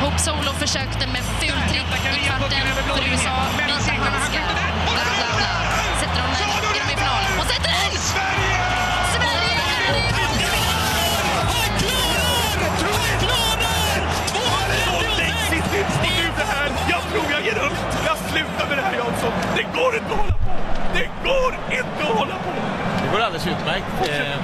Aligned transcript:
Hope 0.00 0.18
Solo 0.18 0.52
försökte 0.52 1.06
med 1.06 1.22
fultrick 1.40 1.90
i 2.16 2.26
kvarten 2.26 2.66
för 2.96 3.12
USA. 3.12 3.36
Vita 3.58 3.92
handskar. 3.92 4.46
Bla, 4.94 5.04
bla, 5.20 5.30
bla. 5.40 5.54
Sätter 6.00 6.20
hon 6.24 6.32
den 6.40 6.48
i 6.48 6.58
semifinal. 6.74 7.22
Och 7.40 7.46
sätter 7.52 7.70
den! 7.78 7.92
Sverige! 8.10 8.58
Sverige 9.14 9.52
är 9.74 9.82
i 9.82 10.00
Jag 16.88 17.02
tror 17.10 17.26
jag 17.32 17.42
ger 17.42 17.58
upp. 17.66 17.78
Jag 18.06 18.18
slutar 18.18 18.68
med 18.68 18.78
det 18.78 18.82
här 18.82 18.94
Jansson. 18.94 19.32
Det 19.56 19.62
går 19.78 19.96
inte 19.96 20.12
att 20.12 20.20
hålla 20.20 20.32
på. 20.32 20.50
Det 20.94 21.08
går 21.24 21.52
inte 21.70 22.02
att 22.12 22.18
hålla 22.18 22.34
på. 22.34 22.50
Det 23.02 23.08
går 23.12 23.20
alldeles 23.20 23.46
utmärkt. 23.46 24.08
Eh, 24.08 24.36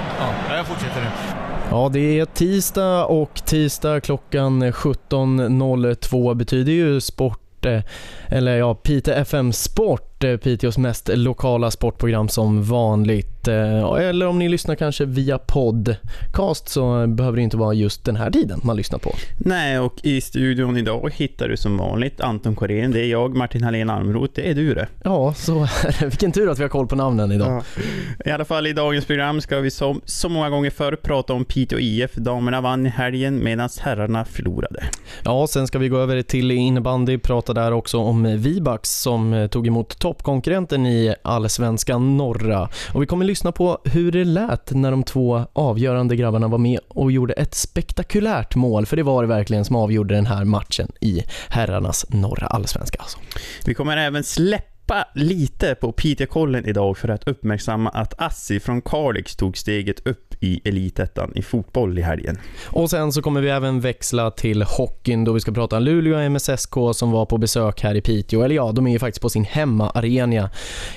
ja, 0.49 0.57
jag 0.57 0.67
fortsätter 0.67 1.01
nu. 1.01 1.46
Ja, 1.71 1.91
det 1.93 2.19
är 2.19 2.25
tisdag 2.25 3.05
och 3.05 3.35
tisdag 3.45 4.01
klockan 4.01 4.63
17.02 4.65 6.35
betyder 6.35 6.73
ju 6.73 7.01
sport, 7.01 7.67
eh, 7.67 7.83
eller 8.29 8.57
ja, 8.57 8.75
Pite 8.75 9.15
FM 9.15 9.53
Sport, 9.53 10.16
eh, 10.25 10.37
Piteås 10.37 10.79
mest 10.79 11.11
lokala 11.15 11.71
sportprogram 11.71 12.29
som 12.29 12.63
vanligt. 12.65 13.49
Eh, 13.49 13.93
Eller 14.01 14.27
om 14.27 14.39
ni 14.39 14.49
lyssnar 14.49 14.75
kanske 14.75 15.05
via 15.05 15.39
podcast 15.39 16.69
så 16.69 17.07
behöver 17.07 17.37
det 17.37 17.43
inte 17.43 17.57
vara 17.57 17.75
just 17.75 18.05
den 18.05 18.17
här 18.17 18.31
tiden 18.31 18.61
man 18.65 18.77
lyssnar 18.77 18.99
på. 18.99 19.15
Nej, 19.39 19.79
och 19.79 19.95
i 20.03 20.21
studion 20.21 20.77
idag 20.77 21.11
hittar 21.15 21.49
du 21.49 21.57
som 21.57 21.77
vanligt 21.79 22.21
Anton 22.21 22.55
Korén. 22.55 22.91
Det 22.91 23.01
är 23.01 23.07
jag, 23.07 23.37
Martin 23.37 23.63
Hallén 23.63 23.91
Almroth. 23.91 24.33
Det 24.35 24.51
är 24.51 24.55
du 24.55 24.75
det. 24.75 24.89
Ja, 25.05 25.35
så 25.35 25.63
är 25.63 26.01
det. 26.01 26.07
Vilken 26.07 26.33
tur 26.33 26.51
att 26.51 26.59
vi 26.59 26.63
har 26.63 26.69
koll 26.69 26.87
på 26.87 26.97
namnen 26.97 27.33
idag. 27.33 27.63
Ja. 27.77 27.83
I 28.25 28.31
alla 28.31 28.45
fall 28.45 28.67
i 28.67 28.73
dagens 28.73 29.05
program 29.05 29.41
ska 29.41 29.59
vi 29.61 29.71
som 29.71 30.01
så 30.05 30.29
många 30.29 30.51
gånger 30.51 30.71
förr 30.71 30.97
prata 30.97 31.33
om 31.33 31.45
Piteå 31.45 31.79
IF. 31.79 32.15
Damerna 32.15 32.61
vann 32.61 32.87
i 32.87 32.89
helgen 32.89 33.45
medan 33.45 33.69
herrarna 33.81 34.25
förlorade. 34.25 34.85
Ja, 35.25 35.47
sen 35.47 35.67
ska 35.67 35.79
vi 35.79 35.89
gå 35.89 35.99
över 35.99 36.23
till 36.23 36.51
innebandy, 36.51 37.19
prata 37.19 37.53
där 37.53 37.73
också 37.73 37.99
om 37.99 38.37
Vibax 38.43 38.91
som 39.01 39.33
eh, 39.33 39.47
tog 39.47 39.67
emot 39.67 39.99
toppkonkurrenten 40.07 40.87
i 40.87 41.15
Allsvenskan 41.23 42.17
norra. 42.17 42.69
Och 42.93 43.03
vi 43.03 43.07
kommer 43.07 43.25
lyssna 43.25 43.53
på 43.53 43.79
hur 43.85 44.13
det 44.13 44.25
lät 44.25 44.71
när 44.71 44.91
de 44.91 45.03
två 45.03 45.47
avgörande 45.53 46.17
grabbarna 46.17 46.49
var 46.49 46.59
med 46.59 46.81
och 46.89 47.13
gjorde 47.13 47.33
ett 47.33 47.55
spektakulärt 47.55 48.55
mål, 48.55 48.87
för 48.87 48.97
det 48.97 49.03
var 49.03 49.23
det 49.23 49.29
verkligen 49.29 49.65
som 49.65 49.77
avgjorde 49.77 50.15
den 50.15 50.27
här 50.27 50.45
matchen 50.45 50.93
i 51.01 51.23
herrarnas 51.49 52.07
norra 52.09 52.47
allsvenska. 52.47 52.99
Alltså. 52.99 53.19
Vi 53.65 53.75
kommer 53.75 53.97
även 53.97 54.25
släppa 54.25 54.76
lite 55.15 55.75
på 55.75 55.93
Piteå-kollen 55.93 56.67
idag 56.67 56.99
för 56.99 57.09
att 57.09 57.29
uppmärksamma 57.29 57.91
att 57.91 58.15
Assi 58.21 58.61
från 58.61 58.83
Kalix 58.83 59.37
tog 59.37 59.57
steget 59.59 60.07
upp 60.07 60.35
i 60.41 60.61
elitettan 60.69 61.33
i 61.35 61.43
fotboll 61.43 61.99
i 61.99 62.03
helgen. 62.03 62.39
Och 62.67 62.91
sen 62.91 63.13
så 63.13 63.23
kommer 63.23 63.41
vi 63.41 63.49
även 63.51 63.81
växla 63.81 64.31
till 64.31 64.63
hockeyn 64.63 65.25
då 65.25 65.33
vi 65.33 65.41
ska 65.41 65.53
prata 65.53 65.79
Luleå 65.79 66.29
MSSK 66.31 66.75
som 66.95 67.11
var 67.11 67.27
på 67.27 67.39
besök 67.39 67.83
här 67.83 67.95
i 67.95 68.01
Piteå. 68.01 68.43
Eller 68.43 68.55
ja, 68.55 68.73
de 68.73 68.87
är 68.87 68.91
ju 68.91 68.99
faktiskt 68.99 69.23
på 69.23 69.29
sin 69.29 69.45
hemmaarena 69.45 70.51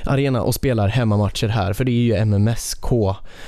arena 0.06 0.42
och 0.42 0.56
spelar 0.56 0.88
hemmamatcher 0.88 1.48
här 1.48 1.74
för 1.74 1.84
det 1.86 1.92
är 1.92 2.04
ju 2.04 2.14
MMSK 2.26 2.86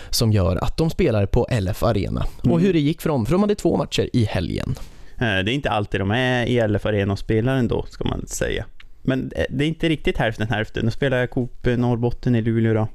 som 0.10 0.32
gör 0.32 0.56
att 0.56 0.78
de 0.78 0.90
spelar 0.90 1.26
på 1.26 1.48
LF 1.62 1.84
Arena. 1.84 2.26
Och 2.40 2.46
Mm. 2.46 2.60
hur 2.62 2.74
det 2.74 2.80
gick 2.80 3.02
för 3.02 3.10
dem, 3.10 3.26
för 3.26 3.32
de 3.32 3.42
hade 3.42 3.56
två 3.56 3.78
matcher 3.78 4.10
i 4.14 4.24
helgen. 4.26 4.76
Eh, 5.18 5.20
Det 5.44 5.52
är 5.52 5.54
inte 5.54 5.70
alltid 5.70 6.02
de 6.02 6.12
är 6.12 6.46
i 6.46 6.60
LF 6.68 6.86
Arena 6.86 7.14
och 7.14 7.20
spelar 7.20 7.56
ändå, 7.56 7.86
ska 7.90 8.04
man 8.04 8.28
säga. 8.28 8.66
Men 9.02 9.32
eh, 9.36 9.46
det 9.50 9.64
är 9.64 9.68
inte 9.68 9.90
riktigt 9.90 10.18
hälften 10.18 10.48
hälften. 10.48 10.86
De 10.86 10.92
spelar 10.92 11.28
Coop 11.28 11.66
Norrbotten 11.66 12.36
i 12.36 12.42
Luleå 12.42 12.74
då. 12.74 12.88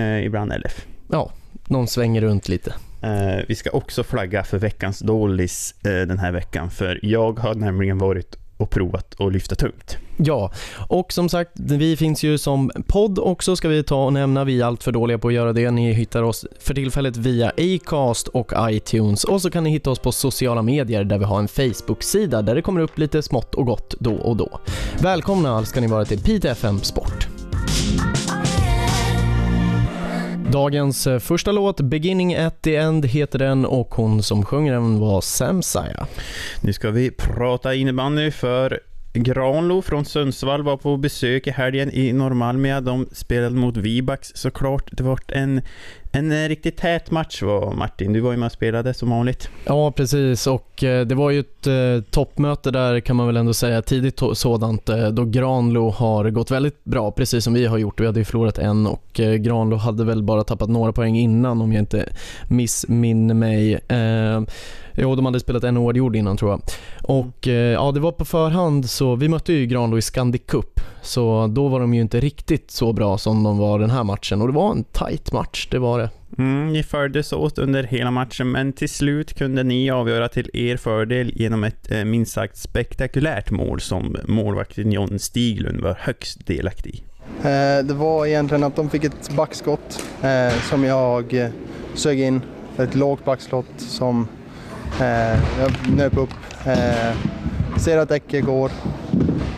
Eh, 0.00 0.24
ibland 0.24 0.52
LF. 0.52 0.86
Ja, 1.10 1.32
de 1.68 1.86
svänger 1.86 2.20
runt 2.20 2.48
lite. 2.48 2.74
Eh, 3.02 3.44
vi 3.48 3.54
ska 3.54 3.70
också 3.70 4.04
flagga 4.04 4.44
för 4.44 4.58
veckans 4.58 4.98
dålis 4.98 5.74
eh, 5.84 6.06
den 6.06 6.18
här 6.18 6.32
veckan. 6.32 6.70
För 6.70 7.00
jag 7.02 7.38
har 7.38 7.54
nämligen 7.54 7.98
varit 7.98 8.36
och 8.56 8.70
provat 8.70 9.20
att 9.20 9.32
lyfta 9.32 9.54
tungt. 9.54 9.96
Ja, 10.16 10.52
och 10.88 11.12
som 11.12 11.28
sagt, 11.28 11.50
vi 11.54 11.96
finns 11.96 12.22
ju 12.22 12.38
som 12.38 12.70
podd 12.86 13.18
också 13.18 13.56
ska 13.56 13.68
vi 13.68 13.82
ta 13.82 14.04
och 14.04 14.12
nämna. 14.12 14.44
Vi 14.44 14.60
är 14.60 14.64
allt 14.64 14.82
för 14.82 14.92
dåliga 14.92 15.18
på 15.18 15.28
att 15.28 15.34
göra 15.34 15.52
det. 15.52 15.70
Ni 15.70 15.92
hittar 15.92 16.22
oss 16.22 16.46
för 16.60 16.74
tillfället 16.74 17.16
via 17.16 17.52
Acast 17.58 18.28
och 18.28 18.52
iTunes 18.58 19.24
och 19.24 19.42
så 19.42 19.50
kan 19.50 19.64
ni 19.64 19.70
hitta 19.70 19.90
oss 19.90 19.98
på 19.98 20.12
sociala 20.12 20.62
medier 20.62 21.04
där 21.04 21.18
vi 21.18 21.24
har 21.24 21.38
en 21.38 21.48
Facebook-sida 21.48 22.42
där 22.42 22.54
det 22.54 22.62
kommer 22.62 22.80
upp 22.80 22.98
lite 22.98 23.22
smått 23.22 23.54
och 23.54 23.66
gott 23.66 23.94
då 23.98 24.14
och 24.14 24.36
då. 24.36 24.60
Välkomna 24.98 25.64
ska 25.64 25.80
ni 25.80 25.86
vara 25.86 26.04
till 26.04 26.20
Pite 26.20 26.50
FM 26.50 26.80
Sport. 26.80 27.28
Dagens 30.54 31.06
eh, 31.06 31.18
första 31.18 31.52
låt, 31.52 31.80
Beginning 31.80 32.34
at 32.34 32.62
the 32.62 32.76
End 32.76 33.06
heter 33.06 33.38
den 33.38 33.64
och 33.64 33.94
hon 33.94 34.22
som 34.22 34.44
sjunger 34.44 34.72
den 34.72 34.98
var 34.98 35.20
Sam 35.20 35.62
Saya. 35.62 36.06
Nu 36.60 36.72
ska 36.72 36.90
vi 36.90 37.10
prata 37.10 37.74
innebandy 37.74 38.30
för 38.30 38.80
Granlo 39.14 39.82
från 39.82 40.04
Sundsvall 40.04 40.62
var 40.62 40.76
på 40.76 40.96
besök 40.96 41.46
i 41.46 41.50
helgen 41.50 41.90
i 41.92 42.12
Norrmalmia. 42.12 42.80
De 42.80 43.06
spelade 43.12 43.56
mot 43.56 43.76
Vibax 43.76 44.32
såklart. 44.34 44.88
Det 44.92 45.02
var 45.02 45.20
en, 45.28 45.60
en 46.12 46.48
riktigt 46.48 46.76
tät 46.76 47.10
match 47.10 47.42
var 47.42 47.72
Martin. 47.72 48.12
Du 48.12 48.20
var 48.20 48.32
ju 48.32 48.36
med 48.36 48.46
och 48.46 48.52
spelade 48.52 48.94
som 48.94 49.10
vanligt. 49.10 49.48
Ja, 49.64 49.92
precis. 49.92 50.46
Och 50.46 50.84
eh, 50.84 51.06
det 51.06 51.14
var 51.14 51.30
ju 51.30 51.40
ett 51.40 51.66
eh, 51.66 52.10
toppmöte 52.10 52.70
där 52.70 53.00
kan 53.00 53.16
man 53.16 53.26
väl 53.26 53.36
ändå 53.36 53.54
säga, 53.54 53.82
tidigt 53.82 54.20
sådant, 54.32 54.88
eh, 54.88 55.08
då 55.08 55.24
Granlo 55.24 55.90
har 55.90 56.30
gått 56.30 56.50
väldigt 56.50 56.84
bra, 56.84 57.10
precis 57.10 57.44
som 57.44 57.54
vi 57.54 57.66
har 57.66 57.78
gjort. 57.78 58.00
Vi 58.00 58.06
hade 58.06 58.20
ju 58.20 58.24
förlorat 58.24 58.58
en 58.58 58.86
och 58.86 59.20
eh, 59.20 59.34
Granlo 59.34 59.76
hade 59.76 60.04
väl 60.04 60.22
bara 60.22 60.44
tappat 60.44 60.68
några 60.68 60.92
poäng 60.92 61.16
innan 61.16 61.60
om 61.60 61.72
jag 61.72 61.82
inte 61.82 62.08
missminner 62.48 63.34
mig. 63.34 63.74
Eh, 63.74 64.42
jo, 64.96 65.14
de 65.14 65.26
hade 65.26 65.40
spelat 65.40 65.64
en 65.64 65.76
oavgjord 65.76 66.16
innan 66.16 66.36
tror 66.36 66.50
jag. 66.50 66.62
Och 67.02 67.48
eh, 67.48 67.72
ja, 67.72 67.92
det 67.92 68.00
var 68.00 68.12
på 68.12 68.24
förhand 68.24 68.90
så, 68.90 69.14
vi 69.16 69.28
mötte 69.28 69.52
ju 69.52 69.66
Granlo 69.66 69.98
i 69.98 70.02
Scandic 70.02 70.42
Cup, 70.46 70.80
så 71.02 71.46
då 71.46 71.68
var 71.68 71.80
de 71.80 71.94
ju 71.94 72.00
inte 72.00 72.20
riktigt 72.20 72.70
så 72.70 72.92
bra 72.92 73.18
som 73.18 73.42
de 73.42 73.58
var 73.58 73.78
den 73.78 73.90
här 73.90 74.04
matchen 74.04 74.40
och 74.42 74.48
det 74.48 74.54
var 74.54 74.70
en 74.70 74.84
tight 74.84 75.32
match, 75.32 75.68
det 75.70 75.78
var 75.78 75.98
det. 75.98 76.10
Mm, 76.38 76.72
ni 76.72 76.82
följdes 76.82 77.32
åt 77.32 77.58
under 77.58 77.82
hela 77.82 78.10
matchen, 78.10 78.50
men 78.50 78.72
till 78.72 78.88
slut 78.88 79.34
kunde 79.34 79.62
ni 79.62 79.90
avgöra 79.90 80.28
till 80.28 80.50
er 80.52 80.76
fördel 80.76 81.32
genom 81.34 81.64
ett 81.64 81.90
eh, 81.90 82.04
minst 82.04 82.32
sagt 82.32 82.56
spektakulärt 82.56 83.50
mål 83.50 83.80
som 83.80 84.16
målvakten 84.28 84.92
John 84.92 85.18
Stiglund 85.18 85.80
var 85.80 85.96
högst 86.00 86.46
delaktig 86.46 86.94
i. 86.94 87.02
Eh, 87.38 87.84
Det 87.84 87.94
var 87.94 88.26
egentligen 88.26 88.64
att 88.64 88.76
de 88.76 88.90
fick 88.90 89.04
ett 89.04 89.30
backskott 89.36 90.04
eh, 90.22 90.60
som 90.70 90.84
jag 90.84 91.34
eh, 91.34 91.48
sög 91.94 92.20
in. 92.20 92.40
Ett 92.78 92.94
lågt 92.94 93.24
backskott 93.24 93.66
som 93.76 94.28
Eh, 95.00 95.60
jag 95.60 95.96
nöp 95.96 96.16
upp. 96.16 96.30
Eh, 96.66 97.16
ser 97.78 97.98
att 97.98 98.10
Ecke 98.10 98.40
går. 98.40 98.70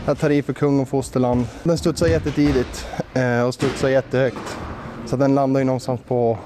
Jag 0.06 0.18
tar 0.18 0.30
i 0.30 0.42
för 0.42 0.52
kung 0.52 0.80
och 0.80 0.88
fosterland. 0.88 1.46
Den 1.62 1.78
studsar 1.78 2.06
jättetidigt 2.06 2.86
eh, 3.14 3.42
och 3.42 3.54
studsar 3.54 3.88
jättehögt. 3.88 4.56
Så 5.06 5.16
den 5.16 5.34
landar 5.34 5.60
ju 5.60 5.64
någonstans 5.64 6.00
på 6.08 6.38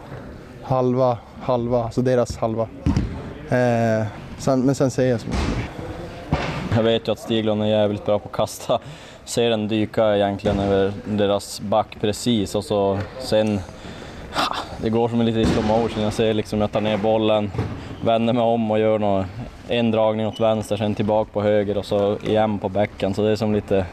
halva, 0.63 1.19
halva, 1.43 1.85
alltså 1.85 2.03
deras 2.03 2.37
halva. 2.37 2.69
Eh, 3.49 4.07
sen, 4.39 4.61
men 4.61 4.75
sen 4.75 4.91
ser 4.91 5.07
jag 5.07 5.21
så 5.21 5.27
mycket. 5.27 5.41
Jag 6.77 6.83
vet 6.83 7.09
ju 7.09 7.13
att 7.13 7.19
Stiglund 7.19 7.63
är 7.63 7.67
jävligt 7.67 8.07
bra 8.07 8.19
på 8.19 8.29
att 8.29 8.37
kasta. 8.37 8.81
Ser 9.25 9.51
den 9.51 9.69
dyka 9.69 10.17
egentligen 10.17 10.61
över 10.61 10.93
deras 11.05 11.61
back 11.61 11.97
precis 12.01 12.55
och 12.55 12.65
så 12.65 12.99
sen... 13.21 13.61
Det 14.83 14.91
går 14.91 15.09
som 15.09 15.21
en 15.21 15.27
lite 15.27 15.41
i 15.41 15.45
slow 15.45 15.65
motion. 15.65 16.03
Jag 16.03 16.13
ser 16.13 16.35
liksom 16.35 16.61
jag 16.61 16.73
tar 16.73 16.81
ner 16.81 16.97
bollen, 16.97 17.51
vänder 18.05 18.33
mig 18.33 18.43
om 18.43 18.71
och 18.71 18.79
gör 18.79 18.99
nå 18.99 19.25
en 19.69 19.91
dragning 19.91 20.27
åt 20.27 20.41
vänster, 20.41 20.77
sen 20.77 20.95
tillbaka 20.95 21.31
på 21.33 21.43
höger 21.43 21.79
och 21.79 21.85
så 21.85 22.19
igen 22.27 22.59
på 22.59 22.69
bäcken. 22.69 23.15
Så 23.15 23.23
det 23.23 23.31
är 23.31 23.37
som 23.37 23.55
lite, 23.55 23.87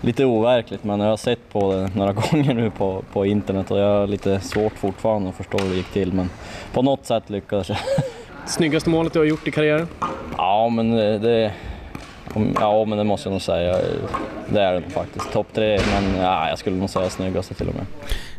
lite 0.00 0.24
overkligt 0.24 0.84
men 0.84 1.00
jag 1.00 1.08
har 1.08 1.16
sett 1.16 1.52
på 1.52 1.72
det 1.72 1.90
några 1.94 2.12
gånger 2.30 2.54
nu 2.54 2.70
på, 2.70 3.02
på 3.12 3.26
internet 3.26 3.70
och 3.70 3.78
jag 3.78 4.00
har 4.00 4.06
lite 4.06 4.40
svårt 4.40 4.78
fortfarande 4.78 5.28
att 5.28 5.34
förstå 5.34 5.58
hur 5.58 5.70
det 5.70 5.76
gick 5.76 5.92
till 5.92 6.12
men 6.12 6.30
på 6.72 6.82
något 6.82 7.06
sätt 7.06 7.30
lyckades 7.30 7.68
jag. 7.68 7.78
Snyggaste 8.46 8.90
målet 8.90 9.12
du 9.12 9.18
har 9.18 9.26
gjort 9.26 9.48
i 9.48 9.50
karriären? 9.50 9.88
Ja, 10.36 10.68
men 10.68 10.90
det, 10.90 11.52
ja, 12.54 12.84
men 12.84 12.98
det 12.98 13.04
måste 13.04 13.28
jag 13.28 13.32
nog 13.32 13.42
säga. 13.42 13.76
Det 14.48 14.60
är 14.60 14.72
det 14.72 14.80
nog 14.80 14.92
faktiskt. 14.92 15.32
Topp 15.32 15.46
tre, 15.54 15.80
men 15.92 16.22
ja, 16.22 16.48
jag 16.48 16.58
skulle 16.58 16.76
nog 16.76 16.90
säga 16.90 17.10
snyggaste 17.10 17.54
till 17.54 17.68
och 17.68 17.74
med. 17.74 17.86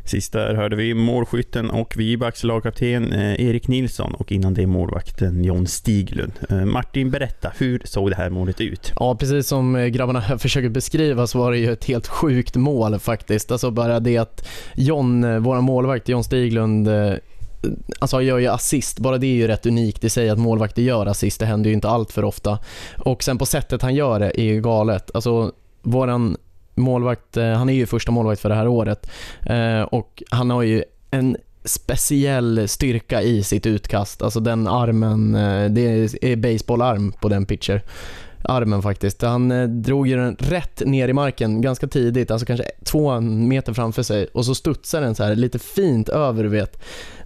Sist 0.06 0.34
där 0.34 0.54
hörde 0.54 0.76
vi 0.76 0.94
målskytten 0.94 1.70
och 1.70 1.98
Vibaks 1.98 2.44
lagkapten 2.44 3.14
eh, 3.14 3.42
Erik 3.42 3.68
Nilsson 3.68 4.14
och 4.14 4.32
innan 4.32 4.54
det 4.54 4.68
målvakten 4.68 5.44
John 5.44 5.68
Stiglund. 5.68 6.32
Eh, 6.50 6.66
Martin, 6.66 7.12
berätta, 7.12 7.52
hur 7.58 7.82
såg 7.86 8.10
det 8.10 8.16
här 8.16 8.30
målet 8.30 8.62
ut? 8.62 8.94
Ja, 8.96 9.16
precis 9.16 9.48
som 9.48 9.76
eh, 9.76 9.86
grabbarna 9.86 10.22
försöker 10.22 10.70
beskriva 10.70 11.28
så 11.28 11.40
var 11.40 11.52
det 11.52 11.58
ju 11.58 11.72
ett 11.72 11.86
helt 11.86 12.08
sjukt 12.08 12.56
mål 12.56 13.00
faktiskt. 13.00 13.52
Alltså 13.52 13.72
bara 13.72 14.00
det 14.00 14.18
att 14.18 14.48
John, 14.76 15.44
våra 15.44 15.62
målvakt 15.62 16.10
John 16.10 16.24
Stiglund, 16.24 16.90
alltså 18.00 18.16
han 18.16 18.26
gör 18.26 18.38
ju 18.38 18.48
assist. 18.48 19.00
Bara 19.00 19.18
det 19.18 19.28
är 19.28 19.36
ju 19.36 19.48
rätt 19.48 19.66
unikt 19.66 20.04
i 20.04 20.10
sig 20.10 20.30
att 20.30 20.40
målvakter 20.40 20.82
gör 20.82 21.06
assist. 21.06 21.40
Det 21.40 21.46
händer 21.46 21.70
ju 21.70 21.74
inte 21.74 21.90
allt 21.90 22.12
för 22.12 22.24
ofta. 22.24 22.60
Och 22.98 23.24
sen 23.24 23.38
på 23.38 23.46
sättet 23.46 23.82
han 23.82 23.96
gör 23.96 24.20
det 24.20 24.42
är 24.42 24.46
ju 24.46 24.62
galet. 24.62 25.12
Alltså 25.14 25.52
våran 25.82 26.38
målvakt, 26.76 27.38
eh, 27.38 27.52
han 27.52 27.70
är 27.70 27.74
ju 27.74 27.86
första 27.86 28.12
målvakt 28.12 28.42
för 28.42 28.50
det 28.50 28.56
här 28.56 28.68
året 28.68 29.10
eh, 29.42 29.82
och 29.82 30.24
han 30.30 30.50
har 30.50 30.62
ju 30.62 30.84
en 31.12 31.38
speciell 31.64 32.68
styrka 32.68 33.22
i 33.22 33.44
sitt 33.44 33.66
utkast. 33.66 34.22
Alltså 34.22 34.40
den 34.40 34.68
armen, 34.68 35.36
eh, 35.36 35.72
det 35.72 35.82
är 36.22 36.36
baseballarm 36.36 37.12
på 37.12 37.30
den 37.30 37.46
pitcher. 37.46 37.82
Armen 38.44 38.82
faktiskt. 38.82 39.22
Han 39.22 39.82
drog 39.82 40.08
ju 40.08 40.16
den 40.16 40.36
rätt 40.40 40.82
ner 40.86 41.08
i 41.08 41.14
marken 41.14 41.62
ganska 41.62 41.88
tidigt, 41.88 42.32
alltså 42.32 42.46
kanske 42.46 42.66
två 42.84 43.22
meter 43.22 43.74
framför 43.74 44.04
sig 44.04 44.28
och 44.34 44.46
så 44.46 44.56
studsar 44.56 45.02
den 45.02 45.16
så 45.16 45.24
här 45.24 45.36
lite 45.36 45.60
fint 45.60 46.10
över, 46.10 46.44
du 46.44 46.50
vet. 46.50 46.82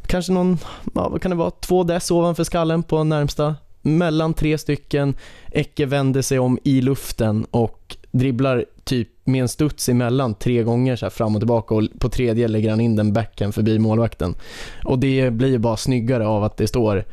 Kanske 0.07 0.31
någon, 0.31 0.57
ja, 0.94 1.10
vad 1.10 1.22
kan 1.22 1.31
det 1.31 1.38
vara, 1.38 1.52
två 1.52 1.84
dess 1.84 2.12
ovanför 2.12 2.44
skallen 2.44 2.84
på 2.84 3.04
närmsta. 3.04 3.56
Mellan 3.81 4.34
tre 4.34 4.57
stycken, 4.57 5.16
Ecke 5.52 5.86
vänder 5.86 6.22
sig 6.22 6.40
om 6.40 6.60
i 6.63 6.81
luften 6.81 7.46
och 7.52 7.98
dribblar 8.12 8.66
typ 8.84 9.10
med 9.24 9.42
en 9.42 9.50
studs 9.50 9.90
emellan 9.90 10.34
tre 10.34 10.63
gånger 10.63 10.96
så 10.96 11.06
här 11.06 11.10
fram 11.10 11.36
och 11.36 11.42
tillbaka 11.42 11.75
och 11.75 11.84
på 12.00 12.10
tredje 12.10 12.48
lägger 12.48 12.69
han 12.69 12.81
in 12.81 12.96
den 12.96 13.13
backen 13.13 13.54
förbi 13.54 13.80
målvakten. 13.80 14.36
Och 14.84 15.00
det 15.00 15.31
blir 15.31 15.50
ju 15.50 15.57
bara 15.57 15.78
snyggare 15.78 16.28
av 16.28 16.44
att 16.44 16.58
det 16.58 16.68
står 16.68 17.06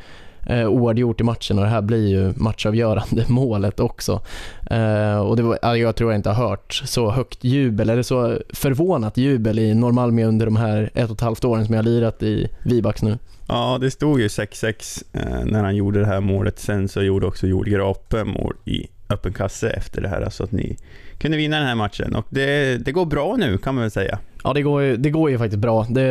eh, 0.46 0.66
oavgjort 0.66 1.20
i 1.20 1.24
matchen 1.24 1.58
och 1.58 1.64
det 1.64 1.70
här 1.70 1.82
blir 1.82 2.08
ju 2.08 2.32
matchavgörande 2.36 3.24
målet 3.28 3.80
också. 3.80 4.20
Eh, 4.70 5.18
och 5.18 5.36
det 5.36 5.42
var, 5.42 5.76
jag 5.76 5.96
tror 5.96 6.10
jag 6.12 6.18
inte 6.18 6.30
har 6.30 6.48
hört 6.48 6.82
så 6.84 7.10
högt 7.10 7.44
jubel 7.44 7.90
eller 7.90 8.02
så 8.02 8.38
förvånat 8.54 9.16
jubel 9.16 9.58
i 9.58 9.74
Norrmalmö 9.74 10.24
under 10.24 10.46
de 10.46 10.56
här 10.56 10.90
ett 10.94 11.10
och 11.10 11.16
ett 11.16 11.20
halvt 11.20 11.44
åren 11.44 11.64
som 11.66 11.74
jag 11.74 11.82
har 11.82 11.90
lirat 11.90 12.22
i 12.22 12.48
Vibax 12.62 13.02
nu. 13.02 13.18
Ja, 13.48 13.78
det 13.80 13.90
stod 13.90 14.20
ju 14.20 14.28
6-6 14.28 15.04
eh, 15.12 15.44
när 15.44 15.64
han 15.64 15.76
gjorde 15.76 16.00
det 16.00 16.06
här 16.06 16.20
målet. 16.20 16.58
Sen 16.58 16.88
så 16.88 17.02
gjorde 17.02 17.26
också 17.26 17.46
Joel 17.46 17.70
Grape 17.70 18.24
mål 18.24 18.54
i 18.64 18.88
öppen 19.10 19.32
kasse 19.32 19.70
efter 19.70 20.02
det 20.02 20.08
här, 20.08 20.30
så 20.30 20.44
att 20.44 20.52
ni 20.52 20.76
kunde 21.22 21.36
vinna 21.36 21.58
den 21.58 21.66
här 21.66 21.74
matchen. 21.74 22.14
Och 22.14 22.26
det, 22.28 22.76
det 22.84 22.92
går 22.92 23.06
bra 23.06 23.36
nu 23.36 23.58
kan 23.58 23.74
man 23.74 23.82
väl 23.82 23.90
säga. 23.90 24.18
Ja, 24.44 24.52
det 24.52 24.62
går 24.62 24.82
ju, 24.82 24.96
det 24.96 25.10
går 25.10 25.30
ju 25.30 25.38
faktiskt 25.38 25.60
bra. 25.60 25.86
Det, 25.90 26.02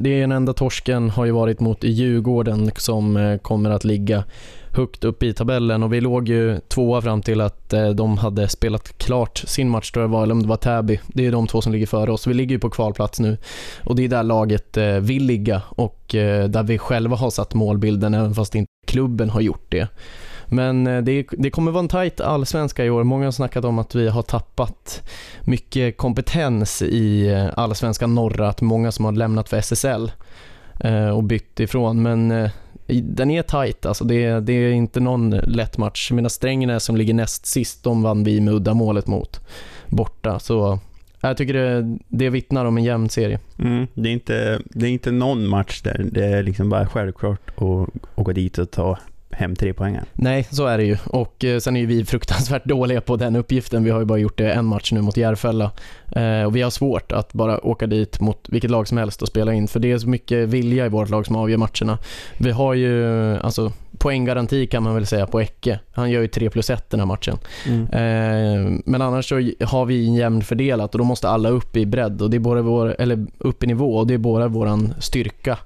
det 0.00 0.10
är 0.10 0.20
den 0.20 0.32
enda 0.32 0.52
torsken 0.52 1.10
har 1.10 1.24
ju 1.24 1.30
varit 1.30 1.60
mot 1.60 1.84
Djurgården 1.84 2.70
som 2.76 3.16
eh, 3.16 3.38
kommer 3.38 3.70
att 3.70 3.84
ligga 3.84 4.24
högt 4.72 5.04
upp 5.04 5.22
i 5.22 5.32
tabellen 5.32 5.82
och 5.82 5.92
vi 5.92 6.00
låg 6.00 6.28
ju 6.28 6.60
tvåa 6.68 7.02
fram 7.02 7.22
till 7.22 7.40
att 7.40 7.72
eh, 7.72 7.88
de 7.88 8.18
hade 8.18 8.48
spelat 8.48 8.98
klart 8.98 9.38
sin 9.38 9.68
match 9.68 9.90
tror 9.90 10.02
jag 10.02 10.08
var, 10.08 10.22
eller 10.22 10.34
om 10.34 10.42
det 10.42 10.48
var 10.48 10.56
Täby. 10.56 11.00
Det 11.06 11.26
är 11.26 11.32
de 11.32 11.46
två 11.46 11.60
som 11.60 11.72
ligger 11.72 11.86
före 11.86 12.12
oss. 12.12 12.26
Vi 12.26 12.34
ligger 12.34 12.54
ju 12.54 12.58
på 12.58 12.70
kvalplats 12.70 13.20
nu 13.20 13.36
och 13.84 13.96
det 13.96 14.04
är 14.04 14.08
där 14.08 14.22
laget 14.22 14.76
eh, 14.76 14.86
vill 14.86 15.26
ligga 15.26 15.62
och 15.68 16.14
eh, 16.14 16.48
där 16.48 16.62
vi 16.62 16.78
själva 16.78 17.16
har 17.16 17.30
satt 17.30 17.54
målbilden 17.54 18.14
även 18.14 18.34
fast 18.34 18.54
inte 18.54 18.70
klubben 18.86 19.30
har 19.30 19.40
gjort 19.40 19.66
det. 19.68 19.88
Men 20.52 20.84
det, 20.84 21.26
det 21.30 21.50
kommer 21.50 21.72
vara 21.72 21.82
en 21.82 21.88
tajt 21.88 22.20
allsvenska 22.20 22.84
i 22.84 22.90
år. 22.90 23.04
Många 23.04 23.24
har 23.24 23.32
snackat 23.32 23.64
om 23.64 23.78
att 23.78 23.94
vi 23.94 24.08
har 24.08 24.22
tappat 24.22 25.02
mycket 25.44 25.96
kompetens 25.96 26.82
i 26.82 27.30
allsvenska 27.56 28.06
norra, 28.06 28.48
att 28.48 28.60
många 28.60 28.92
som 28.92 29.04
har 29.04 29.12
lämnat 29.12 29.48
för 29.48 29.56
SSL 29.56 30.12
och 31.14 31.22
bytt 31.22 31.60
ifrån. 31.60 32.02
Men 32.02 32.50
den 32.92 33.30
är 33.30 33.42
tajt, 33.42 33.86
alltså 33.86 34.04
det, 34.04 34.40
det 34.40 34.52
är 34.52 34.72
inte 34.72 35.00
någon 35.00 35.30
lätt 35.30 35.78
match. 35.78 36.10
Mina 36.10 36.28
Strängnäs 36.28 36.84
som 36.84 36.96
ligger 36.96 37.14
näst 37.14 37.46
sist, 37.46 37.84
de 37.84 38.02
vann 38.02 38.24
vi 38.24 38.40
med 38.40 38.54
uddamålet 38.54 39.06
mot 39.06 39.40
borta. 39.88 40.38
Så 40.38 40.78
jag 41.20 41.36
tycker 41.36 41.54
det, 41.54 41.98
det 42.08 42.30
vittnar 42.30 42.64
om 42.64 42.76
en 42.76 42.84
jämn 42.84 43.08
serie. 43.08 43.38
Mm, 43.58 43.86
det, 43.94 44.08
är 44.08 44.12
inte, 44.12 44.60
det 44.64 44.86
är 44.86 44.90
inte 44.90 45.10
någon 45.10 45.46
match 45.46 45.82
där 45.82 46.06
det 46.12 46.24
är 46.24 46.42
liksom 46.42 46.68
bara 46.68 46.86
självklart 46.86 47.50
att 47.56 47.88
åka 48.14 48.32
dit 48.32 48.58
och 48.58 48.70
ta 48.70 48.98
hem 49.30 49.56
tre 49.56 49.72
poängen. 49.72 50.04
Nej, 50.12 50.46
så 50.50 50.66
är 50.66 50.78
det 50.78 50.84
ju. 50.84 50.96
Och 51.04 51.44
eh, 51.44 51.58
sen 51.58 51.76
är 51.76 51.80
ju 51.80 51.86
vi 51.86 52.04
fruktansvärt 52.04 52.64
dåliga 52.68 53.00
på 53.00 53.16
den 53.16 53.36
uppgiften. 53.36 53.84
Vi 53.84 53.90
har 53.90 53.98
ju 53.98 54.04
bara 54.04 54.18
gjort 54.18 54.38
det 54.38 54.52
en 54.52 54.64
match 54.64 54.92
nu 54.92 55.00
mot 55.00 55.16
Järfälla. 55.16 55.70
Eh, 56.12 56.42
och 56.42 56.56
vi 56.56 56.62
har 56.62 56.70
svårt 56.70 57.12
att 57.12 57.32
bara 57.32 57.66
åka 57.66 57.86
dit 57.86 58.20
mot 58.20 58.48
vilket 58.48 58.70
lag 58.70 58.88
som 58.88 58.98
helst 58.98 59.22
och 59.22 59.28
spela 59.28 59.52
in. 59.52 59.68
För 59.68 59.80
det 59.80 59.92
är 59.92 59.98
så 59.98 60.08
mycket 60.08 60.48
vilja 60.48 60.86
i 60.86 60.88
vårt 60.88 61.08
lag 61.08 61.26
som 61.26 61.36
avgör 61.36 61.56
matcherna. 61.56 61.98
Vi 62.38 62.50
har 62.50 62.74
ju, 62.74 63.36
alltså 63.38 63.72
poänggaranti 63.98 64.66
kan 64.66 64.82
man 64.82 64.94
väl 64.94 65.06
säga 65.06 65.26
på 65.26 65.40
Ecke. 65.40 65.80
Han 65.92 66.10
gör 66.10 66.20
ju 66.20 66.28
3 66.28 66.50
plus 66.50 66.70
1 66.70 66.90
den 66.90 67.00
här 67.00 67.06
matchen. 67.06 67.38
Mm. 67.66 67.82
Eh, 67.82 68.80
men 68.84 69.02
annars 69.02 69.28
så 69.28 69.34
har 69.64 69.84
vi 69.84 70.06
en 70.06 70.14
jämn 70.14 70.42
fördelat 70.42 70.94
och 70.94 70.98
då 70.98 71.04
måste 71.04 71.28
alla 71.28 71.48
upp 71.48 71.76
i 71.76 71.86
bredd 71.86 72.22
och 72.22 72.30
det 72.30 72.36
är 72.36 72.38
både 72.38 72.62
vår, 72.62 72.96
eller 72.98 73.26
upp 73.38 73.62
i 73.62 73.66
nivå 73.66 73.96
och 73.96 74.06
det 74.06 74.14
är 74.14 74.18
både 74.18 74.48
våran 74.48 74.94
styrka 74.98 75.58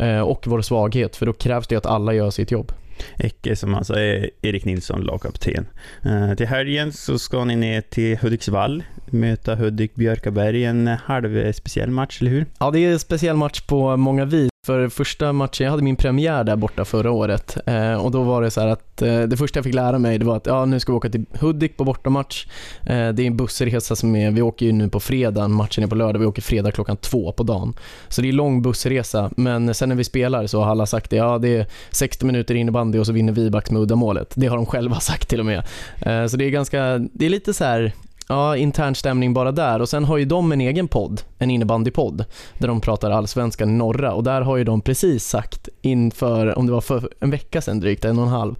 eh, 0.00 0.20
och 0.20 0.46
vår 0.46 0.62
svaghet 0.62 1.16
för 1.16 1.26
då 1.26 1.32
krävs 1.32 1.66
det 1.66 1.76
att 1.76 1.86
alla 1.86 2.14
gör 2.14 2.30
sitt 2.30 2.50
jobb. 2.50 2.72
Ecke 3.18 3.56
som 3.56 3.74
alltså 3.74 3.94
är 3.94 4.30
Erik 4.42 4.64
Nilsson, 4.64 5.00
lagkapten. 5.00 5.66
Uh, 6.06 6.34
till 6.34 6.46
helgen 6.46 6.92
så 6.92 7.18
ska 7.18 7.44
ni 7.44 7.56
ner 7.56 7.80
till 7.80 8.18
Hudiksvall, 8.18 8.82
möta 9.06 9.54
Hudik 9.54 9.94
Björkaberg, 9.94 10.64
en 10.64 10.88
eh, 10.88 10.98
halv 11.04 11.52
speciell 11.52 11.90
match, 11.90 12.20
eller 12.20 12.30
hur? 12.30 12.46
Ja, 12.58 12.70
det 12.70 12.78
är 12.78 12.92
en 12.92 12.98
speciell 12.98 13.36
match 13.36 13.60
på 13.60 13.96
många 13.96 14.24
vis. 14.24 14.51
För 14.66 14.88
första 14.88 15.32
matchen, 15.32 15.64
jag 15.64 15.70
hade 15.70 15.82
min 15.82 15.96
premiär 15.96 16.44
där 16.44 16.56
borta 16.56 16.84
förra 16.84 17.10
året 17.10 17.56
eh, 17.66 17.94
och 17.94 18.10
då 18.10 18.22
var 18.22 18.42
det 18.42 18.50
så 18.50 18.60
att 18.60 19.02
eh, 19.02 19.22
det 19.22 19.36
första 19.36 19.58
jag 19.58 19.64
fick 19.64 19.74
lära 19.74 19.98
mig 19.98 20.18
det 20.18 20.24
var 20.24 20.36
att 20.36 20.46
ja, 20.46 20.64
nu 20.64 20.80
ska 20.80 20.92
vi 20.92 20.96
åka 20.96 21.08
till 21.08 21.24
Hudik 21.40 21.76
på 21.76 21.84
bortamatch. 21.84 22.46
Eh, 22.86 23.08
det 23.08 23.22
är 23.22 23.26
en 23.26 23.36
bussresa 23.36 23.96
som 23.96 24.16
är, 24.16 24.30
vi 24.30 24.42
åker 24.42 24.66
ju 24.66 24.72
nu 24.72 24.88
på 24.88 25.00
fredag, 25.00 25.48
matchen 25.48 25.84
är 25.84 25.88
på 25.88 25.94
lördag, 25.94 26.20
vi 26.20 26.26
åker 26.26 26.42
fredag 26.42 26.70
klockan 26.70 26.96
två 26.96 27.32
på 27.32 27.42
dagen. 27.42 27.74
Så 28.08 28.22
det 28.22 28.28
är 28.28 28.32
lång 28.32 28.62
bussresa, 28.62 29.30
men 29.36 29.74
sen 29.74 29.88
när 29.88 29.96
vi 29.96 30.04
spelar 30.04 30.46
så 30.46 30.62
har 30.62 30.70
alla 30.70 30.86
sagt 30.86 31.10
det, 31.10 31.16
ja 31.16 31.38
det 31.38 31.56
är 31.56 31.66
60 31.90 32.26
minuter 32.26 32.54
innebandy 32.54 32.98
och 32.98 33.06
så 33.06 33.12
vinner 33.12 33.32
vi 33.32 33.50
Backs 33.50 33.70
med 33.70 33.82
uddamålet. 33.82 34.32
Det 34.34 34.46
har 34.46 34.56
de 34.56 34.66
själva 34.66 35.00
sagt 35.00 35.28
till 35.28 35.40
och 35.40 35.46
med. 35.46 35.58
Eh, 36.00 36.26
så 36.26 36.36
det 36.36 36.44
är 36.44 36.50
ganska, 36.50 36.98
det 36.98 37.26
är 37.26 37.30
lite 37.30 37.54
så 37.54 37.64
här 37.64 37.92
Ja, 38.32 38.56
intern 38.56 38.94
stämning 38.94 39.34
bara 39.34 39.52
där 39.52 39.80
och 39.80 39.88
sen 39.88 40.04
har 40.04 40.18
ju 40.18 40.24
de 40.24 40.52
en 40.52 40.60
egen 40.60 40.88
podd, 40.88 41.22
en 41.38 41.50
innebandypodd, 41.50 42.24
där 42.58 42.68
de 42.68 42.80
pratar 42.80 43.10
allsvenskan 43.10 43.78
norra 43.78 44.12
och 44.12 44.24
där 44.24 44.40
har 44.40 44.56
ju 44.56 44.64
de 44.64 44.80
precis 44.80 45.24
sagt 45.24 45.68
inför, 45.80 46.58
om 46.58 46.66
det 46.66 46.72
var 46.72 46.80
för 46.80 47.08
en 47.20 47.30
vecka 47.30 47.60
sedan 47.60 47.80
drygt, 47.80 48.04
en 48.04 48.18
och 48.18 48.24
en 48.24 48.30
halv, 48.30 48.54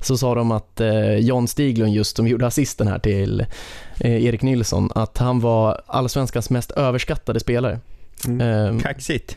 så 0.00 0.16
sa 0.16 0.34
de 0.34 0.50
att 0.50 0.80
eh, 0.80 1.16
John 1.16 1.48
Stiglund 1.48 1.94
just 1.94 2.16
som 2.16 2.28
gjorde 2.28 2.46
assisten 2.46 2.88
här 2.88 2.98
till 2.98 3.40
eh, 4.00 4.24
Erik 4.24 4.42
Nilsson, 4.42 4.90
att 4.94 5.18
han 5.18 5.40
var 5.40 5.82
allsvenskans 5.86 6.50
mest 6.50 6.70
överskattade 6.70 7.40
spelare. 7.40 7.78
Mm. 8.26 8.40
Eh, 8.76 8.82
Kaxigt. 8.82 9.36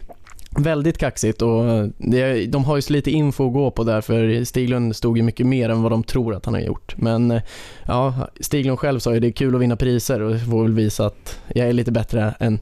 Väldigt 0.59 0.97
kaxigt 0.97 1.41
och 1.41 1.89
det, 1.97 2.45
de 2.45 2.65
har 2.65 2.75
ju 2.75 2.81
så 2.81 2.93
lite 2.93 3.11
info 3.11 3.47
att 3.47 3.53
gå 3.53 3.71
på 3.71 3.83
där 3.83 4.01
för 4.01 4.43
Stiglund 4.43 4.95
stod 4.95 5.17
ju 5.17 5.23
mycket 5.23 5.45
mer 5.45 5.69
än 5.69 5.81
vad 5.81 5.91
de 5.91 6.03
tror 6.03 6.35
att 6.35 6.45
han 6.45 6.53
har 6.53 6.61
gjort. 6.61 6.97
Men 6.97 7.31
eh, 7.31 7.41
ja, 7.85 8.27
Stiglund 8.39 8.79
själv 8.79 8.99
sa 8.99 9.13
ju 9.13 9.19
det 9.19 9.27
är 9.27 9.31
kul 9.31 9.55
att 9.55 9.61
vinna 9.61 9.75
priser 9.75 10.21
och 10.21 10.41
får 10.41 10.63
väl 10.63 10.73
visa 10.73 11.05
att 11.05 11.39
jag 11.47 11.67
är 11.67 11.73
lite 11.73 11.91
bättre 11.91 12.33
än 12.39 12.59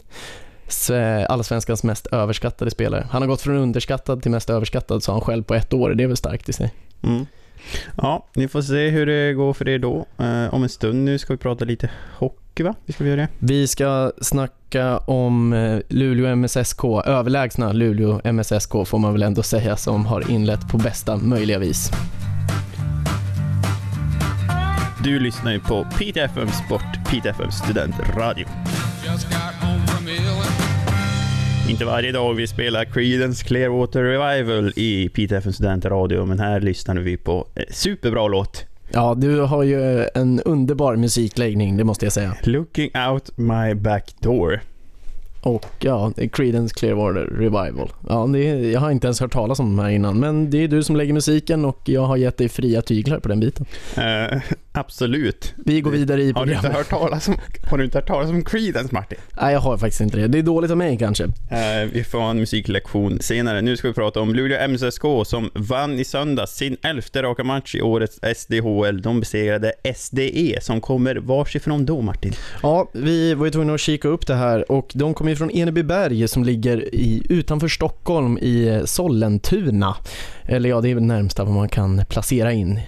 allsvenskans 1.30 1.84
mest 1.84 2.08
överskattade 2.08 2.72
spelare. 2.72 3.08
Han 3.12 3.22
har 3.22 3.30
gått 3.30 3.42
från 3.42 3.56
underskattad 3.56 4.22
till 4.22 4.32
mest 4.32 4.50
överskattad 4.50 5.04
sa 5.04 5.12
han 5.12 5.22
själv 5.22 5.44
på 5.44 5.56
ett 5.56 5.74
år. 5.74 5.90
Det 5.90 6.04
är 6.04 6.08
väl 6.08 6.18
starkt 6.18 6.50
i 6.50 6.54
sig. 6.54 6.74
Mm. 7.04 7.26
Ja, 7.98 8.28
ni 8.34 8.48
får 8.48 8.62
se 8.62 8.90
hur 8.90 9.06
det 9.06 9.34
går 9.34 9.54
för 9.54 9.70
er 9.70 9.80
då. 9.80 10.06
Eh, 10.20 10.54
om 10.54 10.64
en 10.64 10.70
stund 10.70 11.04
nu 11.04 11.18
ska 11.18 11.34
vi 11.34 11.38
prata 11.38 11.66
lite 11.66 11.90
hockey 12.18 12.64
va? 12.64 12.76
Vi 12.86 12.94
ska 12.94 13.06
göra 13.06 13.22
det. 13.22 13.28
Vi 13.40 13.68
ska 13.68 14.12
snacka 14.22 14.98
om 14.98 15.54
eh, 15.54 15.80
Luleå 15.90 16.36
MSSK, 16.36 16.84
överlägsna 17.06 17.72
Luleå 17.72 18.22
MSSK 18.24 18.72
får 18.86 18.98
man 19.00 19.14
väl 19.14 19.24
ändå 19.24 19.44
säga, 19.44 19.78
som 19.78 20.06
har 20.06 20.32
inlett 20.32 20.72
på 20.72 20.78
bästa 20.78 21.18
möjliga 21.18 21.60
vis. 21.60 21.92
Du 25.04 25.20
lyssnar 25.20 25.52
ju 25.52 25.60
på 25.60 25.88
PTFM 25.98 26.50
Sport, 26.50 27.10
PTFM 27.10 27.52
Studentradio. 27.52 28.46
Inte 31.70 31.86
varje 31.86 32.12
dag 32.12 32.34
vi 32.34 32.48
spelar 32.48 32.86
Creedence 32.86 33.46
Clearwater 33.46 34.04
Revival 34.04 34.74
i 34.76 35.10
PTFN 35.10 35.54
Studentradio, 35.54 36.26
men 36.26 36.40
här 36.40 36.62
lyssnar 36.62 36.96
vi 36.96 37.18
på 37.18 37.48
superbra 37.70 38.28
låt. 38.28 38.66
Ja, 38.92 39.16
du 39.18 39.40
har 39.40 39.64
ju 39.64 40.08
en 40.16 40.42
underbar 40.42 40.96
musikläggning, 40.96 41.78
det 41.78 41.84
måste 41.84 42.06
jag 42.06 42.14
säga. 42.14 42.36
Looking 42.44 42.92
out 43.10 43.38
my 43.38 43.74
back 43.74 44.16
door. 44.20 44.62
Och 45.42 45.66
ja, 45.80 46.12
Creedence 46.32 46.76
Clearwater 46.76 47.26
Revival. 47.26 47.90
Ja, 48.10 48.28
det, 48.34 48.40
jag 48.72 48.80
har 48.80 48.92
inte 48.92 49.08
ens 49.08 49.20
hört 49.20 49.34
talas 49.34 49.60
om 49.60 49.76
de 49.78 49.84
här 49.84 49.90
innan, 49.90 50.20
men 50.20 50.50
det 50.50 50.64
är 50.64 50.68
du 50.68 50.84
som 50.84 50.96
lägger 50.96 51.14
musiken 51.14 51.66
och 51.66 51.80
jag 51.86 52.02
har 52.02 52.18
gett 52.18 52.38
dig 52.38 52.50
fria 52.50 52.82
tyglar 52.82 53.20
på 53.20 53.30
den 53.30 53.40
biten. 53.40 53.66
Uh, 53.98 54.42
absolut. 54.76 55.54
Vi 55.66 55.82
går 55.82 55.92
vidare 55.92 56.22
i 56.22 56.34
programmet. 56.34 56.56
Har 56.56 56.64
du 56.64 56.68
inte 56.68 56.78
hört 56.78 56.90
talas 56.90 57.28
om, 57.28 57.36
har 57.70 57.78
du 57.78 57.84
inte 57.84 57.98
hört 57.98 58.08
talas 58.08 58.30
om 58.30 58.44
Creedence, 58.44 58.94
Martin? 58.94 59.18
Nej, 59.42 59.54
jag 59.54 59.60
har 59.60 59.78
faktiskt 59.78 60.02
inte 60.02 60.18
det. 60.18 60.28
Det 60.28 60.38
är 60.38 60.44
dåligt 60.44 60.72
av 60.72 60.78
mig 60.78 60.98
kanske. 60.98 61.24
Uh, 61.24 61.32
vi 61.94 62.04
får 62.04 62.22
en 62.22 62.40
musiklektion 62.40 63.20
senare. 63.22 63.62
Nu 63.62 63.78
ska 63.78 63.88
vi 63.88 63.94
prata 63.94 64.20
om 64.20 64.36
Luleå 64.36 64.68
MSSK 64.68 65.02
som 65.26 65.50
vann 65.54 66.00
i 66.00 66.04
söndags 66.04 66.56
sin 66.56 66.78
elfte 66.82 67.24
raka 67.24 67.44
match 67.44 67.76
i 67.76 67.82
årets 67.82 68.20
SDHL. 68.36 69.02
De 69.02 69.20
besegrade 69.20 69.74
SDE 69.96 70.60
som 70.62 70.82
kommer 70.82 71.16
varsifrån 71.16 71.86
då, 71.86 72.02
Martin? 72.02 72.34
Ja, 72.62 72.90
vi 72.94 73.34
var 73.34 73.46
ju 73.46 73.52
tvungna 73.52 73.74
att 73.74 73.80
kika 73.80 74.08
upp 74.08 74.28
det 74.28 74.36
här 74.36 74.72
och 74.72 74.92
de 74.94 75.14
kommer 75.14 75.36
från 75.36 75.52
Enebyberg 75.52 76.28
som 76.28 76.44
ligger 76.44 76.96
i, 76.96 77.26
utanför 77.30 77.68
Stockholm 77.68 78.38
i 78.38 78.82
Sollentuna. 78.86 79.96
Eller 80.44 80.70
ja, 80.70 80.82
det 80.82 80.90
är 80.90 80.96
väl 80.96 81.04
närmsta 81.04 81.44
vad 81.44 81.54
man 81.54 81.70
kan 81.70 82.06
placera 82.10 82.54
in 82.54 82.80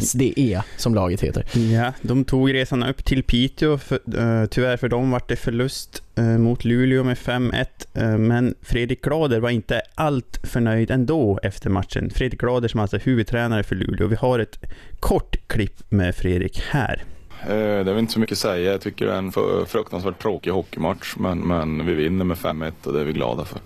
SDE 0.00 0.62
som 0.76 0.94
laget 0.94 1.20
heter. 1.20 1.44
Ja, 1.72 1.92
de 2.02 2.24
tog 2.24 2.54
resan 2.54 2.82
upp 2.82 3.04
till 3.04 3.22
Piteå. 3.22 3.78
För, 3.78 3.98
eh, 4.18 4.46
tyvärr 4.46 4.76
för 4.76 4.88
dem 4.88 5.10
vart 5.10 5.28
det 5.28 5.36
förlust 5.36 6.02
eh, 6.16 6.24
mot 6.24 6.64
Luleå 6.64 7.04
med 7.04 7.16
5-1. 7.18 7.66
eh, 7.94 8.18
men 8.18 8.54
Fredrik 8.62 9.02
Glader 9.02 9.40
var 9.40 9.50
inte 9.50 9.82
allt 9.94 10.40
förnöjd 10.42 10.90
ändå 10.90 11.40
efter 11.42 11.70
matchen. 11.70 12.10
Fredrik 12.10 12.40
Glader 12.40 12.68
som 12.68 12.80
alltså 12.80 12.96
är 12.96 13.00
huvudtränare 13.00 13.62
för 13.62 13.76
Luleå. 13.76 14.06
Vi 14.06 14.16
har 14.16 14.38
ett 14.38 14.58
kort 15.00 15.36
klipp 15.46 15.82
med 15.88 16.14
Fredrik 16.14 16.62
här. 16.70 17.02
Det 17.46 17.52
är 17.54 17.84
väl 17.84 17.98
inte 17.98 18.12
så 18.12 18.20
mycket 18.20 18.32
att 18.32 18.38
säga. 18.38 18.72
Jag 18.72 18.80
tycker 18.80 19.06
det 19.06 19.12
är 19.12 19.18
en 19.18 19.32
för- 19.32 19.64
fruktansvärt 19.64 20.22
tråkig 20.22 20.50
hockeymatch. 20.50 21.14
Men, 21.16 21.38
men 21.38 21.86
vi 21.86 21.94
vinner 21.94 22.24
med 22.24 22.36
5-1 22.36 22.72
och 22.84 22.92
det 22.92 23.00
är 23.00 23.04
vi 23.04 23.12
glada 23.12 23.44
för. 23.44 23.58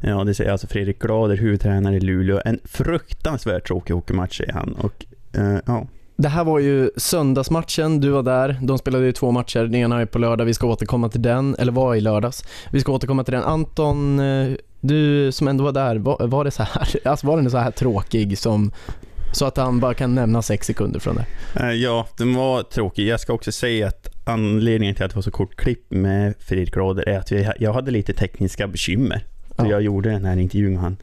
Ja, 0.00 0.24
det 0.24 0.34
säger 0.34 0.52
alltså 0.52 0.66
Fredrik 0.66 0.98
Glader, 0.98 1.36
huvudtränare 1.36 1.96
i 1.96 2.00
Luleå. 2.00 2.40
En 2.44 2.60
fruktansvärt 2.64 3.66
tråkig 3.66 3.94
hockeymatch 3.94 4.36
säger 4.38 4.52
han. 4.52 4.72
Och, 4.72 5.04
eh, 5.34 5.58
ja. 5.66 5.86
Det 6.16 6.28
här 6.28 6.44
var 6.44 6.58
ju 6.58 6.90
söndagsmatchen, 6.96 8.00
du 8.00 8.10
var 8.10 8.22
där. 8.22 8.58
De 8.62 8.78
spelade 8.78 9.04
ju 9.06 9.12
två 9.12 9.30
matcher, 9.30 9.58
den 9.60 9.74
ena 9.74 10.00
är 10.00 10.06
på 10.06 10.18
lördag, 10.18 10.44
vi 10.44 10.54
ska 10.54 10.66
återkomma 10.66 11.08
till 11.08 11.22
den, 11.22 11.56
eller 11.58 11.72
var 11.72 11.94
i 11.94 12.00
lördags. 12.00 12.44
Vi 12.72 12.80
ska 12.80 12.92
återkomma 12.92 13.24
till 13.24 13.34
den. 13.34 13.42
Anton, 13.42 14.20
eh, 14.20 14.52
du 14.80 15.32
som 15.32 15.48
ändå 15.48 15.64
var 15.64 15.72
där, 15.72 15.96
var, 15.96 16.26
var 16.26 16.44
det 16.44 16.50
så 16.50 16.62
här, 16.62 16.88
alltså 17.04 17.26
var 17.26 17.36
den 17.36 17.50
så 17.50 17.58
här 17.58 17.70
tråkig 17.70 18.38
som, 18.38 18.72
så 19.32 19.46
att 19.46 19.56
han 19.56 19.80
bara 19.80 19.94
kan 19.94 20.14
nämna 20.14 20.42
sex 20.42 20.66
sekunder 20.66 21.00
från 21.00 21.16
det? 21.16 21.26
Eh, 21.60 21.72
Ja, 21.72 22.06
den 22.16 22.34
var 22.34 22.62
tråkig. 22.62 23.06
Jag 23.06 23.20
ska 23.20 23.32
också 23.32 23.52
säga 23.52 23.86
att 23.88 24.08
anledningen 24.24 24.94
till 24.94 25.04
att 25.04 25.10
det 25.10 25.16
var 25.16 25.22
så 25.22 25.30
kort 25.30 25.56
klipp 25.56 25.90
med 25.90 26.34
Fredrik 26.38 26.74
Glader 26.74 27.08
är 27.08 27.18
att 27.18 27.60
jag 27.60 27.72
hade 27.72 27.90
lite 27.90 28.12
tekniska 28.12 28.68
bekymmer. 28.68 29.24
Ja. 29.58 29.70
jag 29.70 29.82
gjorde 29.82 30.10
den 30.10 30.24
här 30.24 30.36
intervjun 30.36 30.72
med 30.72 30.80
han. 30.80 30.96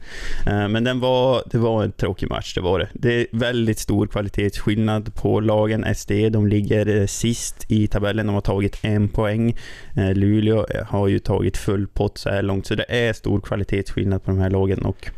Eh, 0.46 0.68
men 0.68 0.84
den 0.84 1.00
var, 1.00 1.42
det 1.50 1.58
var 1.58 1.84
en 1.84 1.92
tråkig 1.92 2.30
match, 2.30 2.54
det 2.54 2.60
var 2.60 2.78
det. 2.78 2.88
Det 2.92 3.20
är 3.20 3.26
väldigt 3.32 3.78
stor 3.78 4.06
kvalitetsskillnad 4.06 5.14
på 5.14 5.40
lagen. 5.40 5.94
SD, 5.94 6.12
de 6.30 6.46
ligger 6.46 7.00
eh, 7.00 7.06
sist 7.06 7.64
i 7.68 7.86
tabellen, 7.86 8.26
de 8.26 8.34
har 8.34 8.40
tagit 8.40 8.78
en 8.82 9.08
poäng. 9.08 9.56
Eh, 9.96 10.14
Luleå 10.14 10.66
har 10.86 11.08
ju 11.08 11.18
tagit 11.18 11.56
full 11.56 11.86
pott 11.86 12.18
så 12.18 12.30
här 12.30 12.42
långt, 12.42 12.66
så 12.66 12.74
det 12.74 12.86
är 12.88 13.12
stor 13.12 13.40
kvalitetsskillnad 13.40 14.22
på 14.24 14.30
de 14.30 14.40
här 14.40 14.50
lagen. 14.50 14.82
Och 14.82 15.10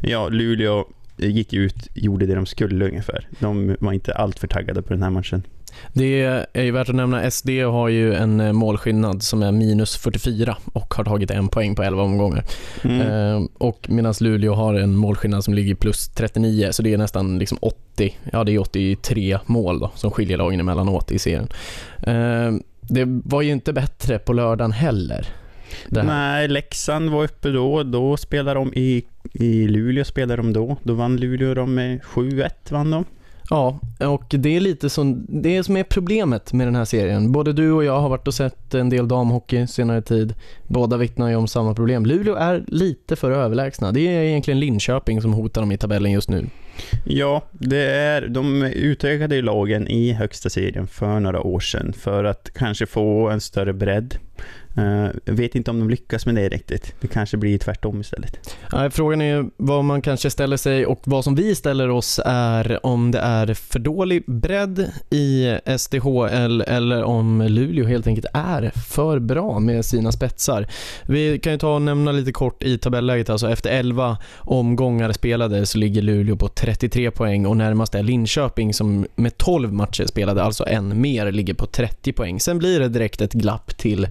ja, 0.00 0.28
Luleå 0.28 0.84
gick 1.16 1.52
ut, 1.52 1.88
gjorde 1.94 2.26
det 2.26 2.34
de 2.34 2.46
skulle 2.46 2.88
ungefär. 2.88 3.28
De 3.38 3.76
var 3.80 3.92
inte 3.92 4.14
allt 4.14 4.38
för 4.38 4.46
taggade 4.46 4.82
på 4.82 4.92
den 4.92 5.02
här 5.02 5.10
matchen. 5.10 5.42
Det 5.92 6.22
är 6.52 6.62
ju 6.62 6.70
värt 6.70 6.88
att 6.88 6.94
nämna, 6.94 7.30
SD 7.30 7.48
har 7.48 7.88
ju 7.88 8.14
en 8.14 8.40
eh, 8.40 8.52
målskillnad 8.52 9.22
som 9.22 9.42
är 9.42 9.52
minus 9.52 9.96
44 9.96 10.56
och 10.72 10.94
har 10.94 11.04
tagit 11.04 11.30
en 11.30 11.48
poäng 11.48 11.74
på 11.74 11.82
11 11.82 12.02
omgångar. 12.02 12.44
Mm. 12.84 13.00
Eh, 13.00 13.48
och 13.58 13.86
medan 13.88 14.14
Luleå 14.20 14.54
har 14.54 14.74
en 14.74 14.96
målskillnad 14.96 15.44
som 15.44 15.54
ligger 15.54 15.74
plus 15.74 16.08
39, 16.08 16.68
så 16.72 16.82
det 16.82 16.92
är 16.92 16.98
nästan 16.98 17.38
liksom 17.38 17.58
80, 17.60 18.16
ja 18.32 18.44
det 18.44 18.54
är 18.54 18.58
83 18.58 19.38
mål 19.46 19.78
då, 19.78 19.90
som 19.94 20.10
skiljer 20.10 20.38
lagen 20.38 20.60
emellanåt 20.60 21.12
i 21.12 21.18
serien. 21.18 21.48
Eh, 22.02 22.52
det 22.80 23.04
var 23.24 23.42
ju 23.42 23.52
inte 23.52 23.72
bättre 23.72 24.18
på 24.18 24.32
lördagen 24.32 24.72
heller. 24.72 25.28
Nej, 26.06 26.48
Leksand 26.48 27.10
var 27.10 27.24
uppe 27.24 27.48
då. 27.48 27.82
Då 27.82 28.16
spelade 28.16 28.60
de 28.60 28.74
i, 28.74 29.04
i 29.32 29.68
Luleå. 29.68 30.04
Spelade 30.04 30.36
de 30.36 30.52
då. 30.52 30.76
Då 30.82 30.94
vann 30.94 31.16
Luleå 31.16 31.54
de 31.54 31.74
med 31.74 32.00
7-1. 32.00 32.50
Vann 32.68 32.90
de. 32.90 33.04
Ja, 33.50 33.80
och 34.00 34.24
det 34.28 34.56
är 34.56 34.60
lite 34.60 34.90
som, 34.90 35.26
det 35.28 35.64
som 35.64 35.76
är 35.76 35.82
problemet 35.82 36.52
med 36.52 36.66
den 36.66 36.74
här 36.74 36.84
serien. 36.84 37.32
Både 37.32 37.52
du 37.52 37.72
och 37.72 37.84
jag 37.84 38.00
har 38.00 38.08
varit 38.08 38.28
och 38.28 38.34
sett 38.34 38.74
en 38.74 38.90
del 38.90 39.08
damhockey 39.08 39.66
senare 39.66 40.02
tid. 40.02 40.34
Båda 40.66 40.96
vittnar 40.96 41.28
ju 41.28 41.36
om 41.36 41.48
samma 41.48 41.74
problem. 41.74 42.06
Luleå 42.06 42.34
är 42.34 42.64
lite 42.66 43.16
för 43.16 43.30
överlägsna. 43.30 43.92
Det 43.92 44.00
är 44.00 44.22
egentligen 44.22 44.60
Linköping 44.60 45.22
som 45.22 45.32
hotar 45.32 45.60
dem 45.60 45.72
i 45.72 45.78
tabellen 45.78 46.12
just 46.12 46.30
nu. 46.30 46.46
Ja, 47.04 47.42
det 47.52 47.84
är, 47.84 48.28
de 48.28 48.62
utökade 48.62 49.36
ju 49.36 49.42
lagen 49.42 49.88
i 49.88 50.12
högsta 50.12 50.50
serien 50.50 50.86
för 50.86 51.20
några 51.20 51.40
år 51.40 51.60
sedan 51.60 51.92
för 51.92 52.24
att 52.24 52.50
kanske 52.54 52.86
få 52.86 53.28
en 53.28 53.40
större 53.40 53.72
bredd. 53.72 54.14
Jag 55.24 55.34
vet 55.34 55.54
inte 55.54 55.70
om 55.70 55.78
de 55.78 55.90
lyckas 55.90 56.26
med 56.26 56.34
det 56.34 56.48
riktigt. 56.48 56.94
Det 57.00 57.08
kanske 57.08 57.36
blir 57.36 57.58
tvärtom 57.58 58.00
istället. 58.00 58.56
Frågan 58.90 59.20
är 59.20 59.44
vad 59.56 59.84
man 59.84 60.02
kanske 60.02 60.30
ställer 60.30 60.56
sig 60.56 60.86
och 60.86 61.00
vad 61.04 61.24
som 61.24 61.34
vi 61.34 61.54
ställer 61.54 61.88
oss 61.90 62.20
är 62.24 62.86
om 62.86 63.10
det 63.10 63.18
är 63.18 63.54
för 63.54 63.78
dålig 63.78 64.24
bredd 64.26 64.90
i 65.10 65.58
SDHL 65.78 66.60
eller 66.60 67.02
om 67.02 67.42
Luleå 67.42 67.86
helt 67.86 68.06
enkelt 68.06 68.26
är 68.34 68.72
för 68.88 69.18
bra 69.18 69.58
med 69.58 69.84
sina 69.84 70.12
spetsar. 70.12 70.66
Vi 71.08 71.38
kan 71.38 71.52
ju 71.52 71.58
ta 71.58 71.74
och 71.74 71.82
nämna 71.82 72.12
lite 72.12 72.32
kort 72.32 72.62
i 72.62 72.78
tabelläget, 72.78 73.30
alltså 73.30 73.50
efter 73.50 73.70
11 73.70 74.18
omgångar 74.38 75.12
spelade 75.12 75.66
så 75.66 75.78
ligger 75.78 76.02
Luleå 76.02 76.36
på 76.36 76.48
33 76.48 77.10
poäng 77.10 77.46
och 77.46 77.56
närmast 77.56 77.94
är 77.94 78.02
Linköping 78.02 78.74
som 78.74 79.06
med 79.14 79.38
12 79.38 79.72
matcher 79.72 80.06
spelade, 80.06 80.42
alltså 80.42 80.66
en 80.66 81.00
mer, 81.00 81.32
ligger 81.32 81.54
på 81.54 81.66
30 81.66 82.12
poäng. 82.12 82.40
Sen 82.40 82.58
blir 82.58 82.80
det 82.80 82.88
direkt 82.88 83.20
ett 83.20 83.32
glapp 83.32 83.76
till 83.76 84.08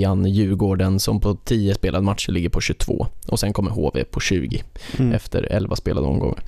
trean 0.00 0.24
Djurgården 0.26 1.00
som 1.00 1.20
på 1.20 1.34
10 1.44 1.74
spelade 1.74 2.04
matcher 2.04 2.32
ligger 2.32 2.48
på 2.48 2.60
22 2.60 3.06
och 3.28 3.40
sen 3.40 3.52
kommer 3.52 3.70
HV 3.70 4.04
på 4.04 4.20
20 4.20 4.62
Mm. 4.98 5.12
efter 5.12 5.42
11 5.50 5.76
spelade 5.76 6.06
omgångar. 6.06 6.42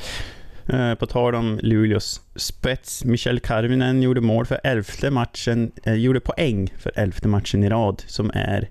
Eh, 0.69 0.95
På 0.95 1.07
tal 1.07 1.35
om 1.35 1.59
Luleås 1.63 2.21
spets, 2.37 3.05
Michel 3.05 3.41
Karvinen 3.41 4.03
gjorde 4.03 4.21
mål 4.21 4.47
för 4.47 4.61
elfte 4.65 5.11
matchen, 5.11 5.73
eh, 5.85 5.95
gjorde 5.95 6.21
poäng 6.21 6.73
för 6.79 6.93
elfte 6.95 7.29
matchen 7.29 7.65
i 7.65 7.69
rad 7.69 8.03
som 8.07 8.31
är 8.35 8.69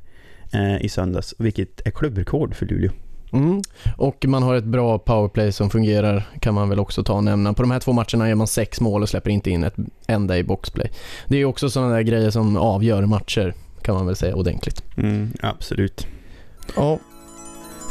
eh, 0.53 0.85
i 0.85 0.89
söndags, 0.89 1.33
vilket 1.37 1.87
är 1.87 1.91
klubbrekord 1.91 2.55
för 2.55 2.65
Luleå. 2.65 2.91
Mm. 3.33 3.61
Och 3.97 4.25
man 4.27 4.43
har 4.43 4.55
ett 4.55 4.63
bra 4.63 4.99
powerplay 4.99 5.51
som 5.51 5.69
fungerar 5.69 6.23
kan 6.39 6.53
man 6.53 6.69
väl 6.69 6.79
också 6.79 7.03
ta 7.03 7.13
och 7.13 7.23
nämna. 7.23 7.53
På 7.53 7.61
de 7.61 7.71
här 7.71 7.79
två 7.79 7.93
matcherna 7.93 8.29
gör 8.29 8.35
man 8.35 8.47
sex 8.47 8.81
mål 8.81 9.01
och 9.01 9.09
släpper 9.09 9.29
inte 9.31 9.49
in 9.49 9.63
ett 9.63 9.75
enda 10.07 10.37
i 10.37 10.43
boxplay. 10.43 10.91
Det 11.27 11.37
är 11.37 11.45
också 11.45 11.69
sådana 11.69 11.93
där 11.93 12.01
grejer 12.01 12.29
som 12.29 12.57
avgör 12.57 13.05
matcher 13.05 13.53
kan 13.81 13.95
man 13.95 14.05
väl 14.05 14.15
säga 14.15 14.35
ordentligt. 14.35 14.83
Mm, 14.97 15.33
absolut. 15.41 16.07
Ja, 16.75 16.99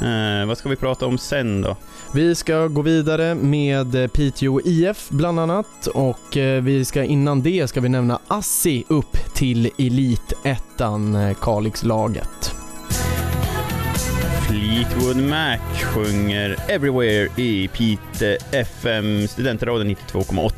Eh, 0.03 0.47
vad 0.47 0.59
ska 0.59 0.69
vi 0.69 0.77
prata 0.77 1.07
om 1.07 1.19
sen 1.19 1.63
då? 1.63 1.77
Vi 2.15 2.35
ska 2.35 2.67
gå 2.67 2.83
vidare 2.83 3.35
med 3.35 4.13
Piteå 4.13 4.61
IF 4.65 5.09
bland 5.09 5.41
annat 5.41 5.87
och 5.87 6.37
eh, 6.37 6.63
vi 6.63 6.85
ska 6.85 7.05
innan 7.05 7.43
det 7.43 7.69
ska 7.69 7.81
vi 7.81 7.89
nämna 7.89 8.19
Assi 8.29 8.85
upp 8.89 9.17
till 9.35 9.71
Elitettan, 9.79 11.15
eh, 11.15 11.35
Kalixlaget. 11.35 12.55
Fleetwood 14.49 15.17
Mac 15.17 15.59
sjunger 15.83 16.57
Everywhere 16.69 17.29
i 17.37 17.69
Pite 17.69 18.39
FM 18.53 19.29
Studentradion 19.29 19.87
92,8. 19.87 20.51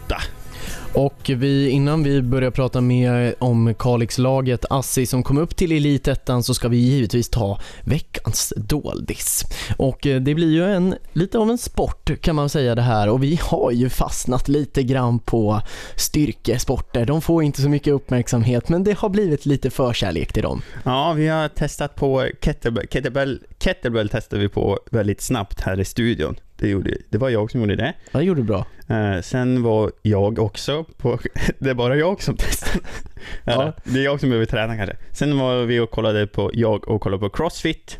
Och 0.95 1.31
vi, 1.37 1.71
innan 1.71 2.03
vi 2.03 2.23
börjar 2.23 2.51
prata 2.51 2.81
mer 2.81 3.35
om 3.39 3.75
Kalixlaget 3.79 4.65
Assi 4.71 5.07
som 5.07 5.23
kom 5.23 5.39
upp 5.39 5.57
till 5.57 5.73
Elitettan 5.73 6.43
så 6.43 6.55
ska 6.55 6.69
vi 6.69 6.77
givetvis 6.77 7.29
ta 7.29 7.61
veckans 7.85 8.53
doldis. 8.57 9.45
Och 9.77 10.07
eh, 10.07 10.21
det 10.21 10.35
blir 10.35 10.53
ju 10.53 10.65
en, 10.65 10.95
lite 11.13 11.39
av 11.39 11.51
en 11.51 11.59
sport 11.59 12.11
kan 12.21 12.37
man 12.37 12.49
säga 12.49 12.75
det 12.75 12.83
här 12.83 13.09
och 13.09 13.23
vi 13.23 13.39
har 13.43 13.71
ju 13.71 13.89
fastnat 13.89 14.49
lite 14.49 14.83
grann 14.83 15.19
på 15.19 15.61
styrkesporter. 15.97 17.07
De 17.07 17.23
får 17.23 17.43
inte 17.43 17.63
så 17.63 17.69
mycket 17.69 17.93
uppmärksamhet 17.93 18.69
men 18.69 18.85
det 18.85 18.99
har 18.99 19.09
blivit 19.09 19.47
lite 19.47 19.71
förkärlek 19.71 20.33
till 20.33 20.43
dem. 20.43 20.63
Ja, 20.85 21.13
vi 21.13 21.29
har 21.29 21.49
testat 21.49 21.95
på 21.95 22.29
kettlebell. 22.41 22.87
Kettlebell, 22.87 23.41
kettlebell 23.59 24.09
testade 24.09 24.43
vi 24.43 24.49
på 24.49 24.79
väldigt 24.91 25.21
snabbt 25.21 25.61
här 25.61 25.81
i 25.81 25.85
studion. 25.85 26.37
Det, 26.63 26.69
gjorde, 26.69 26.95
det 27.11 27.19
var 27.19 27.29
jag 27.29 27.51
som 27.51 27.61
gjorde 27.61 27.77
det. 27.77 27.93
Ja, 28.13 28.19
det 28.19 28.25
gjorde 28.25 28.43
bra. 28.43 28.67
Eh, 28.89 29.21
sen 29.21 29.63
var 29.63 29.93
jag 30.03 30.39
också 30.39 30.85
på... 30.85 31.19
Det 31.59 31.71
är 31.71 31.75
bara 31.75 31.97
jag 31.97 32.23
som 32.23 32.37
testar. 32.37 32.81
Ja. 33.45 33.73
Det 33.85 34.01
är 34.01 34.05
jag 34.05 34.21
som 34.21 34.29
behöver 34.29 34.47
träna 34.47 34.77
kanske. 34.77 34.97
Sen 35.13 35.39
var 35.39 35.63
vi 35.63 35.81
och 35.81 35.91
kollade 35.91 36.27
på, 36.27 36.51
jag 36.55 36.89
och 36.89 37.01
kollade 37.01 37.21
på 37.21 37.29
Crossfit 37.29 37.99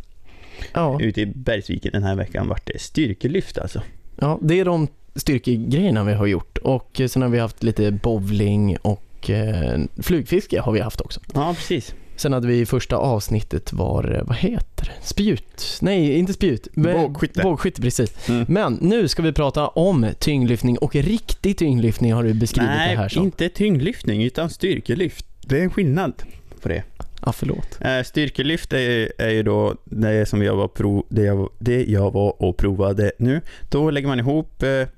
Ja, 0.73 1.01
ute 1.01 1.21
i 1.21 1.27
Bergsviken 1.27 1.93
den 1.93 2.03
här 2.03 2.15
veckan. 2.15 2.49
Vart 2.49 2.67
det 2.67 2.81
styrkelyft 2.81 3.59
alltså. 3.59 3.83
ja 4.17 4.39
det 4.43 4.61
är 4.61 4.65
de 4.65 4.89
styrkegrejerna 5.15 6.05
vi 6.05 6.13
har 6.13 6.27
gjort 6.27 6.59
och 6.59 7.01
sen 7.09 7.23
har 7.23 7.29
vi 7.29 7.39
haft 7.39 7.63
lite 7.63 7.91
bowling 7.91 8.77
och 8.83 9.31
eh, 9.31 9.81
flugfiske 10.03 10.61
har 10.61 10.73
vi 10.73 10.81
haft 10.81 11.01
också. 11.01 11.21
Ja, 11.35 11.55
precis. 11.55 11.95
Sen 12.23 12.33
hade 12.33 12.47
vi 12.47 12.61
i 12.61 12.67
första 12.67 12.97
avsnittet 12.97 13.73
var, 13.73 14.15
eh, 14.17 14.23
vad 14.25 14.37
heter 14.37 14.85
det? 14.85 15.07
Spjut? 15.07 15.79
Nej, 15.81 16.19
inte 16.19 16.33
spjut. 16.33 16.69
Bågskytte. 16.75 17.43
Bågskytte, 17.43 17.81
precis. 17.83 18.29
Mm. 18.29 18.45
Men 18.49 18.79
nu 18.81 19.09
ska 19.09 19.23
vi 19.23 19.33
prata 19.33 19.69
om 19.69 20.07
tyngdlyftning 20.19 20.79
och 20.79 20.95
riktig 20.97 21.59
tyngdlyftning 21.59 22.13
har 22.13 22.23
du 22.23 22.35
beskrivit 22.35 22.71
det 22.71 22.77
här 22.77 22.97
Nej, 22.97 23.11
som. 23.11 23.25
inte 23.25 23.49
tyngdlyftning 23.49 24.23
utan 24.23 24.51
styrkelyft. 24.51 25.27
Det 25.41 25.59
är 25.59 25.63
en 25.63 25.71
skillnad 25.71 26.13
på 26.61 26.69
det. 26.69 26.83
Ja, 27.25 27.33
förlåt. 27.33 27.79
Eh, 27.81 28.03
styrkelyft 28.03 28.73
är, 28.73 29.13
är 29.19 29.31
ju 29.31 29.43
då 29.43 29.75
det 29.85 30.29
som 30.29 30.43
jag 30.43 30.57
var, 30.57 30.69
prov, 30.69 31.05
det 31.09 31.23
jag, 31.23 31.49
det 31.59 31.85
jag 31.85 32.11
var 32.11 32.43
och 32.43 32.57
provade 32.57 33.13
nu. 33.19 33.41
Då 33.71 33.91
lägger 33.91 34.09
man 34.09 34.19
ihop 34.19 34.63
eh, 34.63 34.89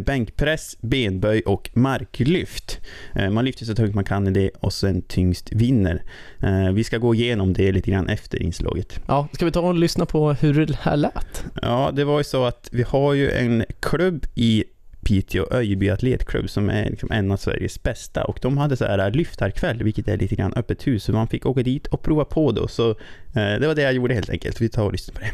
bänkpress, 0.00 0.76
benböj 0.80 1.40
och 1.40 1.70
marklyft. 1.72 2.80
Eh, 3.14 3.30
man 3.30 3.44
lyfter 3.44 3.64
så 3.64 3.74
tungt 3.74 3.94
man 3.94 4.04
kan 4.04 4.28
i 4.28 4.30
det 4.30 4.50
och 4.60 4.72
sen 4.72 5.02
tyngst 5.02 5.52
vinner. 5.52 6.02
Eh, 6.42 6.72
vi 6.72 6.84
ska 6.84 6.98
gå 6.98 7.14
igenom 7.14 7.52
det 7.52 7.72
lite 7.72 7.90
grann 7.90 8.08
efter 8.08 8.42
inslaget. 8.42 9.00
Ja, 9.06 9.28
ska 9.32 9.44
vi 9.44 9.52
ta 9.52 9.60
och 9.60 9.74
lyssna 9.74 10.06
på 10.06 10.32
hur 10.32 10.66
det 10.66 10.76
här 10.80 10.96
lät? 10.96 11.44
Ja, 11.62 11.90
det 11.94 12.04
var 12.04 12.18
ju 12.18 12.24
så 12.24 12.44
att 12.44 12.68
vi 12.72 12.82
har 12.82 13.14
ju 13.14 13.30
en 13.30 13.64
klubb 13.80 14.26
i 14.34 14.64
Piteå 15.02 15.46
Öjeby 15.50 15.90
Atletklubb 15.90 16.50
som 16.50 16.70
är 16.70 16.90
liksom 16.90 17.10
en 17.10 17.32
av 17.32 17.36
Sveriges 17.36 17.82
bästa 17.82 18.24
och 18.24 18.38
de 18.42 18.58
hade 18.58 18.76
så 18.76 18.84
här 18.84 19.10
lyftarkväll 19.10 19.82
vilket 19.82 20.08
är 20.08 20.16
lite 20.16 20.34
grann 20.34 20.52
öppet 20.56 20.86
hus 20.86 21.04
så 21.04 21.12
man 21.12 21.28
fick 21.28 21.46
åka 21.46 21.62
dit 21.62 21.86
och 21.86 22.02
prova 22.02 22.24
på 22.24 22.52
då 22.52 22.68
så 22.68 22.90
eh, 22.90 22.94
det 23.34 23.66
var 23.66 23.74
det 23.74 23.82
jag 23.82 23.92
gjorde 23.92 24.14
helt 24.14 24.30
enkelt. 24.30 24.60
Vi 24.60 24.68
tar 24.68 24.84
och 24.84 24.92
lyssnar 24.92 25.14
på 25.14 25.20
det. 25.20 25.30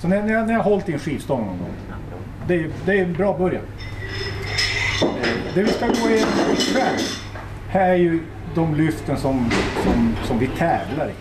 Så 0.00 0.08
när, 0.08 0.22
när, 0.22 0.46
när 0.46 0.52
jag 0.52 0.62
har 0.62 0.70
hållit 0.70 0.88
i 0.88 0.92
en 0.92 0.98
skivstång 0.98 1.46
någon 1.46 1.58
gång. 1.58 1.74
Det 2.48 2.54
är, 2.54 2.70
det 2.86 2.98
är 2.98 3.04
en 3.04 3.12
bra 3.12 3.38
början. 3.38 3.62
Eh, 5.02 5.28
Det 5.54 5.62
vi 5.62 5.68
ska 5.68 5.86
gå 5.86 5.92
igenom 6.10 6.52
ikväll. 6.52 7.00
Här 7.68 7.90
är 7.90 7.94
ju 7.96 8.20
de 8.54 8.74
lyften 8.74 9.16
som, 9.16 9.50
som, 9.84 10.16
som 10.24 10.38
vi 10.38 10.46
tävlar 10.46 11.08
i. 11.08 11.12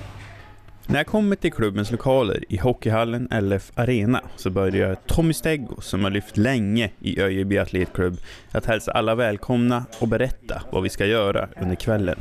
När 0.88 1.00
jag 1.00 1.08
kommer 1.08 1.36
till 1.36 1.52
klubbens 1.54 1.92
lokaler 1.92 2.44
i 2.50 2.58
hockeyhallen 2.58 3.28
LF 3.42 3.72
Arena 3.76 4.22
så 4.36 4.50
börjar 4.50 4.96
Tommy 5.06 5.34
Steggo 5.34 5.82
som 5.82 6.04
har 6.04 6.12
lyft 6.12 6.38
länge 6.38 6.90
i 7.00 7.22
Öjeby 7.22 7.58
Atletklubb 7.58 8.18
att 8.52 8.66
hälsa 8.66 8.92
alla 8.92 9.16
välkomna 9.16 9.86
och 10.00 10.08
berätta 10.08 10.62
vad 10.72 10.84
vi 10.84 10.90
ska 10.90 11.06
göra 11.06 11.48
under 11.62 11.76
kvällen. 11.76 12.20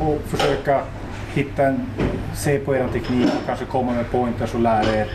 Och 0.00 0.20
försöka 0.26 0.80
hitta 1.34 1.66
en, 1.66 1.86
se 2.36 2.58
på 2.58 2.76
er 2.76 2.88
teknik 2.92 3.26
och 3.26 3.46
kanske 3.46 3.64
komma 3.64 3.92
med 3.92 4.10
pointers 4.10 4.54
och 4.54 4.60
lära 4.60 4.96
er 4.96 5.08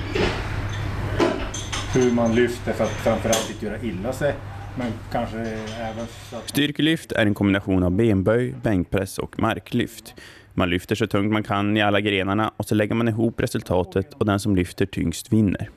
hur 1.96 2.12
man 2.12 2.36
lyfter 2.36 2.74
för 2.74 2.84
att 2.84 2.90
framförallt 2.90 3.50
inte 3.50 3.66
göra 3.66 3.82
illa 3.82 4.14
sig. 4.14 4.34
Men 4.78 4.92
kanske 5.12 5.38
även 5.38 6.06
så 6.30 6.36
att 6.36 6.50
Styrkelyft 6.50 7.12
är 7.12 7.26
en 7.26 7.34
kombination 7.34 7.84
av 7.84 7.92
benböj, 7.92 8.56
bänkpress 8.64 9.18
och 9.18 9.40
marklyft. 9.40 10.14
Man 10.54 10.70
lyfter 10.70 10.96
så 10.96 11.08
tungt 11.08 11.32
man 11.32 11.44
kan 11.44 11.78
i 11.78 11.82
alla 11.82 12.02
grenarna 12.02 12.52
och 12.58 12.66
så 12.66 12.76
lägger 12.76 12.96
man 12.96 13.08
ihop 13.08 13.42
resultatet 13.42 14.14
och 14.14 14.26
den 14.26 14.40
som 14.40 14.56
lyfter 14.56 14.86
tyngst 14.86 15.34
vinner. 15.34 15.70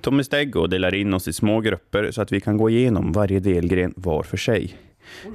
Tommy 0.00 0.24
Steggo 0.24 0.66
delar 0.66 0.94
in 0.94 1.14
oss 1.14 1.28
i 1.28 1.32
små 1.32 1.60
grupper 1.60 2.10
så 2.10 2.22
att 2.22 2.32
vi 2.32 2.40
kan 2.40 2.56
gå 2.56 2.70
igenom 2.70 3.12
varje 3.12 3.40
delgren 3.40 3.94
var 3.96 4.22
för 4.22 4.36
sig. 4.36 4.74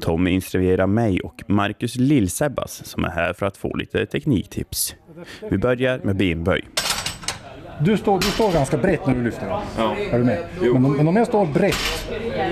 Tommy 0.01 0.31
instruerar 0.31 0.88
mig 0.88 1.19
och 1.19 1.43
Marcus 1.47 1.95
Lillsebbas 1.95 2.85
som 2.85 3.03
är 3.03 3.09
här 3.09 3.33
för 3.33 3.45
att 3.45 3.57
få 3.57 3.75
lite 3.75 4.05
tekniktips. 4.05 4.95
Vi 5.50 5.57
börjar 5.57 6.00
med 6.03 6.15
benböj. 6.15 6.65
Du 7.79 7.98
står, 7.98 8.20
du 8.20 8.25
står 8.25 8.51
ganska 8.53 8.77
brett 8.77 9.08
när 9.08 9.15
du 9.15 9.24
lyfter 9.24 9.48
va? 9.48 9.62
Ja. 9.77 9.96
Är 10.12 10.17
du 10.17 10.24
med? 10.24 10.39
Men, 10.62 10.86
om- 10.86 10.98
men 10.98 11.08
om 11.08 11.15
jag 11.15 11.27
står 11.27 11.46
brett 11.46 11.75